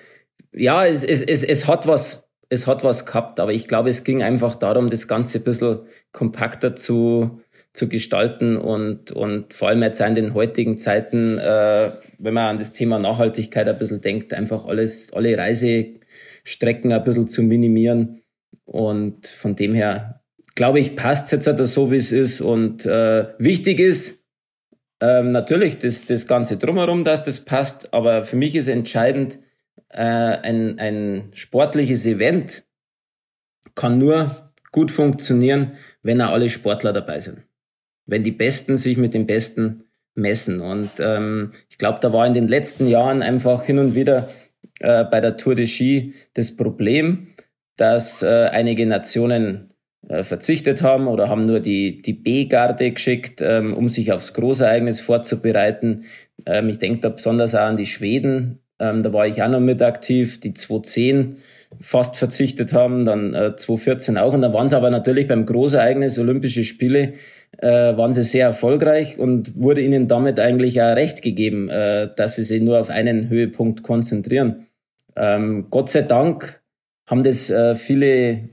ja, 0.54 0.86
es, 0.86 1.04
es, 1.04 1.22
es, 1.22 1.44
es 1.44 1.68
hat 1.68 1.88
was, 1.88 2.30
es 2.50 2.68
hat 2.68 2.84
was 2.84 3.06
gehabt, 3.06 3.40
aber 3.40 3.54
ich 3.54 3.68
glaube, 3.68 3.90
es 3.90 4.04
ging 4.04 4.24
einfach 4.24 4.56
darum, 4.56 4.90
das 4.90 5.08
Ganze 5.08 5.40
ein 5.40 5.44
bisschen 5.44 5.82
kompakter 6.12 6.76
zu, 6.76 7.42
zu 7.74 7.88
gestalten 7.88 8.58
und, 8.58 9.12
und 9.12 9.54
vor 9.54 9.70
allem 9.70 9.84
jetzt 9.84 10.02
in 10.02 10.16
den 10.16 10.34
heutigen 10.34 10.78
Zeiten, 10.78 11.38
äh, 11.38 11.92
wenn 12.18 12.34
man 12.34 12.50
an 12.50 12.58
das 12.60 12.74
Thema 12.74 13.00
Nachhaltigkeit 13.00 13.68
ein 13.68 13.78
bisschen 13.78 14.02
denkt, 14.02 14.34
einfach 14.34 14.66
alles, 14.66 15.14
alle 15.14 15.38
Reisestrecken 15.38 16.92
ein 16.92 17.04
bisschen 17.04 17.28
zu 17.28 17.44
minimieren. 17.44 18.22
Und 18.66 19.28
von 19.28 19.56
dem 19.56 19.74
her 19.74 20.21
glaube 20.56 20.80
ich, 20.80 20.96
passt 20.96 21.32
jetzt 21.32 21.48
halt 21.48 21.66
so, 21.66 21.92
wie 21.92 21.98
es 21.98 22.12
ist. 22.12 22.42
Und 22.42 22.86
äh, 22.86 23.28
wichtig 23.38 23.80
ist 23.80 24.20
ähm, 25.00 25.32
natürlich 25.32 25.80
das, 25.80 26.06
das 26.06 26.28
Ganze 26.28 26.58
drumherum, 26.58 27.04
dass 27.04 27.24
das 27.24 27.40
passt. 27.40 27.94
Aber 27.94 28.24
für 28.24 28.36
mich 28.36 28.56
ist 28.56 28.68
entscheidend, 28.68 29.40
äh, 29.90 30.02
ein, 30.02 30.80
ein 30.80 31.32
sportliches 31.34 32.06
Event 32.06 32.64
kann 33.76 33.98
nur 33.98 34.52
gut 34.72 34.92
funktionieren, 34.92 35.74
wenn 36.02 36.22
auch 36.22 36.32
alle 36.32 36.50
Sportler 36.50 36.94
dabei 36.94 37.20
sind. 37.20 37.40
Wenn 38.06 38.24
die 38.24 38.32
Besten 38.32 38.78
sich 38.78 38.98
mit 38.98 39.14
den 39.14 39.28
Besten 39.28 39.86
messen. 40.16 40.62
Und 40.62 40.92
ähm, 41.00 41.52
ich 41.70 41.78
glaube, 41.78 42.00
da 42.02 42.12
war 42.12 42.28
in 42.28 42.34
den 42.34 42.48
letzten 42.48 42.88
Jahren 42.88 43.22
einfach 43.22 43.64
hin 43.64 43.80
und 43.80 43.96
wieder 43.96 44.30
äh, 44.80 45.06
bei 45.06 45.22
der 45.22 45.38
Tour 45.38 45.56
de 45.56 45.66
Ski 45.66 46.14
das 46.34 46.56
Problem, 46.56 47.28
dass 47.78 48.22
äh, 48.22 48.50
einige 48.52 48.86
Nationen 48.86 49.71
verzichtet 50.08 50.82
haben 50.82 51.08
oder 51.08 51.30
haben 51.30 51.46
nur 51.46 51.60
die, 51.60 52.02
die 52.02 52.14
B-Garde 52.14 52.92
geschickt, 52.92 53.42
ähm, 53.42 53.74
um 53.74 53.88
sich 53.88 54.12
aufs 54.12 54.34
Großereignis 54.34 55.00
vorzubereiten. 55.00 56.06
Ähm, 56.46 56.70
ich 56.70 56.80
denke 56.80 57.02
da 57.02 57.10
besonders 57.10 57.56
auch 57.56 57.60
an 57.62 57.78
die 57.78 57.86
Schweden. 57.86 58.60
Ähm, 58.80 59.04
da 59.04 59.14
war 59.14 59.28
ich 59.28 59.44
auch 59.44 59.50
noch 59.50 59.60
mit 59.60 59.82
aktiv, 59.82 60.40
die 60.40 60.54
2010 60.54 61.38
fast 61.80 62.18
verzichtet 62.18 62.74
haben, 62.74 63.06
dann 63.06 63.34
äh, 63.34 63.56
2014 63.56 64.18
auch. 64.18 64.34
Und 64.34 64.42
da 64.42 64.52
waren 64.54 64.70
sie 64.70 64.76
aber 64.76 64.90
natürlich 64.90 65.28
beim 65.28 65.46
Großereignis 65.46 66.18
Olympische 66.18 66.64
Spiele, 66.64 67.14
äh, 67.60 67.68
waren 67.70 68.14
sie 68.14 68.24
sehr 68.24 68.48
erfolgreich 68.48 69.20
und 69.20 69.56
wurde 69.56 69.82
ihnen 69.82 70.08
damit 70.08 70.40
eigentlich 70.40 70.82
auch 70.82 70.96
recht 70.96 71.22
gegeben, 71.22 71.70
äh, 71.70 72.10
dass 72.16 72.36
sie 72.36 72.44
sich 72.44 72.62
nur 72.62 72.80
auf 72.80 72.90
einen 72.90 73.30
Höhepunkt 73.30 73.84
konzentrieren. 73.84 74.68
Gott 75.14 75.90
sei 75.90 76.04
Dank 76.04 76.62
haben 77.06 77.22
das 77.22 77.50
äh, 77.50 77.76
viele 77.76 78.50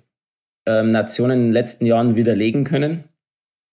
ähm, 0.69 0.91
Nationen 0.91 1.39
in 1.39 1.47
den 1.47 1.53
letzten 1.53 1.87
Jahren 1.87 2.15
widerlegen 2.15 2.65
können. 2.65 3.05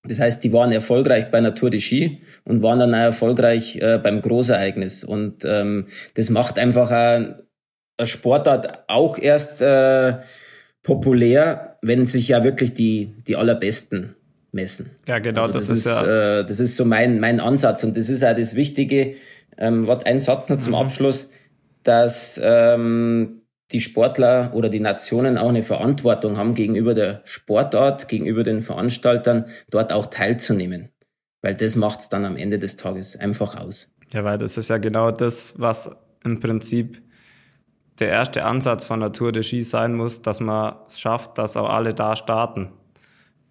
Das 0.08 0.19
heißt, 0.19 0.43
die 0.43 0.53
waren 0.53 0.71
erfolgreich 0.71 1.31
bei 1.31 1.41
Natur 1.41 1.69
de 1.69 1.79
Ski 1.79 2.21
und 2.45 2.62
waren 2.62 2.79
dann 2.79 2.93
auch 2.93 2.99
erfolgreich 2.99 3.77
äh, 3.77 3.99
beim 4.01 4.21
Großereignis. 4.21 5.03
Und 5.03 5.43
ähm, 5.45 5.88
das 6.13 6.29
macht 6.29 6.60
einfach 6.60 6.91
eine 6.91 7.43
Sportart 8.03 8.86
auch 8.88 9.17
erst 9.17 9.62
äh, 9.62 10.19
populär, 10.84 11.77
wenn 11.81 12.05
sich 12.05 12.29
ja 12.29 12.43
wirklich 12.43 12.73
die, 12.73 13.15
die 13.27 13.36
allerbesten 13.36 14.15
messen. 14.51 14.91
Ja, 15.08 15.19
genau, 15.19 15.41
also 15.41 15.53
das, 15.53 15.67
das, 15.67 15.79
ist, 15.79 15.86
ja. 15.86 16.39
Äh, 16.39 16.45
das 16.45 16.60
ist 16.60 16.77
so 16.77 16.86
mein, 16.86 17.19
mein 17.19 17.39
Ansatz. 17.39 17.84
Und 17.84 17.97
das 17.97 18.10
ist 18.10 18.23
auch 18.23 18.36
das 18.36 18.55
Wichtige. 18.55 19.15
Ähm, 19.58 19.88
Warte, 19.88 20.05
ein 20.05 20.19
Satz 20.19 20.49
noch 20.49 20.60
zum 20.60 20.73
mhm. 20.73 20.79
Abschluss, 20.79 21.29
dass 21.84 22.39
ähm, 22.43 23.41
die 23.71 23.80
Sportler 23.80 24.51
oder 24.54 24.69
die 24.69 24.80
Nationen 24.80 25.38
auch 25.38 25.49
eine 25.49 25.63
Verantwortung 25.63 26.38
haben 26.38 26.54
gegenüber 26.54 26.93
der 26.93 27.21
Sportart, 27.25 28.08
gegenüber 28.08 28.43
den 28.43 28.62
Veranstaltern, 28.62 29.45
dort 29.69 29.91
auch 29.91 30.08
teilzunehmen. 30.08 30.89
Weil 31.41 31.56
das 31.56 31.75
macht 31.75 32.01
es 32.01 32.10
dann 32.10 32.25
am 32.25 32.38
Ende 32.38 32.60
des 32.60 32.75
Tages 32.75 33.15
einfach 33.15 33.56
aus. 33.56 33.91
Ja, 34.13 34.23
weil 34.23 34.38
das 34.38 34.58
ist 34.58 34.69
ja 34.69 34.78
genau 34.78 35.12
das, 35.12 35.56
was 35.58 35.89
im 36.23 36.39
Prinzip 36.39 37.01
der 37.99 38.10
erste 38.10 38.43
Ansatz 38.43 38.86
von 38.86 38.99
der 38.99 39.12
Tour 39.12 39.32
de 39.32 39.43
Ski 39.43 39.62
sein 39.62 39.95
muss, 39.95 40.21
dass 40.21 40.39
man 40.39 40.75
es 40.88 40.99
schafft, 40.99 41.38
dass 41.38 41.58
auch 41.58 41.69
alle 41.69 41.93
da 41.93 42.15
starten. 42.15 42.71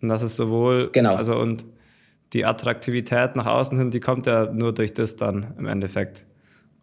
Und 0.01 0.09
das 0.09 0.23
ist 0.23 0.37
sowohl, 0.37 0.91
genau. 0.93 1.17
also 1.17 1.37
und 1.37 1.65
die 2.33 2.45
Attraktivität 2.45 3.37
nach 3.37 3.47
außen 3.47 3.79
hin, 3.79 3.91
die 3.91 4.01
kommt 4.01 4.27
ja 4.27 4.53
nur 4.53 4.75
durch 4.75 4.93
das 4.93 5.17
dann 5.17 5.55
im 5.57 5.67
Endeffekt. 5.67 6.27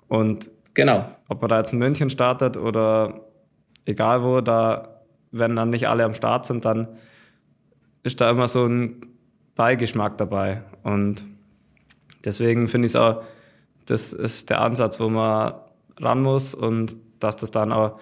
Und 0.08 0.50
Genau. 0.74 1.06
Ob 1.28 1.42
man 1.42 1.50
da 1.50 1.58
jetzt 1.58 1.74
in 1.74 1.80
München 1.80 2.10
startet 2.10 2.58
oder 2.58 3.22
egal 3.86 4.24
wo, 4.24 4.42
da, 4.42 5.02
wenn 5.32 5.56
dann 5.56 5.70
nicht 5.70 5.88
alle 5.88 6.04
am 6.04 6.14
Start 6.14 6.46
sind, 6.46 6.66
dann 6.66 6.88
ist 8.04 8.22
da 8.22 8.30
immer 8.30 8.48
so 8.48 8.66
ein 8.66 9.02
Beigeschmack 9.56 10.18
dabei. 10.18 10.64
Und 10.84 11.26
deswegen 12.26 12.68
finde 12.68 12.88
ich 12.88 12.94
es 12.94 12.96
auch, 12.96 13.24
das 13.86 14.14
ist 14.14 14.50
der 14.50 14.62
Ansatz, 14.62 15.00
wo 15.00 15.10
man 15.10 15.54
ran 16.00 16.22
muss 16.22 16.54
und 16.54 16.96
dass 17.20 17.36
das 17.36 17.52
dann 17.52 17.72
auch, 17.72 18.00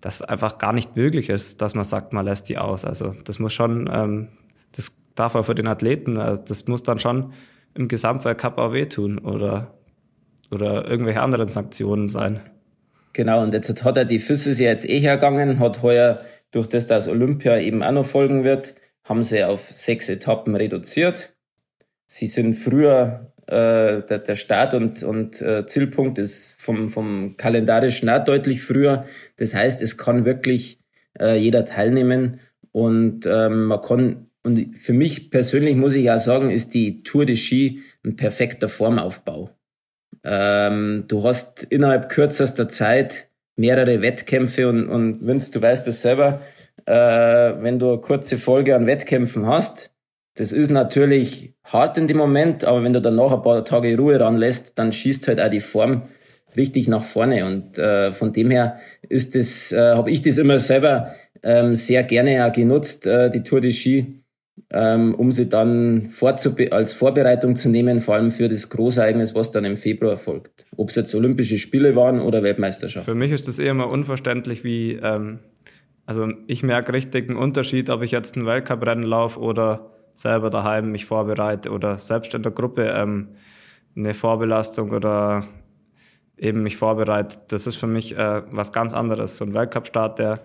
dass 0.00 0.22
einfach 0.22 0.58
gar 0.58 0.72
nicht 0.72 0.96
möglich 0.96 1.28
ist, 1.28 1.60
dass 1.60 1.74
man 1.74 1.84
sagt, 1.84 2.12
man 2.12 2.24
lässt 2.24 2.48
die 2.48 2.58
aus. 2.58 2.84
Also 2.84 3.14
das 3.24 3.38
muss 3.38 3.52
schon, 3.52 3.88
ähm, 3.92 4.28
das 4.72 4.96
darf 5.14 5.34
auch 5.34 5.44
für 5.44 5.54
den 5.54 5.66
Athleten, 5.66 6.18
also 6.18 6.42
das 6.42 6.66
muss 6.66 6.82
dann 6.82 6.98
schon 6.98 7.32
im 7.74 7.88
Gesamtweltcup 7.88 8.58
auch 8.58 8.72
wehtun 8.72 9.18
oder 9.18 9.74
oder 10.52 10.86
irgendwelche 10.86 11.20
anderen 11.20 11.48
Sanktionen 11.48 12.06
sein. 12.06 12.40
Genau, 13.14 13.42
und 13.42 13.52
jetzt 13.52 13.84
hat 13.84 13.96
er 13.96 14.04
die 14.04 14.18
Füsse 14.18 14.50
ja 14.50 14.70
jetzt 14.70 14.88
eh 14.88 15.00
hergegangen, 15.00 15.58
hat 15.58 15.82
heuer 15.82 16.22
durch 16.50 16.68
das, 16.68 16.86
dass 16.86 17.08
Olympia 17.08 17.58
eben 17.58 17.82
auch 17.82 17.92
noch 17.92 18.06
folgen 18.06 18.44
wird, 18.44 18.74
haben 19.04 19.24
sie 19.24 19.44
auf 19.44 19.68
sechs 19.68 20.08
Etappen 20.08 20.54
reduziert. 20.54 21.34
Sie 22.06 22.26
sind 22.26 22.54
früher, 22.54 23.32
äh, 23.46 24.02
der, 24.02 24.18
der 24.18 24.36
Start 24.36 24.74
und, 24.74 25.02
und 25.02 25.40
äh, 25.40 25.66
Zielpunkt 25.66 26.18
ist 26.18 26.56
vom, 26.58 26.90
vom 26.90 27.36
kalendarischen 27.36 28.08
auch 28.08 28.24
deutlich 28.24 28.62
früher. 28.62 29.06
Das 29.38 29.54
heißt, 29.54 29.80
es 29.82 29.96
kann 29.96 30.24
wirklich 30.24 30.78
äh, 31.18 31.36
jeder 31.36 31.64
teilnehmen. 31.64 32.40
und 32.70 33.26
ähm, 33.26 33.64
man 33.66 33.80
kann, 33.80 34.26
und 34.42 34.76
für 34.78 34.92
mich 34.92 35.30
persönlich 35.30 35.76
muss 35.76 35.94
ich 35.94 36.10
auch 36.10 36.18
sagen, 36.18 36.50
ist 36.50 36.74
die 36.74 37.02
Tour 37.02 37.26
de 37.26 37.36
Ski 37.36 37.82
ein 38.04 38.16
perfekter 38.16 38.68
Formaufbau. 38.68 39.50
Ähm, 40.24 41.04
du 41.08 41.24
hast 41.24 41.64
innerhalb 41.64 42.08
kürzester 42.08 42.68
Zeit 42.68 43.28
mehrere 43.56 44.02
Wettkämpfe 44.02 44.68
und, 44.68 44.88
und 44.88 45.26
Vince, 45.26 45.52
du 45.52 45.60
weißt 45.60 45.86
es 45.88 46.02
selber, 46.02 46.40
äh, 46.86 46.92
wenn 46.92 47.78
du 47.78 47.90
eine 47.90 48.00
kurze 48.00 48.38
Folge 48.38 48.74
an 48.74 48.86
Wettkämpfen 48.86 49.46
hast, 49.46 49.92
das 50.34 50.52
ist 50.52 50.70
natürlich 50.70 51.52
hart 51.64 51.98
in 51.98 52.06
dem 52.06 52.16
Moment, 52.16 52.64
aber 52.64 52.82
wenn 52.82 52.94
du 52.94 53.02
dann 53.02 53.16
noch 53.16 53.32
ein 53.32 53.42
paar 53.42 53.64
Tage 53.64 53.96
Ruhe 53.96 54.18
ranlässt, 54.18 54.78
dann 54.78 54.92
schießt 54.92 55.28
halt 55.28 55.40
auch 55.40 55.50
die 55.50 55.60
Form 55.60 56.08
richtig 56.56 56.88
nach 56.88 57.04
vorne. 57.04 57.44
Und 57.44 57.78
äh, 57.78 58.12
von 58.12 58.32
dem 58.32 58.50
her 58.50 58.78
ist 59.08 59.34
das, 59.34 59.72
äh, 59.72 59.94
habe 59.94 60.10
ich 60.10 60.22
das 60.22 60.38
immer 60.38 60.58
selber 60.58 61.14
ähm, 61.42 61.74
sehr 61.74 62.02
gerne 62.04 62.46
auch 62.46 62.52
genutzt, 62.52 63.06
äh, 63.06 63.30
die 63.30 63.42
Tour 63.42 63.60
de 63.60 63.72
Ski, 63.72 64.21
ähm, 64.70 65.14
um 65.14 65.32
sie 65.32 65.48
dann 65.48 66.10
als 66.70 66.94
Vorbereitung 66.94 67.56
zu 67.56 67.68
nehmen, 67.68 68.00
vor 68.00 68.14
allem 68.14 68.30
für 68.30 68.48
das 68.48 68.68
Großereignis, 68.70 69.34
was 69.34 69.50
dann 69.50 69.64
im 69.64 69.76
Februar 69.76 70.16
folgt. 70.16 70.64
Ob 70.76 70.88
es 70.88 70.96
jetzt 70.96 71.14
Olympische 71.14 71.58
Spiele 71.58 71.94
waren 71.94 72.20
oder 72.20 72.42
Weltmeisterschaft. 72.42 73.04
Für 73.04 73.14
mich 73.14 73.32
ist 73.32 73.48
das 73.48 73.58
eher 73.58 73.74
mal 73.74 73.84
unverständlich, 73.84 74.64
wie, 74.64 74.92
ähm, 74.92 75.40
also 76.06 76.28
ich 76.46 76.62
merke 76.62 76.92
richtig 76.92 77.28
einen 77.28 77.38
Unterschied, 77.38 77.90
ob 77.90 78.02
ich 78.02 78.10
jetzt 78.10 78.36
ein 78.36 78.46
Weltcuprennen 78.46 79.04
laufe 79.04 79.40
oder 79.40 79.90
selber 80.14 80.50
daheim 80.50 80.90
mich 80.90 81.04
vorbereite 81.04 81.70
oder 81.70 81.98
selbst 81.98 82.34
in 82.34 82.42
der 82.42 82.52
Gruppe 82.52 82.92
ähm, 82.94 83.28
eine 83.94 84.14
Vorbelastung 84.14 84.90
oder 84.90 85.44
eben 86.38 86.62
mich 86.62 86.76
vorbereite. 86.76 87.36
Das 87.48 87.66
ist 87.66 87.76
für 87.76 87.86
mich 87.86 88.16
äh, 88.16 88.42
was 88.50 88.72
ganz 88.72 88.94
anderes. 88.94 89.36
So 89.36 89.44
ein 89.44 89.54
Weltcup-Start, 89.54 90.18
der, 90.18 90.40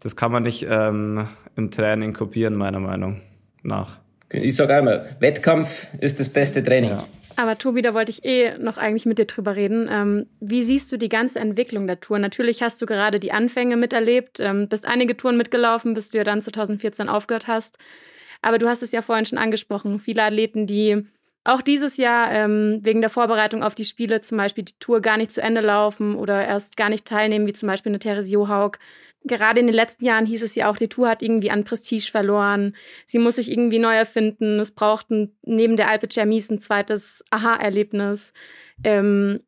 das 0.00 0.14
kann 0.14 0.30
man 0.30 0.44
nicht 0.44 0.66
ähm, 0.68 1.26
im 1.56 1.70
Training 1.70 2.12
kopieren, 2.12 2.54
meiner 2.54 2.80
Meinung 2.80 3.20
nach. 3.62 3.98
Ich 4.30 4.56
sage 4.56 4.74
einmal, 4.74 5.16
Wettkampf 5.20 5.86
ist 6.00 6.20
das 6.20 6.28
beste 6.28 6.62
Training. 6.62 6.90
Ja. 6.90 7.06
Aber 7.36 7.56
Tobi, 7.56 7.82
da 7.82 7.94
wollte 7.94 8.10
ich 8.10 8.24
eh 8.24 8.58
noch 8.58 8.78
eigentlich 8.78 9.06
mit 9.06 9.18
dir 9.18 9.26
drüber 9.26 9.54
reden. 9.54 9.88
Ähm, 9.90 10.26
wie 10.40 10.62
siehst 10.62 10.90
du 10.90 10.96
die 10.96 11.08
ganze 11.08 11.38
Entwicklung 11.38 11.86
der 11.86 12.00
Tour? 12.00 12.18
Natürlich 12.18 12.62
hast 12.62 12.82
du 12.82 12.86
gerade 12.86 13.20
die 13.20 13.30
Anfänge 13.30 13.76
miterlebt, 13.76 14.40
ähm, 14.40 14.68
bist 14.68 14.86
einige 14.86 15.16
Touren 15.16 15.36
mitgelaufen, 15.36 15.94
bis 15.94 16.10
du 16.10 16.18
ja 16.18 16.24
dann 16.24 16.42
2014 16.42 17.08
aufgehört 17.08 17.46
hast. 17.46 17.78
Aber 18.42 18.58
du 18.58 18.68
hast 18.68 18.82
es 18.82 18.90
ja 18.90 19.02
vorhin 19.02 19.24
schon 19.24 19.38
angesprochen. 19.38 20.00
Viele 20.00 20.24
Athleten, 20.24 20.66
die 20.66 21.06
auch 21.44 21.62
dieses 21.62 21.96
Jahr 21.96 22.32
ähm, 22.32 22.80
wegen 22.82 23.00
der 23.00 23.10
Vorbereitung 23.10 23.62
auf 23.62 23.76
die 23.76 23.84
Spiele 23.84 24.20
zum 24.20 24.36
Beispiel 24.36 24.64
die 24.64 24.78
Tour 24.80 25.00
gar 25.00 25.16
nicht 25.16 25.32
zu 25.32 25.40
Ende 25.40 25.60
laufen 25.60 26.16
oder 26.16 26.44
erst 26.44 26.76
gar 26.76 26.88
nicht 26.88 27.06
teilnehmen, 27.06 27.46
wie 27.46 27.52
zum 27.52 27.68
Beispiel 27.68 27.90
eine 27.90 28.00
Therese 28.00 28.32
Johaug. 28.32 28.78
Gerade 29.24 29.60
in 29.60 29.66
den 29.66 29.74
letzten 29.74 30.04
Jahren 30.04 30.26
hieß 30.26 30.42
es 30.42 30.54
ja 30.54 30.70
auch, 30.70 30.76
die 30.76 30.88
Tour 30.88 31.08
hat 31.08 31.22
irgendwie 31.22 31.50
an 31.50 31.64
Prestige 31.64 32.10
verloren. 32.10 32.74
Sie 33.04 33.18
muss 33.18 33.36
sich 33.36 33.50
irgendwie 33.50 33.78
neu 33.78 33.94
erfinden. 33.94 34.60
Es 34.60 34.72
braucht 34.72 35.10
ein, 35.10 35.36
neben 35.42 35.76
der 35.76 35.88
Alpe 35.88 36.08
Cermis 36.08 36.50
ein 36.50 36.60
zweites 36.60 37.24
Aha-Erlebnis. 37.30 38.32
Ähm, 38.84 39.40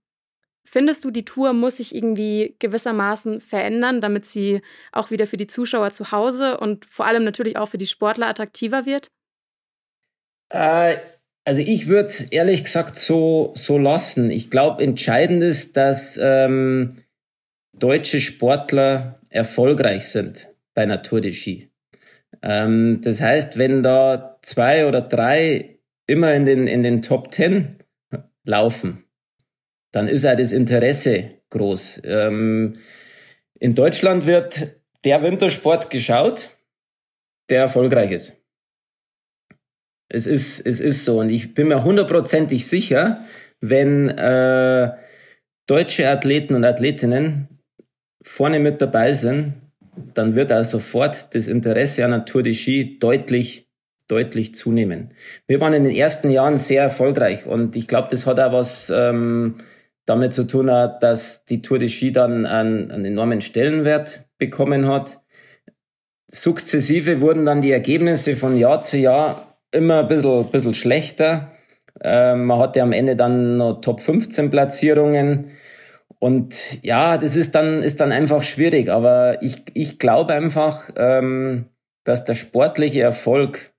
Findest 0.72 1.04
du, 1.04 1.10
die 1.10 1.24
Tour 1.24 1.52
muss 1.52 1.78
sich 1.78 1.92
irgendwie 1.92 2.54
gewissermaßen 2.60 3.40
verändern, 3.40 4.00
damit 4.00 4.24
sie 4.24 4.62
auch 4.92 5.10
wieder 5.10 5.26
für 5.26 5.36
die 5.36 5.48
Zuschauer 5.48 5.90
zu 5.90 6.12
Hause 6.12 6.58
und 6.58 6.86
vor 6.86 7.06
allem 7.06 7.24
natürlich 7.24 7.56
auch 7.56 7.66
für 7.66 7.78
die 7.78 7.86
Sportler 7.88 8.28
attraktiver 8.28 8.86
wird? 8.86 9.10
Äh, 10.50 10.98
also 11.44 11.60
ich 11.60 11.88
würde 11.88 12.08
es 12.08 12.20
ehrlich 12.20 12.62
gesagt 12.62 12.94
so, 12.94 13.52
so 13.56 13.78
lassen. 13.78 14.30
Ich 14.30 14.48
glaube, 14.48 14.84
entscheidend 14.84 15.42
ist, 15.42 15.76
dass 15.76 16.16
ähm, 16.22 17.02
deutsche 17.72 18.20
Sportler 18.20 19.20
erfolgreich 19.30 20.08
sind 20.08 20.48
bei 20.74 20.84
Tour 20.98 21.20
de 21.20 21.32
Ski. 21.32 21.70
Ähm, 22.42 23.00
das 23.02 23.20
heißt, 23.20 23.58
wenn 23.58 23.82
da 23.82 24.38
zwei 24.42 24.86
oder 24.86 25.00
drei 25.00 25.78
immer 26.06 26.34
in 26.34 26.44
den, 26.44 26.66
in 26.66 26.82
den 26.82 27.02
Top 27.02 27.30
Ten 27.30 27.76
laufen, 28.44 29.04
dann 29.92 30.08
ist 30.08 30.26
auch 30.26 30.36
das 30.36 30.52
Interesse 30.52 31.30
groß. 31.50 32.02
Ähm, 32.04 32.78
in 33.58 33.74
Deutschland 33.74 34.26
wird 34.26 34.68
der 35.04 35.22
Wintersport 35.22 35.90
geschaut, 35.90 36.50
der 37.48 37.60
erfolgreich 37.62 38.12
ist. 38.12 38.36
Es 40.08 40.26
ist, 40.26 40.60
es 40.60 40.80
ist 40.80 41.04
so. 41.04 41.20
Und 41.20 41.30
ich 41.30 41.54
bin 41.54 41.68
mir 41.68 41.84
hundertprozentig 41.84 42.66
sicher, 42.66 43.24
wenn 43.60 44.08
äh, 44.08 44.92
deutsche 45.66 46.10
Athleten 46.10 46.54
und 46.54 46.64
Athletinnen 46.64 47.59
vorne 48.22 48.60
mit 48.60 48.80
dabei 48.80 49.12
sind, 49.12 49.54
dann 50.14 50.36
wird 50.36 50.52
auch 50.52 50.64
sofort 50.64 51.34
das 51.34 51.48
Interesse 51.48 52.04
an 52.04 52.26
Tour 52.26 52.42
de 52.42 52.54
Ski 52.54 52.98
deutlich, 52.98 53.68
deutlich 54.08 54.54
zunehmen. 54.54 55.12
Wir 55.46 55.60
waren 55.60 55.72
in 55.72 55.84
den 55.84 55.94
ersten 55.94 56.30
Jahren 56.30 56.58
sehr 56.58 56.82
erfolgreich 56.82 57.46
und 57.46 57.76
ich 57.76 57.88
glaube, 57.88 58.08
das 58.10 58.26
hat 58.26 58.40
auch 58.40 58.52
was 58.52 58.90
ähm, 58.94 59.56
damit 60.06 60.32
zu 60.32 60.44
tun 60.44 60.66
dass 60.66 61.44
die 61.44 61.62
Tour 61.62 61.78
de 61.78 61.88
Ski 61.88 62.12
dann 62.12 62.46
einen, 62.46 62.90
einen 62.90 63.04
enormen 63.04 63.40
Stellenwert 63.40 64.24
bekommen 64.38 64.88
hat. 64.88 65.20
Sukzessive 66.28 67.20
wurden 67.20 67.46
dann 67.46 67.60
die 67.60 67.72
Ergebnisse 67.72 68.36
von 68.36 68.56
Jahr 68.56 68.82
zu 68.82 68.98
Jahr 68.98 69.58
immer 69.72 70.00
ein 70.00 70.08
bisschen, 70.08 70.50
bisschen 70.50 70.74
schlechter. 70.74 71.52
Ähm, 72.02 72.46
man 72.46 72.58
hatte 72.58 72.82
am 72.82 72.92
Ende 72.92 73.16
dann 73.16 73.56
noch 73.56 73.80
Top 73.80 74.00
15 74.00 74.50
Platzierungen. 74.50 75.50
Und 76.20 76.82
ja, 76.84 77.18
das 77.18 77.34
ist 77.34 77.54
dann, 77.54 77.82
ist 77.82 77.98
dann 77.98 78.12
einfach 78.12 78.44
schwierig. 78.44 78.90
Aber 78.90 79.42
ich, 79.42 79.64
ich 79.74 79.98
glaube 79.98 80.34
einfach, 80.34 80.90
ähm, 80.96 81.66
dass 82.04 82.24
der 82.24 82.34
sportliche 82.34 83.00
Erfolg 83.00 83.72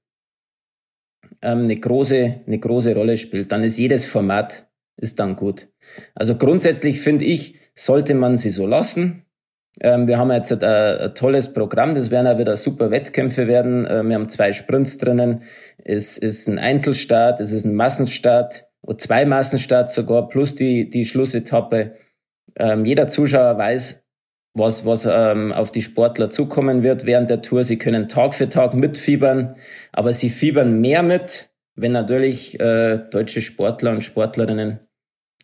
ähm, 1.41 1.63
eine, 1.63 1.75
große, 1.75 2.41
eine 2.45 2.59
große 2.59 2.93
Rolle 2.95 3.15
spielt. 3.17 3.51
Dann 3.51 3.63
ist 3.63 3.77
jedes 3.77 4.05
Format 4.05 4.67
ist 4.97 5.19
dann 5.19 5.35
gut. 5.35 5.67
Also 6.15 6.35
grundsätzlich 6.35 7.01
finde 7.01 7.25
ich, 7.25 7.55
sollte 7.75 8.13
man 8.13 8.37
sie 8.37 8.51
so 8.51 8.67
lassen. 8.67 9.25
Ähm, 9.79 10.07
wir 10.07 10.17
haben 10.17 10.31
jetzt 10.31 10.51
ein, 10.51 10.63
ein, 10.63 11.15
tolles 11.15 11.53
Programm, 11.53 11.95
das 11.95 12.11
werden 12.11 12.27
auch 12.27 12.37
wieder 12.37 12.57
super 12.57 12.91
Wettkämpfe 12.91 13.47
werden. 13.47 13.87
Ähm, 13.89 14.09
wir 14.09 14.15
haben 14.15 14.29
zwei 14.29 14.51
Sprints 14.51 14.97
drinnen. 14.97 15.43
Es 15.83 16.17
ist 16.17 16.47
ein 16.47 16.59
Einzelstart, 16.59 17.39
es 17.39 17.51
ist 17.51 17.65
ein 17.65 17.75
Massenstart, 17.75 18.67
oder 18.81 18.97
zwei 18.97 19.25
Massenstarts 19.25 19.93
sogar, 19.93 20.27
plus 20.27 20.55
die, 20.55 20.89
die 20.89 21.05
Schlussetappe. 21.05 21.95
Ähm, 22.55 22.85
jeder 22.85 23.07
Zuschauer 23.07 23.57
weiß, 23.57 24.03
was, 24.53 24.85
was 24.85 25.07
ähm, 25.09 25.51
auf 25.51 25.71
die 25.71 25.81
Sportler 25.81 26.29
zukommen 26.29 26.83
wird 26.83 27.05
während 27.05 27.29
der 27.29 27.41
Tour. 27.41 27.63
Sie 27.63 27.77
können 27.77 28.09
Tag 28.09 28.33
für 28.33 28.49
Tag 28.49 28.73
mitfiebern, 28.73 29.55
aber 29.91 30.13
sie 30.13 30.29
fiebern 30.29 30.81
mehr 30.81 31.03
mit, 31.03 31.49
wenn 31.75 31.93
natürlich 31.93 32.59
äh, 32.59 32.97
deutsche 32.97 33.41
Sportler 33.41 33.91
und 33.91 34.03
Sportlerinnen 34.03 34.79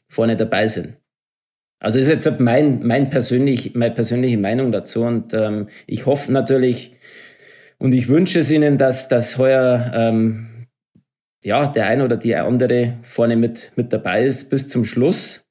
vorne 0.10 0.36
dabei 0.36 0.68
sind. 0.68 0.98
Also 1.80 2.00
ist 2.00 2.08
jetzt 2.08 2.40
mein, 2.40 2.86
mein 2.86 3.10
persönlich, 3.10 3.76
meine 3.76 3.94
persönliche 3.94 4.38
Meinung 4.38 4.72
dazu 4.72 5.04
und 5.04 5.34
ähm, 5.34 5.70
ich 5.86 6.06
hoffe 6.06 6.32
natürlich 6.32 6.98
und 7.78 7.94
ich 7.94 8.10
wünsche 8.10 8.40
es 8.40 8.50
Ihnen, 8.50 8.80
dass, 8.80 9.08
dass 9.08 9.38
heuer 9.38 9.92
ähm, 9.94 10.68
ja, 11.44 11.68
der 11.68 11.86
eine 11.86 12.04
oder 12.04 12.18
die 12.18 12.36
andere 12.36 12.98
vorne 13.04 13.36
mit, 13.36 13.72
mit 13.76 13.94
dabei 13.94 14.26
ist 14.26 14.50
bis 14.50 14.68
zum 14.68 14.86
Schluss 14.86 15.47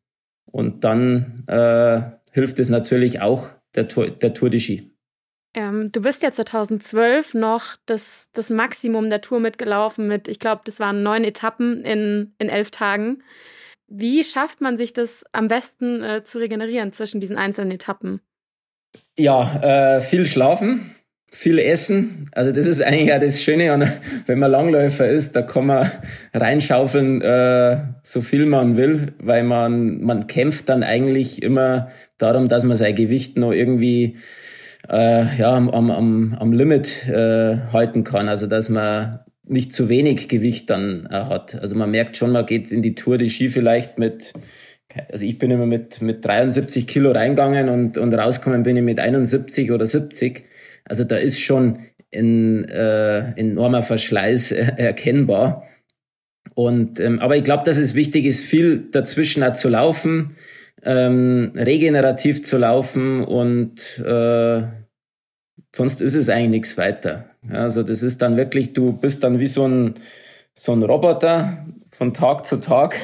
und 0.47 0.85
dann 0.85 1.45
äh, 1.47 2.01
hilft 2.33 2.59
es 2.59 2.69
natürlich 2.69 3.21
auch 3.21 3.49
der, 3.75 3.89
Tour, 3.89 4.11
der 4.11 4.35
Tour 4.35 4.51
de 4.51 4.61
Ski. 4.61 4.97
Ähm, 5.55 5.91
du 5.91 6.03
bist 6.03 6.23
ja 6.23 6.31
2012 6.31 7.35
noch 7.35 7.77
das, 7.87 8.29
das 8.33 8.51
Maximum 8.51 9.09
der 9.09 9.23
Tour 9.23 9.41
mitgelaufen 9.41 10.07
mit, 10.09 10.29
ich 10.29 10.39
glaube, 10.39 10.63
das 10.65 10.81
waren 10.81 11.03
neun 11.03 11.25
Etappen 11.25 11.83
in, 11.83 12.35
in 12.39 12.49
elf 12.49 12.71
Tagen. 12.71 13.23
Wie 13.89 14.25
schafft 14.25 14.61
man 14.61 14.77
sich 14.77 14.93
das 14.93 15.25
am 15.33 15.49
besten 15.49 16.03
äh, 16.03 16.25
zu 16.25 16.39
regenerieren 16.39 16.93
zwischen 16.93 17.21
diesen 17.21 17.39
einzelnen 17.39 17.71
Etappen? 17.71 18.21
Ja, 19.17 19.97
äh, 19.97 20.01
viel 20.01 20.27
schlafen, 20.27 20.96
viel 21.31 21.59
essen. 21.59 22.31
Also 22.33 22.53
das 22.53 22.67
ist 22.67 22.83
eigentlich 22.83 23.09
ja 23.09 23.19
das 23.19 23.43
Schöne, 23.43 23.73
und 23.75 23.87
wenn 24.27 24.39
man 24.39 24.51
Langläufer 24.51 25.09
ist, 25.09 25.37
da 25.37 25.43
kann 25.43 25.67
man 25.67 25.91
reinschaufeln, 26.33 27.21
äh, 27.21 27.79
so 28.03 28.23
viel 28.23 28.47
man 28.47 28.77
will, 28.77 29.13
weil 29.19 29.43
man, 29.43 30.01
man 30.01 30.27
kämpft 30.27 30.69
dann 30.69 30.83
eigentlich 30.83 31.43
immer 31.43 31.89
darum, 32.19 32.49
dass 32.49 32.65
man 32.65 32.77
sein 32.77 32.95
Gewicht 32.95 33.37
noch 33.37 33.53
irgendwie 33.53 34.17
äh, 34.89 35.37
ja, 35.39 35.55
am, 35.55 35.69
am, 35.71 36.35
am 36.39 36.53
Limit 36.53 37.07
äh, 37.09 37.59
halten 37.73 38.05
kann. 38.05 38.29
Also 38.29 38.47
dass 38.47 38.69
man 38.69 39.21
nicht 39.49 39.73
zu 39.73 39.89
wenig 39.89 40.29
Gewicht 40.29 40.71
dann 40.71 41.09
hat. 41.11 41.55
Also 41.61 41.77
man 41.77 41.91
merkt 41.91 42.17
schon, 42.17 42.33
man 42.33 42.47
geht 42.47 42.73
in 42.73 42.83
die 42.83 42.95
Tour 42.95 43.17
de 43.17 43.29
Ski 43.29 43.49
vielleicht 43.49 43.99
mit, 43.99 44.33
also 45.11 45.25
ich 45.25 45.39
bin 45.39 45.51
immer 45.51 45.67
mit, 45.67 46.03
mit 46.03 46.25
73 46.25 46.87
Kilo 46.87 47.13
reingegangen 47.13 47.69
und, 47.69 47.97
und 47.97 48.13
rausgekommen 48.15 48.65
bin 48.65 48.77
ich 48.77 48.83
mit 48.83 48.99
71 48.99 49.71
oder 49.71 49.87
70. 49.87 50.45
Also 50.89 51.05
da 51.05 51.17
ist 51.17 51.41
schon 51.41 51.81
ein 52.15 52.65
äh, 52.69 53.33
enormer 53.37 53.83
Verschleiß 53.83 54.53
äh, 54.53 54.73
erkennbar. 54.77 55.65
Und, 56.55 57.01
ähm, 57.01 57.19
aber 57.19 57.37
ich 57.37 57.45
glaube, 57.45 57.65
dass 57.65 57.77
es 57.77 57.95
wichtig 57.95 58.25
ist, 58.25 58.43
viel 58.43 58.89
dazwischen 58.91 59.43
auch 59.43 59.53
zu 59.53 59.69
laufen, 59.69 60.37
ähm, 60.83 61.53
regenerativ 61.55 62.45
zu 62.45 62.57
laufen 62.57 63.25
und 63.25 63.99
äh, 63.99 64.63
sonst 65.75 66.01
ist 66.01 66.15
es 66.15 66.29
eigentlich 66.29 66.51
nichts 66.51 66.79
weiter. 66.79 67.27
Also 67.51 67.83
das 67.83 68.03
ist 68.03 68.23
dann 68.23 68.37
wirklich, 68.37 68.73
du 68.73 68.93
bist 68.93 69.23
dann 69.25 69.39
wie 69.39 69.47
so 69.47 69.67
ein, 69.67 69.95
so 70.55 70.73
ein 70.73 70.83
Roboter 70.83 71.67
von 71.91 72.15
Tag 72.15 72.47
zu 72.47 72.59
Tag, 72.59 72.97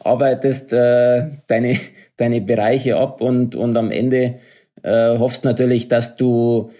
arbeitest 0.00 0.72
äh, 0.72 1.30
deine, 1.46 1.78
deine 2.16 2.40
Bereiche 2.40 2.96
ab 2.96 3.20
und, 3.20 3.54
und 3.54 3.76
am 3.76 3.90
Ende 3.90 4.40
äh, 4.82 5.18
hoffst 5.18 5.44
natürlich, 5.44 5.88
dass 5.88 6.16
du 6.16 6.72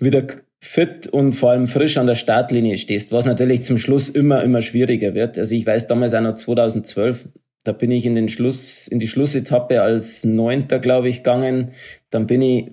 wieder 0.00 0.26
fit 0.60 1.06
und 1.06 1.32
vor 1.34 1.50
allem 1.50 1.66
frisch 1.66 1.96
an 1.96 2.06
der 2.06 2.14
Startlinie 2.14 2.76
stehst, 2.76 3.12
was 3.12 3.24
natürlich 3.24 3.62
zum 3.62 3.78
Schluss 3.78 4.08
immer, 4.08 4.42
immer 4.42 4.60
schwieriger 4.62 5.14
wird. 5.14 5.38
Also 5.38 5.54
ich 5.54 5.66
weiß 5.66 5.86
damals 5.86 6.14
auch 6.14 6.20
noch 6.20 6.34
2012, 6.34 7.28
da 7.64 7.72
bin 7.72 7.90
ich 7.90 8.06
in 8.06 8.14
den 8.14 8.28
Schluss, 8.28 8.88
in 8.88 8.98
die 8.98 9.08
Schlussetappe 9.08 9.82
als 9.82 10.24
Neunter, 10.24 10.78
glaube 10.78 11.08
ich, 11.08 11.18
gegangen. 11.18 11.72
Dann 12.10 12.26
bin 12.26 12.42
ich 12.42 12.72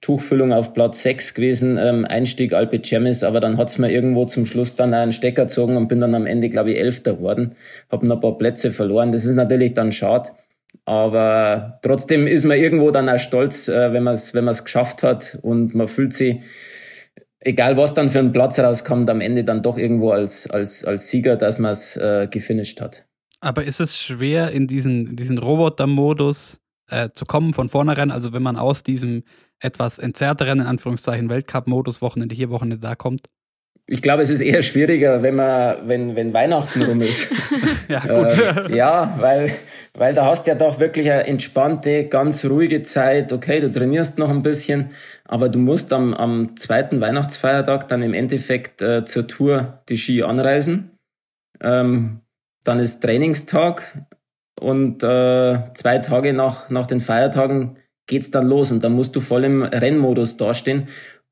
Tuchfüllung 0.00 0.52
auf 0.52 0.74
Platz 0.74 1.02
6 1.02 1.34
gewesen, 1.34 1.78
ähm, 1.78 2.04
Einstieg 2.04 2.52
Alpe 2.52 2.82
Chemis, 2.82 3.22
aber 3.22 3.40
dann 3.40 3.56
hat's 3.56 3.78
mir 3.78 3.90
irgendwo 3.90 4.24
zum 4.24 4.46
Schluss 4.46 4.74
dann 4.74 4.94
einen 4.94 5.12
Stecker 5.12 5.44
gezogen 5.44 5.76
und 5.76 5.86
bin 5.86 6.00
dann 6.00 6.14
am 6.14 6.26
Ende, 6.26 6.50
glaube 6.50 6.72
ich, 6.72 6.78
Elfter 6.78 7.14
geworden. 7.14 7.54
Habe 7.90 8.06
noch 8.06 8.16
ein 8.16 8.20
paar 8.20 8.36
Plätze 8.36 8.72
verloren. 8.72 9.12
Das 9.12 9.24
ist 9.24 9.34
natürlich 9.34 9.74
dann 9.74 9.92
schade. 9.92 10.30
Aber 10.84 11.78
trotzdem 11.82 12.26
ist 12.26 12.44
man 12.44 12.56
irgendwo 12.56 12.90
dann 12.90 13.08
auch 13.08 13.18
stolz, 13.18 13.68
äh, 13.68 13.92
wenn 13.92 14.02
man 14.02 14.14
es 14.14 14.34
wenn 14.34 14.46
geschafft 14.46 15.02
hat 15.02 15.38
und 15.42 15.74
man 15.74 15.88
fühlt 15.88 16.12
sich, 16.12 16.40
egal 17.40 17.76
was 17.76 17.94
dann 17.94 18.10
für 18.10 18.18
ein 18.18 18.32
Platz 18.32 18.58
rauskommt, 18.58 19.08
am 19.08 19.20
Ende 19.20 19.44
dann 19.44 19.62
doch 19.62 19.78
irgendwo 19.78 20.10
als, 20.10 20.48
als, 20.50 20.84
als 20.84 21.08
Sieger, 21.08 21.36
dass 21.36 21.58
man 21.58 21.72
es 21.72 21.96
äh, 21.96 22.26
gefinisht 22.30 22.80
hat. 22.80 23.04
Aber 23.40 23.64
ist 23.64 23.80
es 23.80 23.96
schwer, 23.98 24.50
in 24.50 24.66
diesen, 24.66 25.16
diesen 25.16 25.38
Roboter-Modus 25.38 26.60
äh, 26.88 27.10
zu 27.12 27.26
kommen 27.26 27.54
von 27.54 27.68
vornherein? 27.68 28.10
Also 28.10 28.32
wenn 28.32 28.42
man 28.42 28.56
aus 28.56 28.82
diesem 28.82 29.24
etwas 29.58 29.98
entzerrteren, 29.98 30.60
in 30.60 30.66
Anführungszeichen, 30.66 31.28
Weltcup-Modus 31.28 32.02
Wochenende 32.02 32.34
hier, 32.34 32.50
Wochenende 32.50 32.78
da 32.78 32.94
kommt? 32.94 33.28
Ich 33.86 34.00
glaube, 34.00 34.22
es 34.22 34.30
ist 34.30 34.40
eher 34.40 34.62
schwieriger, 34.62 35.22
wenn 35.22 35.34
man, 35.34 35.88
wenn, 35.88 36.14
wenn 36.14 36.32
Weihnachten 36.32 36.82
rum 36.82 37.00
ist. 37.00 37.30
ja, 37.88 38.00
gut. 38.00 38.70
Äh, 38.70 38.76
ja, 38.76 39.16
weil, 39.18 39.56
weil 39.94 40.14
da 40.14 40.26
hast 40.26 40.46
du 40.46 40.52
ja 40.52 40.54
doch 40.54 40.78
wirklich 40.78 41.10
eine 41.10 41.26
entspannte, 41.26 42.04
ganz 42.04 42.44
ruhige 42.44 42.84
Zeit. 42.84 43.32
Okay, 43.32 43.60
du 43.60 43.72
trainierst 43.72 44.18
noch 44.18 44.30
ein 44.30 44.42
bisschen, 44.42 44.90
aber 45.24 45.48
du 45.48 45.58
musst 45.58 45.92
am, 45.92 46.14
am 46.14 46.56
zweiten 46.56 47.00
Weihnachtsfeiertag 47.00 47.88
dann 47.88 48.02
im 48.02 48.14
Endeffekt 48.14 48.80
äh, 48.82 49.04
zur 49.04 49.26
Tour 49.26 49.82
die 49.88 49.96
Ski 49.96 50.22
anreisen. 50.22 50.92
Ähm, 51.60 52.20
dann 52.64 52.78
ist 52.78 53.02
Trainingstag 53.02 53.82
und 54.60 55.02
äh, 55.02 55.58
zwei 55.74 55.98
Tage 55.98 56.32
nach, 56.32 56.70
nach 56.70 56.86
den 56.86 57.00
Feiertagen 57.00 57.78
geht's 58.06 58.30
dann 58.30 58.46
los 58.46 58.70
und 58.70 58.84
dann 58.84 58.92
musst 58.92 59.16
du 59.16 59.20
voll 59.20 59.44
im 59.44 59.62
Rennmodus 59.62 60.36
dastehen. 60.36 60.88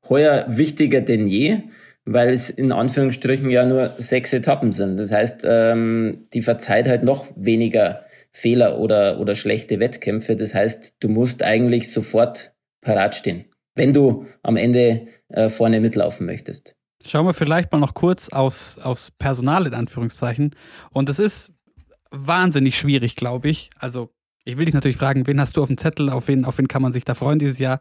Heuer 0.09 0.45
wichtiger 0.49 1.01
denn 1.01 1.27
je, 1.27 1.59
weil 2.05 2.29
es 2.29 2.49
in 2.49 2.71
Anführungsstrichen 2.71 3.49
ja 3.49 3.65
nur 3.65 3.93
sechs 3.97 4.33
Etappen 4.33 4.73
sind. 4.73 4.97
Das 4.97 5.11
heißt, 5.11 5.41
ähm, 5.45 6.27
die 6.33 6.41
verzeiht 6.41 6.87
halt 6.87 7.03
noch 7.03 7.27
weniger 7.35 8.05
Fehler 8.31 8.79
oder, 8.79 9.19
oder 9.19 9.35
schlechte 9.35 9.79
Wettkämpfe. 9.79 10.35
Das 10.35 10.53
heißt, 10.53 10.95
du 10.99 11.09
musst 11.09 11.43
eigentlich 11.43 11.91
sofort 11.91 12.53
parat 12.81 13.15
stehen, 13.15 13.45
wenn 13.75 13.93
du 13.93 14.25
am 14.41 14.57
Ende 14.57 15.07
äh, 15.29 15.49
vorne 15.49 15.79
mitlaufen 15.79 16.25
möchtest. 16.25 16.75
Schauen 17.03 17.25
wir 17.25 17.33
vielleicht 17.33 17.71
mal 17.71 17.79
noch 17.79 17.93
kurz 17.93 18.29
aufs, 18.29 18.77
aufs 18.77 19.11
Personal 19.11 19.65
in 19.65 19.73
Anführungszeichen. 19.73 20.55
Und 20.91 21.09
es 21.09 21.19
ist 21.19 21.51
wahnsinnig 22.11 22.77
schwierig, 22.77 23.15
glaube 23.15 23.49
ich. 23.49 23.69
Also 23.77 24.09
ich 24.43 24.57
will 24.57 24.65
dich 24.65 24.73
natürlich 24.73 24.97
fragen, 24.97 25.27
wen 25.27 25.39
hast 25.39 25.57
du 25.57 25.61
auf 25.61 25.67
dem 25.67 25.77
Zettel, 25.77 26.09
auf 26.09 26.27
wen, 26.27 26.45
auf 26.45 26.57
wen 26.57 26.67
kann 26.67 26.81
man 26.81 26.93
sich 26.93 27.05
da 27.05 27.15
freuen 27.15 27.39
dieses 27.39 27.59
Jahr? 27.59 27.79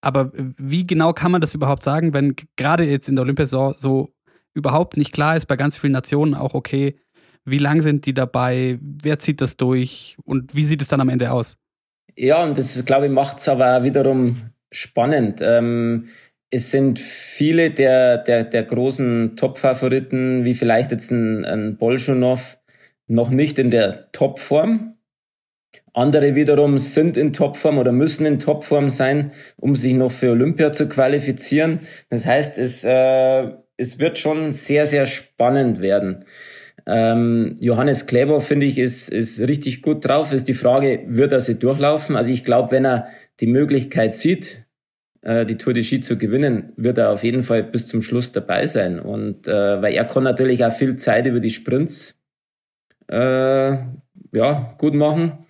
Aber 0.00 0.32
wie 0.34 0.86
genau 0.86 1.12
kann 1.12 1.30
man 1.30 1.40
das 1.40 1.54
überhaupt 1.54 1.82
sagen, 1.82 2.14
wenn 2.14 2.34
gerade 2.56 2.84
jetzt 2.84 3.08
in 3.08 3.16
der 3.16 3.22
Olympiasaison 3.22 3.74
so 3.76 4.12
überhaupt 4.54 4.96
nicht 4.96 5.12
klar 5.12 5.36
ist, 5.36 5.46
bei 5.46 5.56
ganz 5.56 5.76
vielen 5.76 5.92
Nationen 5.92 6.34
auch, 6.34 6.54
okay, 6.54 6.96
wie 7.44 7.58
lang 7.58 7.82
sind 7.82 8.06
die 8.06 8.14
dabei, 8.14 8.78
wer 8.80 9.18
zieht 9.18 9.40
das 9.40 9.56
durch 9.56 10.16
und 10.24 10.54
wie 10.54 10.64
sieht 10.64 10.82
es 10.82 10.88
dann 10.88 11.00
am 11.00 11.08
Ende 11.08 11.32
aus? 11.32 11.56
Ja, 12.16 12.42
und 12.42 12.58
das, 12.58 12.84
glaube 12.84 13.06
ich, 13.06 13.12
macht 13.12 13.38
es 13.38 13.48
aber 13.48 13.82
wiederum 13.82 14.50
spannend. 14.72 15.40
Ähm, 15.42 16.08
es 16.50 16.70
sind 16.70 16.98
viele 16.98 17.70
der, 17.70 18.18
der, 18.18 18.44
der 18.44 18.64
großen 18.64 19.36
Top-Favoriten, 19.36 20.44
wie 20.44 20.54
vielleicht 20.54 20.90
jetzt 20.90 21.10
ein, 21.10 21.44
ein 21.44 21.76
Bolschunow, 21.76 22.58
noch 23.06 23.30
nicht 23.30 23.58
in 23.58 23.70
der 23.70 24.10
Topform. 24.12 24.96
Andere 25.92 26.34
wiederum 26.34 26.78
sind 26.78 27.16
in 27.16 27.32
Topform 27.32 27.78
oder 27.78 27.92
müssen 27.92 28.24
in 28.24 28.38
Topform 28.38 28.90
sein, 28.90 29.32
um 29.56 29.74
sich 29.74 29.94
noch 29.94 30.12
für 30.12 30.30
Olympia 30.30 30.70
zu 30.70 30.88
qualifizieren. 30.88 31.80
Das 32.10 32.26
heißt, 32.26 32.58
es, 32.58 32.84
äh, 32.84 33.48
es 33.76 33.98
wird 33.98 34.18
schon 34.18 34.52
sehr, 34.52 34.86
sehr 34.86 35.06
spannend 35.06 35.80
werden. 35.80 36.24
Ähm, 36.86 37.56
Johannes 37.60 38.06
Kleber, 38.06 38.40
finde 38.40 38.66
ich, 38.66 38.78
ist, 38.78 39.10
ist 39.10 39.40
richtig 39.40 39.82
gut 39.82 40.04
drauf. 40.04 40.32
Ist 40.32 40.48
die 40.48 40.54
Frage, 40.54 41.04
wird 41.06 41.32
er 41.32 41.40
sie 41.40 41.58
durchlaufen? 41.58 42.16
Also 42.16 42.30
ich 42.30 42.44
glaube, 42.44 42.70
wenn 42.70 42.84
er 42.84 43.08
die 43.40 43.46
Möglichkeit 43.46 44.14
sieht, 44.14 44.64
äh, 45.22 45.44
die 45.44 45.56
Tour 45.56 45.72
de 45.72 45.82
Ski 45.82 46.00
zu 46.00 46.16
gewinnen, 46.16 46.72
wird 46.76 46.98
er 46.98 47.10
auf 47.10 47.24
jeden 47.24 47.42
Fall 47.42 47.62
bis 47.62 47.88
zum 47.88 48.02
Schluss 48.02 48.32
dabei 48.32 48.66
sein. 48.66 49.00
Und 49.00 49.48
äh, 49.48 49.82
weil 49.82 49.94
er 49.94 50.04
kann 50.04 50.24
natürlich 50.24 50.64
auch 50.64 50.72
viel 50.72 50.96
Zeit 50.96 51.26
über 51.26 51.40
die 51.40 51.50
Sprints 51.50 52.18
äh, 53.08 53.72
ja, 54.32 54.74
gut 54.78 54.94
machen. 54.94 55.46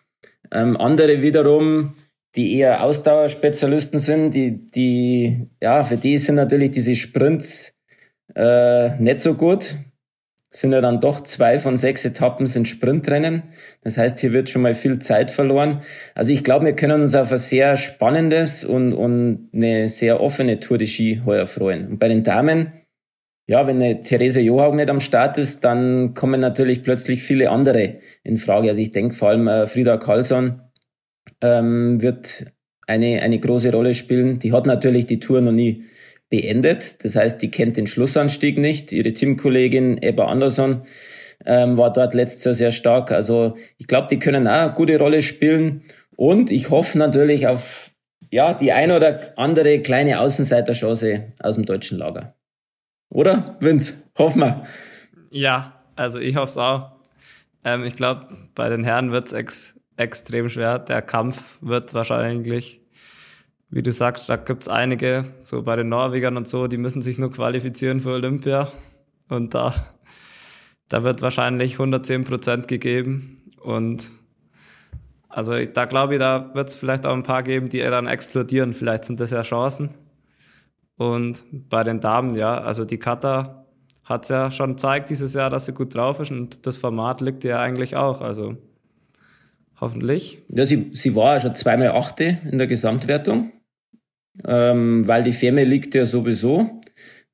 Ähm, 0.52 0.76
andere 0.76 1.22
wiederum, 1.22 1.96
die 2.36 2.56
eher 2.56 2.82
Ausdauerspezialisten 2.84 3.98
sind, 3.98 4.34
die, 4.34 4.70
die, 4.70 5.48
ja, 5.60 5.84
für 5.84 5.96
die 5.96 6.18
sind 6.18 6.36
natürlich 6.36 6.70
diese 6.70 6.94
Sprints 6.94 7.74
äh, 8.34 8.96
nicht 9.00 9.20
so 9.20 9.34
gut. 9.34 9.76
Sind 10.52 10.72
ja 10.72 10.80
dann 10.80 11.00
doch 11.00 11.20
zwei 11.20 11.60
von 11.60 11.76
sechs 11.76 12.04
Etappen 12.04 12.48
sind 12.48 12.66
Sprintrennen. 12.66 13.44
Das 13.82 13.96
heißt, 13.96 14.18
hier 14.18 14.32
wird 14.32 14.50
schon 14.50 14.62
mal 14.62 14.74
viel 14.74 14.98
Zeit 14.98 15.30
verloren. 15.30 15.82
Also 16.16 16.32
ich 16.32 16.42
glaube, 16.42 16.66
wir 16.66 16.74
können 16.74 17.02
uns 17.02 17.14
auf 17.14 17.30
ein 17.30 17.38
sehr 17.38 17.76
spannendes 17.76 18.64
und, 18.64 18.92
und 18.92 19.48
eine 19.54 19.88
sehr 19.88 20.20
offene 20.20 20.58
Tour 20.58 20.78
de 20.78 20.88
Ski 20.88 21.22
heuer 21.24 21.46
freuen. 21.46 21.86
Und 21.86 21.98
bei 22.00 22.08
den 22.08 22.24
Damen, 22.24 22.72
ja, 23.50 23.66
wenn 23.66 23.82
eine 23.82 24.04
Therese 24.04 24.40
Johaug 24.40 24.76
nicht 24.76 24.90
am 24.90 25.00
Start 25.00 25.36
ist, 25.36 25.64
dann 25.64 26.14
kommen 26.14 26.40
natürlich 26.40 26.84
plötzlich 26.84 27.24
viele 27.24 27.50
andere 27.50 27.96
in 28.22 28.36
Frage. 28.36 28.68
Also 28.68 28.80
ich 28.80 28.92
denke 28.92 29.16
vor 29.16 29.30
allem 29.30 29.48
äh, 29.48 29.66
Frieda 29.66 29.96
Karlsson 29.96 30.60
ähm, 31.40 32.00
wird 32.00 32.44
eine, 32.86 33.20
eine 33.20 33.40
große 33.40 33.72
Rolle 33.72 33.94
spielen. 33.94 34.38
Die 34.38 34.52
hat 34.52 34.66
natürlich 34.66 35.06
die 35.06 35.18
Tour 35.18 35.40
noch 35.40 35.50
nie 35.50 35.82
beendet. 36.28 37.04
Das 37.04 37.16
heißt, 37.16 37.42
die 37.42 37.50
kennt 37.50 37.76
den 37.76 37.88
Schlussanstieg 37.88 38.56
nicht. 38.56 38.92
Ihre 38.92 39.12
Teamkollegin 39.14 40.00
Ebba 40.00 40.26
Andersson 40.26 40.82
ähm, 41.44 41.76
war 41.76 41.92
dort 41.92 42.14
letztes 42.14 42.44
Jahr 42.44 42.54
sehr 42.54 42.70
stark. 42.70 43.10
Also 43.10 43.56
ich 43.78 43.88
glaube, 43.88 44.06
die 44.12 44.20
können 44.20 44.46
auch 44.46 44.52
eine 44.52 44.74
gute 44.74 44.96
Rolle 44.96 45.22
spielen. 45.22 45.82
Und 46.14 46.52
ich 46.52 46.70
hoffe 46.70 46.96
natürlich 46.98 47.48
auf 47.48 47.90
ja, 48.30 48.54
die 48.54 48.70
ein 48.70 48.92
oder 48.92 49.36
andere 49.36 49.80
kleine 49.80 50.20
Außenseiterchance 50.20 51.32
aus 51.42 51.56
dem 51.56 51.66
deutschen 51.66 51.98
Lager. 51.98 52.36
Oder, 53.10 53.56
Vince? 53.60 53.94
Hoffen 54.16 54.40
wir. 54.40 54.64
Ja, 55.30 55.82
also 55.96 56.18
ich 56.18 56.36
hoffe 56.36 56.46
es 56.46 56.56
auch. 56.56 56.92
Ähm, 57.64 57.84
ich 57.84 57.94
glaube, 57.94 58.28
bei 58.54 58.68
den 58.68 58.84
Herren 58.84 59.12
wird 59.12 59.26
es 59.26 59.32
ex 59.32 59.74
extrem 59.96 60.48
schwer. 60.48 60.78
Der 60.78 61.02
Kampf 61.02 61.58
wird 61.60 61.92
wahrscheinlich, 61.92 62.80
wie 63.68 63.82
du 63.82 63.92
sagst, 63.92 64.30
da 64.30 64.36
gibt 64.36 64.62
es 64.62 64.68
einige, 64.68 65.26
so 65.42 65.62
bei 65.62 65.76
den 65.76 65.90
Norwegern 65.90 66.38
und 66.38 66.48
so, 66.48 66.68
die 66.68 66.78
müssen 66.78 67.02
sich 67.02 67.18
nur 67.18 67.30
qualifizieren 67.30 68.00
für 68.00 68.12
Olympia. 68.12 68.72
Und 69.28 69.52
da, 69.52 69.74
da 70.88 71.02
wird 71.02 71.20
wahrscheinlich 71.20 71.74
110 71.74 72.24
Prozent 72.24 72.68
gegeben. 72.68 73.52
Und 73.60 74.10
also 75.28 75.62
da 75.64 75.84
glaube 75.84 76.14
ich, 76.14 76.20
da 76.20 76.54
wird 76.54 76.68
es 76.68 76.76
vielleicht 76.76 77.04
auch 77.04 77.14
ein 77.14 77.22
paar 77.22 77.42
geben, 77.42 77.68
die 77.68 77.80
dann 77.80 78.06
explodieren. 78.06 78.72
Vielleicht 78.72 79.04
sind 79.04 79.20
das 79.20 79.30
ja 79.32 79.42
Chancen. 79.42 79.90
Und 81.00 81.44
bei 81.50 81.82
den 81.82 82.00
Damen, 82.00 82.34
ja, 82.34 82.60
also 82.60 82.84
die 82.84 82.98
Kata 82.98 83.64
hat 84.04 84.28
ja 84.28 84.50
schon 84.50 84.72
gezeigt 84.72 85.08
dieses 85.08 85.32
Jahr, 85.32 85.48
dass 85.48 85.64
sie 85.64 85.72
gut 85.72 85.94
drauf 85.94 86.20
ist 86.20 86.30
und 86.30 86.66
das 86.66 86.76
Format 86.76 87.22
liegt 87.22 87.42
ja 87.42 87.58
eigentlich 87.58 87.96
auch. 87.96 88.20
Also 88.20 88.58
hoffentlich. 89.80 90.42
Ja, 90.50 90.66
sie, 90.66 90.90
sie 90.92 91.16
war 91.16 91.32
ja 91.32 91.40
schon 91.40 91.54
zweimal 91.54 91.92
Achte 91.92 92.36
in 92.44 92.58
der 92.58 92.66
Gesamtwertung, 92.66 93.50
ähm, 94.46 95.08
weil 95.08 95.22
die 95.22 95.32
Firma 95.32 95.62
liegt 95.62 95.94
ja 95.94 96.04
sowieso. 96.04 96.82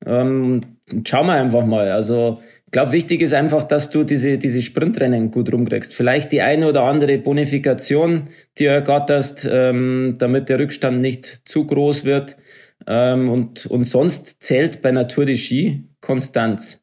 Ähm, 0.05 0.77
schauen 1.05 1.27
wir 1.27 1.33
einfach 1.33 1.65
mal. 1.65 1.91
Also 1.91 2.39
ich 2.67 2.71
glaube, 2.71 2.93
wichtig 2.93 3.21
ist 3.21 3.33
einfach, 3.33 3.63
dass 3.63 3.89
du 3.89 4.05
diese, 4.05 4.37
diese 4.37 4.61
Sprintrennen 4.61 5.29
gut 5.29 5.51
rumkriegst. 5.51 5.93
Vielleicht 5.93 6.31
die 6.31 6.41
eine 6.41 6.69
oder 6.69 6.83
andere 6.83 7.17
Bonifikation, 7.17 8.29
die 8.57 8.63
du 8.63 8.69
ergatterst, 8.69 9.45
ähm, 9.51 10.15
damit 10.19 10.47
der 10.47 10.59
Rückstand 10.59 11.01
nicht 11.01 11.41
zu 11.43 11.67
groß 11.67 12.05
wird. 12.05 12.37
Ähm, 12.85 13.29
und, 13.29 13.65
und 13.65 13.85
sonst 13.85 14.43
zählt 14.43 14.81
bei 14.81 14.91
Natur 14.91 15.25
de 15.25 15.35
Ski 15.35 15.89
Konstanz. 16.01 16.81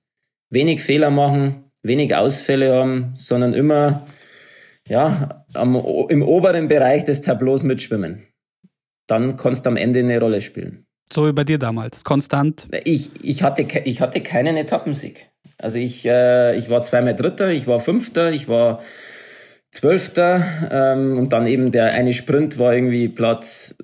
Wenig 0.50 0.82
Fehler 0.82 1.10
machen, 1.10 1.70
wenig 1.82 2.14
Ausfälle 2.14 2.74
haben, 2.74 3.14
sondern 3.16 3.52
immer 3.52 4.04
ja, 4.88 5.44
am, 5.54 5.74
im 6.08 6.22
oberen 6.22 6.68
Bereich 6.68 7.04
des 7.04 7.20
Tableaus 7.20 7.62
mitschwimmen. 7.62 8.26
Dann 9.06 9.36
kannst 9.36 9.66
du 9.66 9.70
am 9.70 9.76
Ende 9.76 10.00
eine 10.00 10.18
Rolle 10.18 10.40
spielen. 10.40 10.86
So 11.12 11.26
wie 11.26 11.32
bei 11.32 11.44
dir 11.44 11.58
damals, 11.58 12.04
konstant? 12.04 12.68
Ich, 12.84 13.10
ich, 13.22 13.42
hatte, 13.42 13.66
ich 13.84 14.00
hatte 14.00 14.20
keinen 14.20 14.56
Etappensieg. 14.56 15.30
Also 15.58 15.78
ich, 15.78 16.04
äh, 16.04 16.56
ich 16.56 16.70
war 16.70 16.82
zweimal 16.82 17.14
Dritter, 17.14 17.50
ich 17.52 17.66
war 17.66 17.80
Fünfter, 17.80 18.32
ich 18.32 18.48
war 18.48 18.82
Zwölfter 19.70 20.44
ähm, 20.70 21.18
und 21.18 21.32
dann 21.32 21.46
eben 21.46 21.72
der 21.72 21.92
eine 21.92 22.12
Sprint 22.12 22.58
war 22.58 22.74
irgendwie 22.74 23.08
Platz 23.08 23.76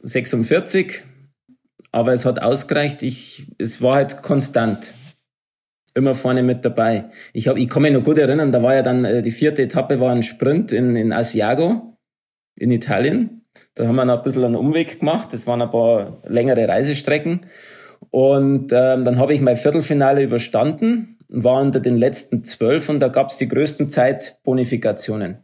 46. 0.00 1.04
Aber 1.92 2.12
es 2.12 2.24
hat 2.24 2.42
ausgereicht. 2.42 3.02
Ich, 3.02 3.46
es 3.58 3.80
war 3.82 3.96
halt 3.96 4.22
konstant. 4.22 4.94
Immer 5.94 6.14
vorne 6.14 6.42
mit 6.42 6.64
dabei. 6.64 7.10
Ich, 7.34 7.48
hab, 7.48 7.58
ich 7.58 7.68
kann 7.68 7.82
mich 7.82 7.92
noch 7.92 8.02
gut 8.02 8.18
erinnern, 8.18 8.50
da 8.50 8.62
war 8.62 8.74
ja 8.74 8.82
dann 8.82 9.04
äh, 9.04 9.20
die 9.20 9.30
vierte 9.30 9.62
Etappe 9.62 10.00
war 10.00 10.10
ein 10.10 10.22
Sprint 10.22 10.72
in, 10.72 10.96
in 10.96 11.12
Asiago 11.12 11.98
in 12.56 12.70
Italien. 12.70 13.42
Da 13.74 13.86
haben 13.86 13.96
wir 13.96 14.04
noch 14.06 14.18
ein 14.18 14.22
bisschen 14.22 14.44
einen 14.44 14.56
Umweg 14.56 15.00
gemacht. 15.00 15.32
Das 15.32 15.46
waren 15.46 15.60
ein 15.60 15.70
paar 15.70 16.22
längere 16.26 16.66
Reisestrecken. 16.66 17.46
Und 18.10 18.72
ähm, 18.72 19.04
dann 19.04 19.18
habe 19.18 19.34
ich 19.34 19.40
mein 19.40 19.56
Viertelfinale 19.56 20.22
überstanden, 20.22 21.18
war 21.28 21.60
unter 21.60 21.80
den 21.80 21.96
letzten 21.96 22.42
zwölf 22.42 22.88
und 22.88 23.00
da 23.00 23.08
gab 23.08 23.30
es 23.30 23.36
die 23.36 23.48
größten 23.48 23.90
Zeitbonifikationen. 23.90 25.38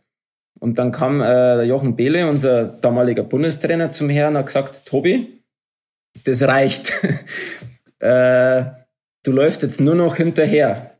Und 0.58 0.78
dann 0.78 0.90
kam 0.90 1.20
äh, 1.20 1.62
Jochen 1.62 1.94
Behle, 1.94 2.28
unser 2.28 2.64
damaliger 2.64 3.22
Bundestrainer, 3.22 3.90
zum 3.90 4.10
Herrn 4.10 4.34
und 4.34 4.38
hat 4.38 4.46
gesagt, 4.46 4.86
Tobi, 4.86 5.37
das 6.24 6.42
reicht. 6.42 6.92
äh, 8.00 8.64
du 9.22 9.32
läufst 9.32 9.62
jetzt 9.62 9.80
nur 9.80 9.94
noch 9.94 10.16
hinterher. 10.16 10.98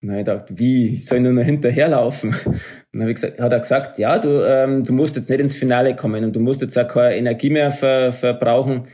Und 0.00 0.08
dann 0.08 0.18
habe 0.18 0.20
ich 0.20 0.26
gedacht, 0.26 0.58
wie, 0.58 0.94
ich 0.96 1.10
nur 1.10 1.32
noch 1.32 1.44
hinterherlaufen? 1.44 2.34
Und 2.44 2.60
dann 3.00 3.14
gesagt, 3.14 3.40
hat 3.40 3.52
er 3.52 3.60
gesagt, 3.60 3.98
ja, 3.98 4.18
du, 4.18 4.46
ähm, 4.46 4.82
du 4.82 4.92
musst 4.92 5.16
jetzt 5.16 5.30
nicht 5.30 5.40
ins 5.40 5.56
Finale 5.56 5.96
kommen 5.96 6.24
und 6.24 6.36
du 6.36 6.40
musst 6.40 6.60
jetzt 6.60 6.78
auch 6.78 6.88
keine 6.88 7.16
Energie 7.16 7.50
mehr 7.50 7.70
ver, 7.70 8.12
verbrauchen. 8.12 8.88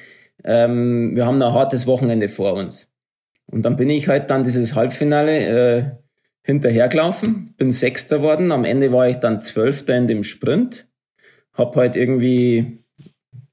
Ähm, 0.45 1.17
wir 1.17 1.27
haben 1.27 1.39
noch 1.39 1.49
ein 1.49 1.55
hartes 1.55 1.87
Wochenende 1.87 2.29
vor 2.29 2.55
uns. 2.55 2.89
Und 3.47 3.63
dann 3.65 3.77
bin 3.77 3.91
ich 3.91 4.09
halt 4.09 4.31
dann 4.31 4.45
dieses 4.45 4.77
Halbfinale 4.77 5.79
äh, 5.79 5.85
hinterhergelaufen, 6.43 7.55
bin 7.57 7.71
Sechster 7.71 8.23
worden. 8.23 8.53
Am 8.53 8.65
Ende 8.65 8.93
war 8.93 9.09
ich 9.09 9.17
dann 9.17 9.43
Zwölfter 9.43 9.97
in 9.97 10.07
dem 10.07 10.23
Sprint. 10.23 10.87
Hab 11.53 11.75
halt 11.75 11.97
irgendwie 11.97 12.80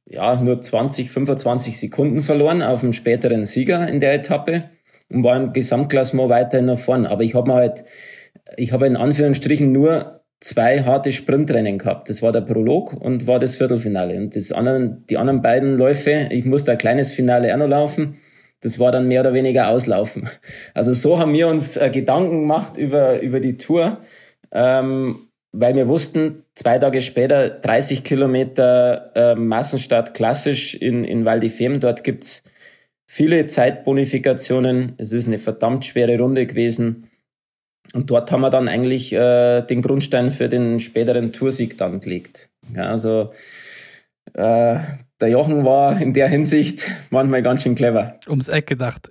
ja, 0.09 0.35
nur 0.41 0.61
20, 0.61 1.11
25 1.11 1.77
Sekunden 1.77 2.23
verloren 2.23 2.61
auf 2.61 2.83
einen 2.83 2.93
späteren 2.93 3.45
Sieger 3.45 3.87
in 3.87 3.99
der 3.99 4.13
Etappe 4.13 4.69
und 5.09 5.23
war 5.23 5.35
im 5.35 5.53
Gesamtklassement 5.53 6.29
weiterhin 6.29 6.65
nach 6.65 6.79
vorn. 6.79 7.05
Aber 7.05 7.23
ich 7.23 7.35
habe 7.35 7.53
halt, 7.53 7.83
ich 8.55 8.71
habe 8.71 8.87
in 8.87 8.95
Anführungsstrichen 8.95 9.71
nur 9.71 10.21
zwei 10.39 10.83
harte 10.83 11.11
Sprintrennen 11.11 11.77
gehabt. 11.77 12.09
Das 12.09 12.21
war 12.21 12.31
der 12.31 12.41
Prolog 12.41 12.93
und 12.93 13.27
war 13.27 13.39
das 13.39 13.55
Viertelfinale. 13.55 14.15
Und 14.17 14.35
das 14.35 14.51
anderen, 14.51 15.05
die 15.09 15.17
anderen 15.17 15.41
beiden 15.41 15.77
Läufe, 15.77 16.29
ich 16.31 16.45
musste 16.45 16.71
ein 16.71 16.77
kleines 16.77 17.11
Finale 17.11 17.53
auch 17.53 17.57
noch 17.57 17.67
laufen. 17.67 18.17
Das 18.61 18.79
war 18.79 18.91
dann 18.91 19.07
mehr 19.07 19.21
oder 19.21 19.33
weniger 19.33 19.69
auslaufen. 19.69 20.29
Also 20.73 20.93
so 20.93 21.19
haben 21.19 21.33
wir 21.33 21.47
uns 21.47 21.77
äh, 21.77 21.89
Gedanken 21.89 22.41
gemacht 22.41 22.77
über, 22.77 23.21
über 23.21 23.39
die 23.39 23.57
Tour, 23.57 23.99
ähm, 24.51 25.26
weil 25.51 25.75
wir 25.75 25.87
wussten, 25.87 26.43
zwei 26.55 26.77
Tage 26.77 27.01
später 27.01 27.49
30 27.49 28.03
Kilometer 28.03 29.11
äh, 29.15 29.35
Massenstart 29.35 30.13
klassisch 30.13 30.75
in, 30.75 31.03
in 31.03 31.25
Val 31.25 31.39
di 31.39 31.49
Femme. 31.49 31.79
Dort 31.79 32.03
gibt's 32.03 32.43
viele 33.05 33.47
Zeitbonifikationen. 33.47 34.93
Es 34.97 35.13
ist 35.13 35.27
eine 35.27 35.39
verdammt 35.39 35.85
schwere 35.85 36.17
Runde 36.19 36.45
gewesen. 36.45 37.09
Und 37.93 38.09
dort 38.09 38.31
haben 38.31 38.41
wir 38.41 38.49
dann 38.49 38.67
eigentlich 38.67 39.13
äh, 39.13 39.61
den 39.61 39.81
Grundstein 39.81 40.31
für 40.31 40.49
den 40.49 40.79
späteren 40.79 41.31
Toursieg 41.31 41.77
dann 41.77 42.01
gelegt. 42.01 42.49
Ja, 42.75 42.89
also 42.89 43.31
äh, 44.33 44.79
der 45.19 45.29
Jochen 45.29 45.63
war 45.63 45.99
in 45.99 46.13
der 46.13 46.27
Hinsicht 46.29 46.91
manchmal 47.09 47.41
ganz 47.41 47.63
schön 47.63 47.75
clever. 47.75 48.19
Ums 48.27 48.49
Eck 48.49 48.67
gedacht. 48.67 49.09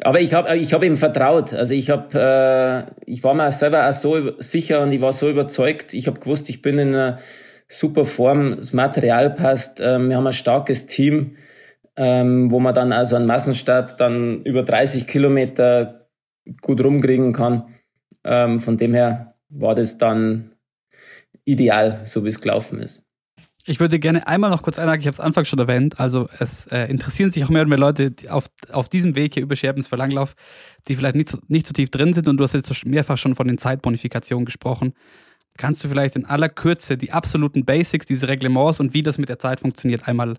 Aber 0.00 0.20
ich 0.20 0.34
habe 0.34 0.56
ich 0.56 0.72
hab 0.72 0.82
ihm 0.82 0.96
vertraut. 0.96 1.52
Also 1.52 1.74
ich 1.74 1.90
habe, 1.90 2.18
äh, 2.18 3.10
ich 3.10 3.22
war 3.22 3.34
mir 3.34 3.52
selber 3.52 3.88
auch 3.88 3.92
so 3.92 4.40
sicher 4.40 4.82
und 4.82 4.92
ich 4.92 5.00
war 5.00 5.12
so 5.12 5.30
überzeugt. 5.30 5.94
Ich 5.94 6.06
habe 6.06 6.18
gewusst, 6.18 6.48
ich 6.48 6.62
bin 6.62 6.78
in 6.78 6.88
einer 6.88 7.20
super 7.68 8.04
Form, 8.04 8.56
das 8.56 8.72
Material 8.72 9.30
passt, 9.30 9.80
ähm, 9.80 10.08
wir 10.08 10.16
haben 10.16 10.26
ein 10.26 10.32
starkes 10.32 10.86
Team 10.86 11.36
ähm, 11.96 12.50
wo 12.50 12.60
man 12.60 12.74
dann 12.74 12.92
also 12.92 13.16
einen 13.16 13.26
Massenstart 13.26 14.00
dann 14.00 14.42
über 14.42 14.62
30 14.62 15.06
Kilometer 15.06 16.08
gut 16.60 16.82
rumkriegen 16.82 17.32
kann. 17.32 17.74
Ähm, 18.24 18.60
von 18.60 18.76
dem 18.76 18.94
her 18.94 19.34
war 19.48 19.74
das 19.74 19.98
dann 19.98 20.52
ideal, 21.44 22.00
so 22.04 22.24
wie 22.24 22.28
es 22.28 22.40
gelaufen 22.40 22.80
ist. 22.80 23.04
Ich 23.66 23.80
würde 23.80 23.98
gerne 23.98 24.26
einmal 24.26 24.50
noch 24.50 24.62
kurz 24.62 24.78
einhaken, 24.78 25.00
ich 25.00 25.06
habe 25.06 25.14
es 25.14 25.20
Anfang 25.20 25.46
schon 25.46 25.58
erwähnt, 25.58 25.98
also 25.98 26.28
es 26.38 26.66
äh, 26.66 26.84
interessieren 26.90 27.32
sich 27.32 27.42
auch 27.44 27.48
mehr 27.48 27.62
und 27.62 27.70
mehr 27.70 27.78
Leute 27.78 28.12
auf, 28.28 28.50
auf 28.70 28.90
diesem 28.90 29.16
Weg 29.16 29.34
hier 29.34 29.42
über 29.42 29.56
Scherbens 29.56 29.88
für 29.88 29.96
Langlauf, 29.96 30.34
die 30.86 30.96
vielleicht 30.96 31.16
nicht 31.16 31.30
so, 31.30 31.38
nicht 31.48 31.66
so 31.66 31.72
tief 31.72 31.88
drin 31.88 32.12
sind 32.12 32.28
und 32.28 32.36
du 32.36 32.44
hast 32.44 32.52
jetzt 32.52 32.84
mehrfach 32.84 33.16
schon 33.16 33.34
von 33.34 33.48
den 33.48 33.56
Zeitbonifikationen 33.56 34.44
gesprochen. 34.44 34.92
Kannst 35.56 35.82
du 35.82 35.88
vielleicht 35.88 36.14
in 36.16 36.26
aller 36.26 36.50
Kürze 36.50 36.98
die 36.98 37.12
absoluten 37.12 37.64
Basics, 37.64 38.04
diese 38.04 38.28
Reglements 38.28 38.80
und 38.80 38.92
wie 38.92 39.02
das 39.02 39.16
mit 39.16 39.30
der 39.30 39.38
Zeit 39.38 39.60
funktioniert, 39.60 40.08
einmal 40.08 40.36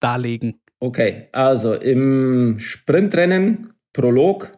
darlegen? 0.00 0.60
Okay, 0.78 1.28
also 1.32 1.74
im 1.74 2.56
Sprintrennen, 2.58 3.74
Prolog, 3.92 4.56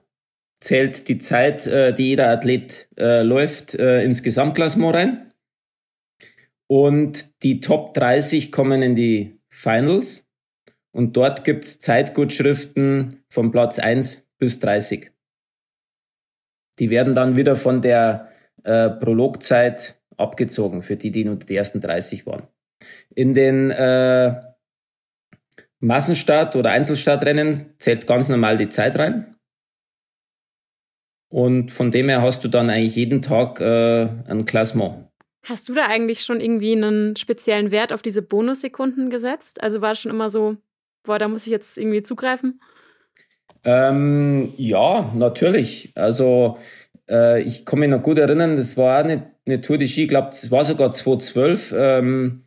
zählt 0.61 1.09
die 1.09 1.19
Zeit, 1.19 1.67
äh, 1.67 1.93
die 1.95 2.09
jeder 2.09 2.31
Athlet 2.31 2.89
äh, 2.97 3.23
läuft, 3.23 3.75
äh, 3.75 4.03
ins 4.05 4.23
Gesamtklassement 4.23 4.95
rein. 4.95 5.28
Und 6.69 7.43
die 7.43 7.61
Top 7.61 7.95
30 7.95 8.53
kommen 8.53 8.83
in 8.83 8.95
die 8.95 9.41
Finals. 9.49 10.27
Und 10.93 11.17
dort 11.17 11.45
gibt 11.45 11.65
es 11.65 11.79
Zeitgutschriften 11.79 13.25
von 13.31 13.51
Platz 13.51 13.79
1 13.79 14.25
bis 14.39 14.61
30. 14.61 15.11
Die 16.79 16.91
werden 16.91 17.15
dann 17.15 17.37
wieder 17.37 17.57
von 17.57 17.83
der 17.83 18.31
äh, 18.65 18.91
Prologzeit 18.91 20.01
abgezogen, 20.17 20.83
für 20.83 20.97
die, 20.97 21.11
die 21.11 21.29
unter 21.29 21.47
die 21.47 21.57
ersten 21.57 21.81
30 21.81 22.27
waren. 22.27 22.47
In 23.15 23.35
den 23.35 23.71
äh, 23.71 24.41
Massenstart 25.81 26.57
oder 26.57 26.71
Einzelstartrennen 26.71 27.75
zählt 27.79 28.07
ganz 28.07 28.29
normal 28.29 28.57
die 28.57 28.69
Zeit 28.69 28.97
rein. 28.99 29.37
Und 31.31 31.73
von 31.73 31.91
dem 31.91 32.09
her 32.09 32.23
hast 32.23 32.43
du 32.45 32.49
dann 32.49 32.71
eigentlich 32.71 32.97
jeden 32.97 33.23
Tag 33.23 33.61
äh, 33.61 34.09
ein 34.27 34.45
Klassement. 34.45 35.08
Hast 35.43 35.69
du 35.69 35.75
da 35.75 35.87
eigentlich 35.87 36.23
schon 36.23 36.41
irgendwie 36.41 36.73
einen 36.73 37.17
speziellen 37.17 37.71
Wert 37.71 37.93
auf 37.93 38.03
diese 38.03 38.23
Bonussekunden 38.23 39.11
gesetzt? 39.11 39.63
Also 39.63 39.81
war 39.81 39.93
es 39.93 40.01
schon 40.01 40.11
immer 40.11 40.31
so, 40.31 40.57
boah, 41.05 41.19
da 41.19 41.29
muss 41.29 41.47
ich 41.47 41.53
jetzt 41.53 41.79
irgendwie 41.79 42.03
zugreifen? 42.03 42.61
Ähm, 43.65 44.53
ja, 44.57 45.13
natürlich. 45.15 45.93
Also 45.95 46.59
äh, 47.09 47.43
ich 47.43 47.65
kann 47.65 47.79
mich 47.79 47.89
noch 47.89 48.03
gut 48.03 48.19
erinnern, 48.19 48.57
das 48.57 48.77
war 48.77 48.99
eine, 48.99 49.31
eine 49.47 49.61
Tour 49.61 49.79
de 49.79 49.89
Ski, 49.89 50.03
ich 50.03 50.09
glaube, 50.09 50.31
es 50.31 50.51
war 50.51 50.65
sogar 50.65 50.93
2012. 50.93 51.75
Ähm, 51.77 52.45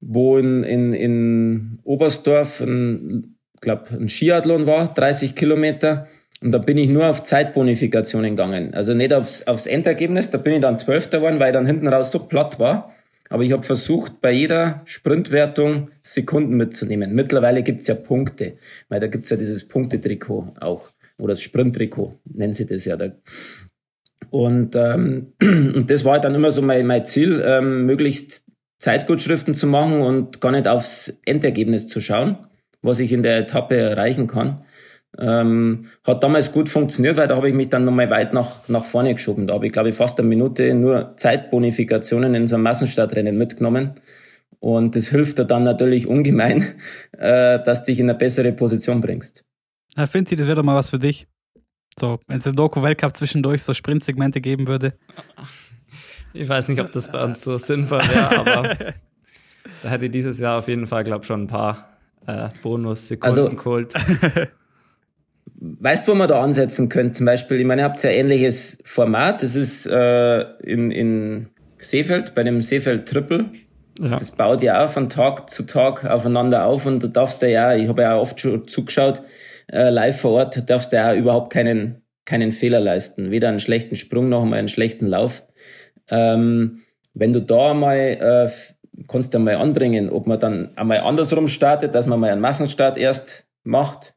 wo 0.00 0.38
in, 0.38 0.64
in, 0.64 0.92
in 0.92 1.78
Oberstdorf 1.84 2.60
ein, 2.60 3.36
glaub, 3.60 3.90
ein 3.90 4.08
Skiathlon 4.08 4.66
war, 4.66 4.92
30 4.94 5.34
Kilometer. 5.34 6.06
Und 6.40 6.52
da 6.52 6.58
bin 6.58 6.78
ich 6.78 6.88
nur 6.88 7.08
auf 7.08 7.24
Zeitbonifikationen 7.24 8.36
gegangen. 8.36 8.74
Also 8.74 8.94
nicht 8.94 9.12
aufs, 9.12 9.46
aufs 9.46 9.66
Endergebnis, 9.66 10.30
da 10.30 10.38
bin 10.38 10.54
ich 10.54 10.60
dann 10.60 10.78
Zwölfter 10.78 11.18
geworden, 11.18 11.40
weil 11.40 11.48
ich 11.48 11.54
dann 11.54 11.66
hinten 11.66 11.88
raus 11.88 12.12
so 12.12 12.20
platt 12.20 12.58
war. 12.58 12.94
Aber 13.28 13.42
ich 13.42 13.52
habe 13.52 13.62
versucht, 13.62 14.20
bei 14.20 14.32
jeder 14.32 14.82
Sprintwertung 14.84 15.90
Sekunden 16.02 16.56
mitzunehmen. 16.56 17.14
Mittlerweile 17.14 17.62
gibt's 17.62 17.86
ja 17.86 17.94
Punkte, 17.94 18.54
weil 18.88 19.00
da 19.00 19.06
gibt's 19.06 19.30
ja 19.30 19.36
dieses 19.36 19.66
Punktetrikot 19.66 20.54
auch. 20.60 20.90
Oder 21.18 21.32
das 21.32 21.42
Sprinttrikot, 21.42 22.14
nennen 22.24 22.54
sie 22.54 22.66
das 22.66 22.84
ja. 22.84 22.96
Da. 22.96 23.10
Und, 24.30 24.76
ähm, 24.76 25.32
und 25.42 25.90
das 25.90 26.04
war 26.04 26.20
dann 26.20 26.34
immer 26.34 26.52
so 26.52 26.62
mein, 26.62 26.86
mein 26.86 27.04
Ziel, 27.04 27.42
ähm, 27.44 27.84
möglichst 27.84 28.44
Zeitgutschriften 28.78 29.54
zu 29.54 29.66
machen 29.66 30.00
und 30.00 30.40
gar 30.40 30.52
nicht 30.52 30.68
aufs 30.68 31.12
Endergebnis 31.24 31.88
zu 31.88 32.00
schauen, 32.00 32.38
was 32.80 33.00
ich 33.00 33.12
in 33.12 33.22
der 33.22 33.38
Etappe 33.38 33.76
erreichen 33.76 34.28
kann. 34.28 34.64
Ähm, 35.16 35.86
hat 36.04 36.22
damals 36.22 36.52
gut 36.52 36.68
funktioniert, 36.68 37.16
weil 37.16 37.28
da 37.28 37.36
habe 37.36 37.48
ich 37.48 37.54
mich 37.54 37.70
dann 37.70 37.84
nochmal 37.84 38.10
weit 38.10 38.34
nach, 38.34 38.68
nach 38.68 38.84
vorne 38.84 39.14
geschoben. 39.14 39.46
Da 39.46 39.54
habe 39.54 39.66
ich, 39.66 39.72
glaube 39.72 39.88
ich, 39.88 39.94
fast 39.94 40.18
eine 40.18 40.28
Minute 40.28 40.74
nur 40.74 41.14
Zeitbonifikationen 41.16 42.34
in 42.34 42.46
so 42.46 42.56
einem 42.56 42.64
Massenstartrennen 42.64 43.36
mitgenommen. 43.36 43.94
Und 44.60 44.96
das 44.96 45.08
hilft 45.08 45.38
dir 45.38 45.44
dann 45.44 45.64
natürlich 45.64 46.06
ungemein, 46.06 46.74
äh, 47.12 47.62
dass 47.62 47.84
dich 47.84 47.98
in 47.98 48.10
eine 48.10 48.18
bessere 48.18 48.52
Position 48.52 49.00
bringst. 49.00 49.44
Herr 49.96 50.08
Finzi, 50.08 50.36
das 50.36 50.46
wäre 50.46 50.56
doch 50.56 50.64
mal 50.64 50.76
was 50.76 50.90
für 50.90 50.98
dich. 50.98 51.26
So, 51.98 52.20
wenn 52.28 52.38
es 52.38 52.46
im 52.46 52.54
Doku-Weltcup 52.54 53.16
zwischendurch 53.16 53.62
so 53.64 53.74
Sprintsegmente 53.74 54.40
geben 54.40 54.68
würde. 54.68 54.94
Ich 56.32 56.48
weiß 56.48 56.68
nicht, 56.68 56.80
ob 56.80 56.92
das 56.92 57.10
bei 57.10 57.24
uns 57.24 57.42
so 57.42 57.56
sinnvoll 57.56 58.00
wäre, 58.00 58.38
aber 58.38 58.74
da 59.82 59.88
hätte 59.88 60.04
ich 60.04 60.10
dieses 60.12 60.38
Jahr 60.38 60.58
auf 60.58 60.68
jeden 60.68 60.86
Fall, 60.86 61.02
glaube 61.02 61.22
ich, 61.22 61.26
schon 61.26 61.42
ein 61.42 61.46
paar 61.48 61.98
äh, 62.26 62.48
Bonussekunden 62.62 63.46
also, 63.46 63.56
geholt. 63.56 63.94
Weißt 65.60 66.06
du, 66.06 66.12
wo 66.12 66.14
man 66.14 66.28
da 66.28 66.40
ansetzen 66.40 66.88
könnte? 66.88 67.12
Zum 67.12 67.26
Beispiel, 67.26 67.58
ich 67.58 67.66
meine, 67.66 67.82
ihr 67.82 67.84
habt 67.84 68.00
ja 68.04 68.10
ähnliches 68.10 68.78
Format. 68.84 69.42
Das 69.42 69.56
ist 69.56 69.86
äh, 69.86 70.40
in, 70.62 70.92
in 70.92 71.48
Seefeld, 71.78 72.34
bei 72.36 72.44
dem 72.44 72.62
Seefeld 72.62 73.08
Triple. 73.08 73.46
Ja. 74.00 74.16
Das 74.16 74.30
baut 74.30 74.62
ja 74.62 74.84
auch 74.84 74.90
von 74.90 75.08
Tag 75.08 75.50
zu 75.50 75.64
Tag 75.64 76.04
aufeinander 76.04 76.64
auf 76.66 76.86
und 76.86 77.02
du 77.02 77.08
darfst 77.08 77.42
ja, 77.42 77.74
ich 77.74 77.88
habe 77.88 78.02
ja 78.02 78.14
auch 78.14 78.20
oft 78.20 78.38
schon 78.38 78.68
zugeschaut, 78.68 79.22
äh, 79.72 79.90
live 79.90 80.20
vor 80.20 80.32
Ort, 80.32 80.70
darfst 80.70 80.92
du 80.92 80.96
ja 80.96 81.12
überhaupt 81.14 81.52
keinen, 81.52 82.02
keinen 82.24 82.52
Fehler 82.52 82.78
leisten. 82.78 83.32
Weder 83.32 83.48
einen 83.48 83.58
schlechten 83.58 83.96
Sprung 83.96 84.28
noch 84.28 84.42
einmal 84.42 84.60
einen 84.60 84.68
schlechten 84.68 85.08
Lauf. 85.08 85.42
Ähm, 86.08 86.82
wenn 87.14 87.32
du 87.32 87.42
da 87.42 87.74
mal, 87.74 87.96
äh, 87.96 88.50
kannst 89.08 89.34
du 89.34 89.40
mal 89.40 89.56
anbringen, 89.56 90.10
ob 90.10 90.28
man 90.28 90.38
dann 90.38 90.76
einmal 90.76 91.00
andersrum 91.00 91.48
startet, 91.48 91.96
dass 91.96 92.06
man 92.06 92.20
mal 92.20 92.30
einen 92.30 92.40
Massenstart 92.40 92.96
erst 92.96 93.48
macht, 93.64 94.14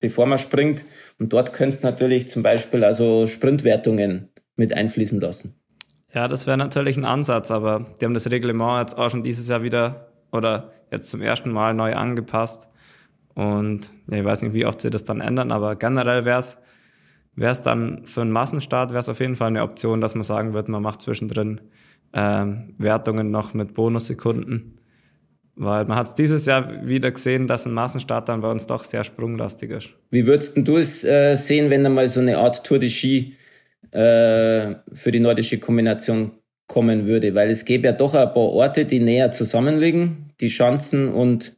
bevor 0.00 0.26
man 0.26 0.38
springt. 0.38 0.84
Und 1.18 1.32
dort 1.32 1.52
könntest 1.52 1.82
du 1.82 1.88
natürlich 1.88 2.28
zum 2.28 2.42
Beispiel 2.42 2.84
also 2.84 3.26
Sprintwertungen 3.26 4.28
mit 4.56 4.72
einfließen 4.72 5.20
lassen. 5.20 5.54
Ja, 6.12 6.28
das 6.28 6.46
wäre 6.46 6.56
natürlich 6.56 6.96
ein 6.96 7.04
Ansatz, 7.04 7.50
aber 7.50 7.86
die 8.00 8.04
haben 8.04 8.14
das 8.14 8.30
Reglement 8.30 8.80
jetzt 8.80 8.96
auch 8.96 9.10
schon 9.10 9.22
dieses 9.22 9.48
Jahr 9.48 9.62
wieder 9.62 10.12
oder 10.32 10.72
jetzt 10.90 11.10
zum 11.10 11.20
ersten 11.20 11.50
Mal 11.50 11.74
neu 11.74 11.94
angepasst. 11.94 12.68
Und 13.34 13.90
ja, 14.10 14.18
ich 14.18 14.24
weiß 14.24 14.42
nicht, 14.42 14.54
wie 14.54 14.64
oft 14.64 14.80
sie 14.80 14.90
das 14.90 15.04
dann 15.04 15.20
ändern, 15.20 15.52
aber 15.52 15.76
generell 15.76 16.24
wäre 16.24 16.38
es 16.38 17.62
dann 17.62 18.06
für 18.06 18.22
einen 18.22 18.30
Massenstart 18.30 18.90
wäre 18.90 19.00
es 19.00 19.10
auf 19.10 19.20
jeden 19.20 19.36
Fall 19.36 19.48
eine 19.48 19.62
Option, 19.62 20.00
dass 20.00 20.14
man 20.14 20.24
sagen 20.24 20.54
wird, 20.54 20.68
man 20.68 20.82
macht 20.82 21.02
zwischendrin 21.02 21.60
ähm, 22.14 22.74
Wertungen 22.78 23.30
noch 23.30 23.52
mit 23.52 23.74
Bonussekunden. 23.74 24.75
Weil 25.58 25.86
man 25.86 25.96
hat 25.96 26.06
es 26.06 26.14
dieses 26.14 26.44
Jahr 26.44 26.86
wieder 26.86 27.10
gesehen, 27.10 27.46
dass 27.46 27.64
ein 27.66 27.72
Massenstart 27.72 28.28
dann 28.28 28.42
bei 28.42 28.50
uns 28.50 28.66
doch 28.66 28.84
sehr 28.84 29.04
sprunglastig 29.04 29.70
ist. 29.70 29.88
Wie 30.10 30.26
würdest 30.26 30.54
du 30.56 30.76
es 30.76 31.02
äh, 31.02 31.34
sehen, 31.34 31.70
wenn 31.70 31.82
da 31.82 31.88
mal 31.88 32.06
so 32.08 32.20
eine 32.20 32.36
Art 32.36 32.64
Tour 32.64 32.78
de 32.78 32.90
Ski 32.90 33.34
äh, 33.90 34.74
für 34.92 35.10
die 35.10 35.20
nordische 35.20 35.58
Kombination 35.58 36.32
kommen 36.66 37.06
würde? 37.06 37.34
Weil 37.34 37.48
es 37.48 37.64
gäbe 37.64 37.86
ja 37.86 37.92
doch 37.92 38.12
ein 38.12 38.28
paar 38.34 38.36
Orte, 38.36 38.84
die 38.84 39.00
näher 39.00 39.30
zusammenliegen, 39.30 40.30
die 40.40 40.50
Schanzen 40.50 41.08
und 41.08 41.56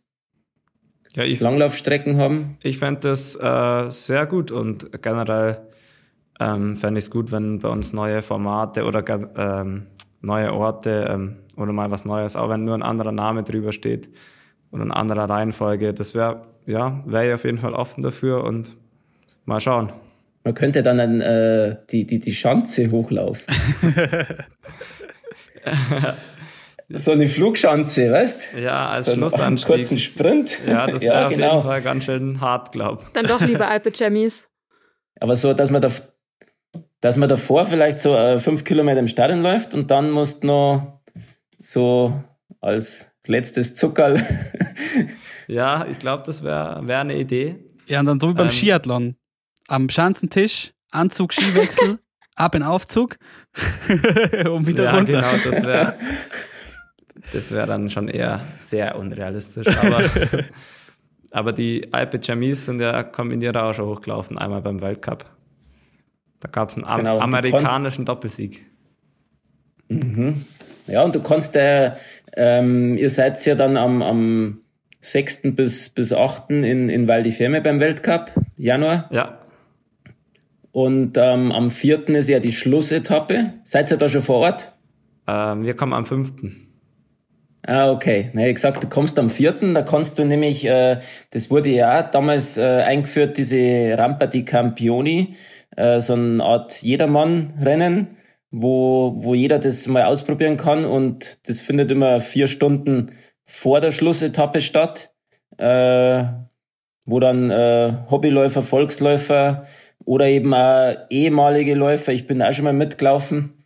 ja, 1.17 1.25
ich, 1.25 1.41
Langlaufstrecken 1.41 2.19
haben. 2.19 2.57
Ich 2.63 2.79
fände 2.79 3.01
das 3.01 3.35
äh, 3.35 3.91
sehr 3.91 4.27
gut 4.27 4.53
und 4.53 5.03
generell 5.03 5.59
ähm, 6.39 6.77
fände 6.77 6.99
ich 6.99 7.07
es 7.07 7.11
gut, 7.11 7.33
wenn 7.33 7.59
bei 7.59 7.69
uns 7.69 7.93
neue 7.93 8.23
Formate 8.23 8.85
oder 8.85 9.05
ähm, 9.37 9.87
neue 10.21 10.53
Orte 10.53 11.07
ähm, 11.09 11.37
oder 11.57 11.73
mal 11.73 11.91
was 11.91 12.05
Neues, 12.05 12.37
auch 12.37 12.49
wenn 12.49 12.65
nur 12.65 12.75
ein 12.75 12.83
anderer 12.83 13.13
Name 13.13 13.43
drüber 13.43 13.73
steht 13.73 14.09
oder 14.71 14.83
eine 14.83 14.97
andere 14.97 15.29
Reihenfolge. 15.29 15.95
Das 15.95 16.15
wäre, 16.15 16.43
ja, 16.67 17.03
wäre 17.07 17.29
ich 17.29 17.35
auf 17.35 17.45
jeden 17.45 17.59
Fall 17.59 17.75
offen 17.75 18.03
dafür 18.03 18.45
und 18.45 18.77
mal 19.45 19.61
schauen. 19.61 19.93
Man 20.45 20.55
könnte 20.55 20.83
dann 20.83 21.01
ein, 21.01 21.21
äh, 21.21 21.77
die, 21.91 22.07
die, 22.07 22.21
die 22.21 22.35
Schanze 22.35 22.91
hochlaufen. 22.91 23.45
so 26.89 27.13
eine 27.13 27.29
Flugschanze, 27.29 28.11
weißt 28.11 28.55
du? 28.55 28.61
Ja, 28.61 28.89
als 28.89 29.07
so 29.07 29.13
Schlussanstieg. 29.13 29.71
Einen 29.71 29.79
kurzen 29.79 29.99
Sprint. 29.99 30.59
Ja, 30.67 30.87
das 30.87 31.03
wäre 31.03 31.15
ja, 31.15 31.27
auf 31.27 31.33
genau. 31.33 31.51
jeden 31.57 31.63
Fall 31.63 31.83
ganz 31.83 32.05
schön 32.05 32.41
hart, 32.41 32.73
glaube 32.73 33.03
ich. 33.07 33.13
Dann 33.13 33.27
doch 33.27 33.41
lieber 33.41 33.69
Alpe 33.69 33.93
Chemis. 33.93 34.49
Aber 35.21 35.37
so, 35.37 35.53
dass 35.53 35.71
man, 35.71 35.83
da, 35.83 35.91
dass 37.01 37.17
man 37.17 37.29
davor 37.29 37.67
vielleicht 37.67 38.01
so 38.01 38.15
äh, 38.15 38.39
fünf 38.39 38.65
Kilometer 38.65 39.01
im 39.01 39.09
Stadion 39.09 39.43
läuft 39.43 39.75
und 39.75 39.91
dann 39.91 40.11
musst 40.11 40.43
du 40.43 40.49
noch 40.49 41.01
so 41.59 42.23
als 42.61 43.09
letztes 43.27 43.75
Zuckerl. 43.75 44.25
ja, 45.47 45.87
ich 45.91 45.99
glaube, 45.99 46.25
das 46.27 46.43
wäre 46.43 46.87
wär 46.87 47.01
eine 47.01 47.17
Idee. 47.17 47.57
Ja, 47.87 48.01
und 48.01 48.07
dann 48.07 48.21
so 48.21 48.29
wie 48.31 48.35
beim 48.35 48.47
ähm, 48.47 48.53
Skiathlon. 48.53 49.17
Am 49.69 49.89
Schanzentisch, 49.89 50.73
Anzug, 50.91 51.33
Skiwechsel, 51.33 51.99
ab 52.35 52.55
in 52.55 52.63
Aufzug 52.63 53.17
und 54.51 54.67
wieder 54.67 54.85
ja, 54.85 54.97
runter. 54.97 55.21
Genau, 55.21 55.45
das 55.45 55.63
wäre 55.65 55.95
das 57.33 57.51
wäre 57.51 57.67
dann 57.67 57.91
schon 57.91 58.09
eher 58.09 58.41
sehr 58.59 58.97
unrealistisch. 58.99 59.67
Aber, 59.77 60.03
aber 61.31 61.53
die 61.53 61.93
Alpe 61.93 62.19
Jamis 62.23 62.65
sind 62.65 62.81
ja 62.81 63.03
Kombinierer 63.03 63.65
auch 63.65 63.75
schon 63.75 63.87
hochgelaufen, 63.87 64.39
einmal 64.39 64.63
beim 64.63 64.81
Weltcup. 64.81 65.27
Da 66.41 66.49
gab 66.49 66.71
es 66.71 66.77
einen 66.77 66.87
genau, 66.97 67.19
amerikanischen 67.19 68.05
Doppelsieg. 68.05 68.65
Mhm. 69.89 70.45
Ja, 70.87 71.03
und 71.03 71.15
du 71.15 71.23
kannst, 71.23 71.57
äh, 71.57 71.93
ähm, 72.37 72.97
ihr 72.97 73.11
seid 73.11 73.45
ja 73.45 73.55
dann 73.55 73.77
am, 73.77 74.03
am 74.03 74.61
6. 75.01 75.55
bis, 75.55 75.89
bis 75.91 76.13
8. 76.13 76.51
in, 76.51 76.89
in 76.89 77.09
Val 77.09 77.23
di 77.23 77.33
Fiemme 77.33 77.61
beim 77.61 77.81
Weltcup, 77.81 78.33
Januar. 78.57 79.09
Ja. 79.11 79.39
Und 80.73 81.17
ähm, 81.17 81.53
am 81.53 81.71
4. 81.71 82.09
ist 82.11 82.29
ja 82.29 82.41
die 82.41 82.53
Schlussetappe. 82.53 83.55
Seid 83.65 83.91
ihr 83.91 83.97
da 83.97 84.09
schon 84.09 84.23
vor 84.23 84.37
Ort? 84.37 84.73
Ähm, 85.27 85.65
wir 85.65 85.75
kommen 85.75 85.93
am 85.93 86.07
5. 86.07 86.35
Ah, 87.67 87.91
okay. 87.91 88.31
Na, 88.33 88.47
ich 88.47 88.55
gesagt, 88.55 88.83
du 88.83 88.89
kommst 88.89 89.19
am 89.19 89.29
vierten, 89.29 89.75
da 89.75 89.83
kannst 89.83 90.19
du 90.19 90.25
nämlich, 90.25 90.65
äh, 90.65 91.01
das 91.33 91.51
wurde 91.51 91.69
ja 91.69 92.03
damals 92.03 92.57
äh, 92.57 92.63
eingeführt, 92.63 93.37
diese 93.37 93.95
Rampa 93.99 94.27
di 94.27 94.45
Campioni, 94.45 95.35
äh, 95.79 96.01
so 96.01 96.15
eine 96.15 96.43
Art 96.43 96.83
Jedermann-Rennen, 96.83 98.17
wo, 98.51 99.15
wo 99.19 99.35
jeder 99.35 99.59
das 99.59 99.87
mal 99.87 100.05
ausprobieren 100.05 100.57
kann 100.57 100.85
und 100.85 101.39
das 101.49 101.61
findet 101.61 101.91
immer 101.91 102.21
vier 102.21 102.49
Stunden 102.49 103.13
vor 103.45 103.81
der 103.81 103.93
Schlussetappe 103.93 104.61
statt, 104.61 105.13
äh, 105.57 106.25
wo 107.05 107.21
dann 107.21 107.51
äh, 107.51 107.93
Hobbyläufer, 108.11 108.63
Volksläufer 108.63 109.67
oder 110.05 110.27
eben 110.27 110.53
auch 110.53 110.97
ehemalige 111.11 111.75
Läufer, 111.75 112.13
ich 112.13 112.27
bin 112.27 112.43
auch 112.43 112.53
schon 112.53 112.65
mal 112.65 112.73
mitgelaufen, 112.73 113.65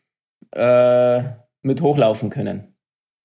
äh, 0.54 1.22
mit 1.62 1.80
hochlaufen 1.80 2.30
können 2.30 2.68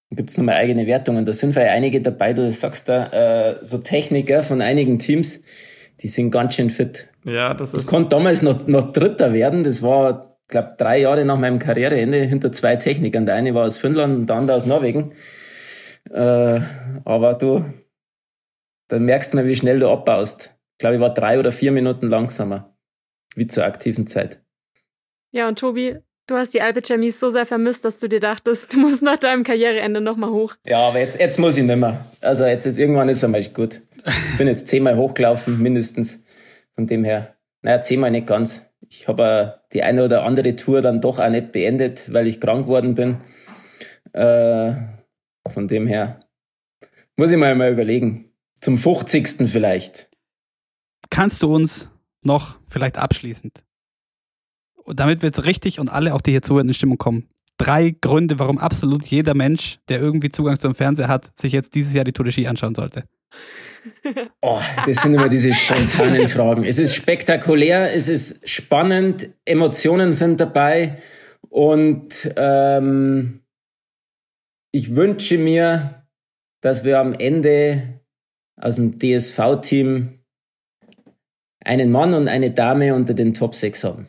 gibt 0.10 0.30
es 0.30 0.38
nochmal 0.38 0.56
eigene 0.56 0.88
Wertungen. 0.88 1.26
Da 1.26 1.34
sind 1.34 1.54
ja 1.56 1.64
einige 1.64 2.02
dabei, 2.02 2.32
du 2.32 2.50
sagst 2.54 2.88
da, 2.88 3.08
äh, 3.52 3.60
so 3.62 3.80
Techniker 3.80 4.42
von 4.42 4.62
einigen 4.62 5.00
Teams, 5.00 5.42
die 6.02 6.08
sind 6.08 6.32
ganz 6.32 6.56
schön 6.56 6.70
fit. 6.70 7.10
Ja, 7.28 7.54
das 7.54 7.74
ist. 7.74 7.82
Ich 7.82 7.88
konnte 7.88 8.10
damals 8.10 8.42
noch, 8.42 8.66
noch 8.68 8.94
Dritter 8.94 9.34
werden. 9.34 9.64
Das 9.64 9.84
war, 9.84 10.38
glaube 10.48 10.76
drei 10.78 11.00
Jahre 11.02 11.26
nach 11.26 11.38
meinem 11.38 11.60
Karriereende 11.60 12.20
hinter 12.24 12.52
zwei 12.52 12.78
Technikern. 12.78 13.26
Der 13.26 13.36
eine 13.36 13.54
war 13.54 13.66
aus 13.66 13.78
Finnland 13.78 14.16
und 14.18 14.26
der 14.28 14.38
andere 14.38 14.58
aus 14.58 14.66
Norwegen. 14.66 15.14
Äh, 16.10 16.62
aber 17.04 17.34
du, 17.34 17.66
dann 18.88 19.04
merkst 19.04 19.34
du 19.34 19.38
mal, 19.38 19.46
wie 19.46 19.56
schnell 19.56 19.80
du 19.80 19.90
abbaust. 19.90 20.56
Ich 20.74 20.78
glaube, 20.80 20.96
ich 20.96 21.02
war 21.02 21.14
drei 21.14 21.38
oder 21.38 21.52
vier 21.52 21.72
Minuten 21.72 22.08
langsamer, 22.08 22.74
wie 23.36 23.48
zur 23.48 23.66
aktiven 23.66 24.08
Zeit. 24.08 24.42
Ja, 25.32 25.50
und 25.50 25.60
Tobi, 25.60 25.98
Du 26.30 26.36
hast 26.36 26.54
die 26.54 26.62
Alpe 26.62 26.82
Chemis 26.82 27.22
so 27.22 27.30
sehr 27.30 27.46
vermisst, 27.46 27.86
dass 27.86 28.00
du 28.00 28.10
dir 28.10 28.20
dachtest, 28.20 28.74
du 28.74 28.80
musst 28.80 29.02
nach 29.02 29.16
deinem 29.16 29.46
Karriereende 29.46 30.02
nochmal 30.02 30.30
hoch. 30.30 30.56
Ja, 30.66 30.90
aber 30.90 31.00
jetzt, 31.00 31.18
jetzt 31.18 31.40
muss 31.40 31.56
ich 31.56 31.64
nicht 31.64 31.78
mehr. 31.78 32.06
Also 32.20 32.46
jetzt 32.46 32.66
ist 32.66 32.78
irgendwann 32.78 33.08
ist 33.08 33.20
es 33.20 33.24
einmal 33.24 33.42
gut. 33.46 33.82
Ich 34.06 34.38
bin 34.38 34.48
jetzt 34.48 34.68
zehnmal 34.68 34.98
hochgelaufen, 34.98 35.58
mindestens. 35.58 36.22
Von 36.78 36.88
dem 36.88 37.04
her, 37.04 37.36
naja, 37.62 37.82
zehnmal 37.82 38.12
nicht 38.12 38.28
ganz. 38.28 38.66
Ich 38.88 39.08
habe 39.08 39.62
die 39.74 39.84
eine 39.84 40.06
oder 40.06 40.24
andere 40.24 40.56
Tour 40.56 40.82
dann 40.82 41.02
doch 41.02 41.20
auch 41.20 41.30
nicht 41.30 41.52
beendet, 41.52 42.14
weil 42.14 42.28
ich 42.28 42.40
krank 42.40 42.66
geworden 42.66 42.96
bin. 42.96 43.18
Äh, 44.14 44.74
von 45.50 45.68
dem 45.68 45.88
her 45.88 46.22
muss 47.18 47.32
ich 47.32 47.38
mal, 47.38 47.56
mal 47.56 47.74
überlegen. 47.74 48.32
Zum 48.62 48.78
50. 48.78 49.50
vielleicht. 49.50 50.10
Kannst 51.10 51.44
du 51.44 51.54
uns 51.54 51.90
noch 52.22 52.60
vielleicht 52.70 52.98
abschließend 52.98 53.64
damit 54.96 55.22
wir 55.22 55.28
jetzt 55.28 55.44
richtig 55.44 55.80
und 55.80 55.90
alle, 55.90 56.14
auch 56.14 56.22
die 56.22 56.32
hier 56.32 56.42
zuhören, 56.42 56.68
in 56.68 56.74
Stimmung 56.74 56.98
kommen. 56.98 57.28
Drei 57.58 57.96
Gründe, 58.02 58.40
warum 58.40 58.60
absolut 58.60 59.06
jeder 59.06 59.34
Mensch, 59.34 59.80
der 59.90 60.00
irgendwie 60.00 60.30
Zugang 60.32 60.60
zum 60.60 60.76
Fernseher 60.76 61.08
hat, 61.08 61.38
sich 61.38 61.54
jetzt 61.54 61.76
dieses 61.76 61.94
Jahr 61.94 62.06
die 62.06 62.14
Tour 62.14 62.26
de 62.26 62.32
Ski 62.32 62.48
anschauen 62.48 62.76
sollte. 62.76 63.06
Oh, 64.42 64.60
das 64.86 65.02
sind 65.02 65.14
immer 65.14 65.30
diese 65.30 65.54
spontanen 65.54 66.28
Fragen. 66.28 66.64
Es 66.64 66.80
ist 66.80 66.96
spektakulär, 66.96 67.96
es 67.96 68.08
ist 68.08 68.48
spannend, 68.48 69.30
Emotionen 69.46 70.14
sind 70.14 70.40
dabei 70.40 71.02
und 71.50 72.32
ähm, 72.36 73.42
ich 74.72 74.96
wünsche 74.96 75.38
mir, 75.38 76.06
dass 76.62 76.84
wir 76.84 77.00
am 77.00 77.14
Ende 77.14 78.02
aus 78.60 78.76
dem 78.76 79.00
DSV-Team 79.00 80.20
einen 81.64 81.92
Mann 81.92 82.14
und 82.14 82.28
eine 82.28 82.52
Dame 82.52 82.94
unter 82.96 83.14
den 83.14 83.34
Top 83.34 83.56
6 83.56 83.84
haben. 83.84 84.08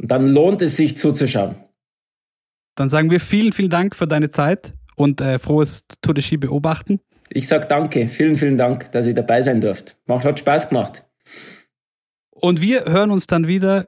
Und 0.00 0.10
dann 0.10 0.28
lohnt 0.28 0.62
es 0.62 0.76
sich 0.76 0.96
zuzuschauen. 0.96 1.56
Dann 2.76 2.88
sagen 2.88 3.10
wir 3.10 3.20
vielen, 3.20 3.52
vielen 3.52 3.68
Dank 3.68 3.94
für 3.94 4.06
deine 4.06 4.30
Zeit 4.30 4.72
und 4.96 5.20
äh, 5.20 5.38
frohes 5.38 5.84
Tour 6.00 6.14
de 6.14 6.22
Ski 6.22 6.38
beobachten. 6.38 7.00
Ich 7.32 7.46
sage 7.46 7.66
danke, 7.66 8.08
vielen, 8.08 8.36
vielen 8.36 8.56
Dank, 8.56 8.90
dass 8.92 9.06
ihr 9.06 9.14
dabei 9.14 9.40
sein 9.42 9.60
dürft. 9.60 9.96
Macht, 10.06 10.24
hat 10.24 10.40
Spaß 10.40 10.68
gemacht. 10.68 11.04
Und 12.30 12.60
wir 12.60 12.86
hören 12.86 13.10
uns 13.10 13.26
dann 13.26 13.46
wieder, 13.46 13.86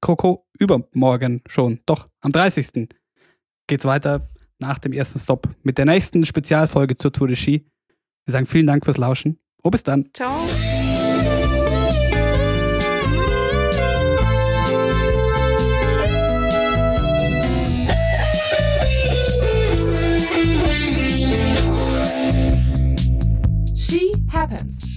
Coco, 0.00 0.46
übermorgen 0.58 1.42
schon. 1.46 1.80
Doch, 1.86 2.08
am 2.20 2.32
30. 2.32 2.88
geht's 3.66 3.84
weiter 3.84 4.28
nach 4.58 4.78
dem 4.78 4.92
ersten 4.92 5.18
Stop 5.18 5.48
mit 5.62 5.78
der 5.78 5.86
nächsten 5.86 6.26
Spezialfolge 6.26 6.96
zur 6.96 7.12
Tour 7.12 7.28
de 7.28 7.36
Ski. 7.36 7.66
Wir 8.26 8.32
sagen 8.32 8.46
vielen 8.46 8.66
Dank 8.66 8.84
fürs 8.84 8.98
Lauschen. 8.98 9.38
Oh, 9.62 9.70
bis 9.70 9.82
dann. 9.82 10.10
Ciao. 10.12 10.46
events. 24.62 24.91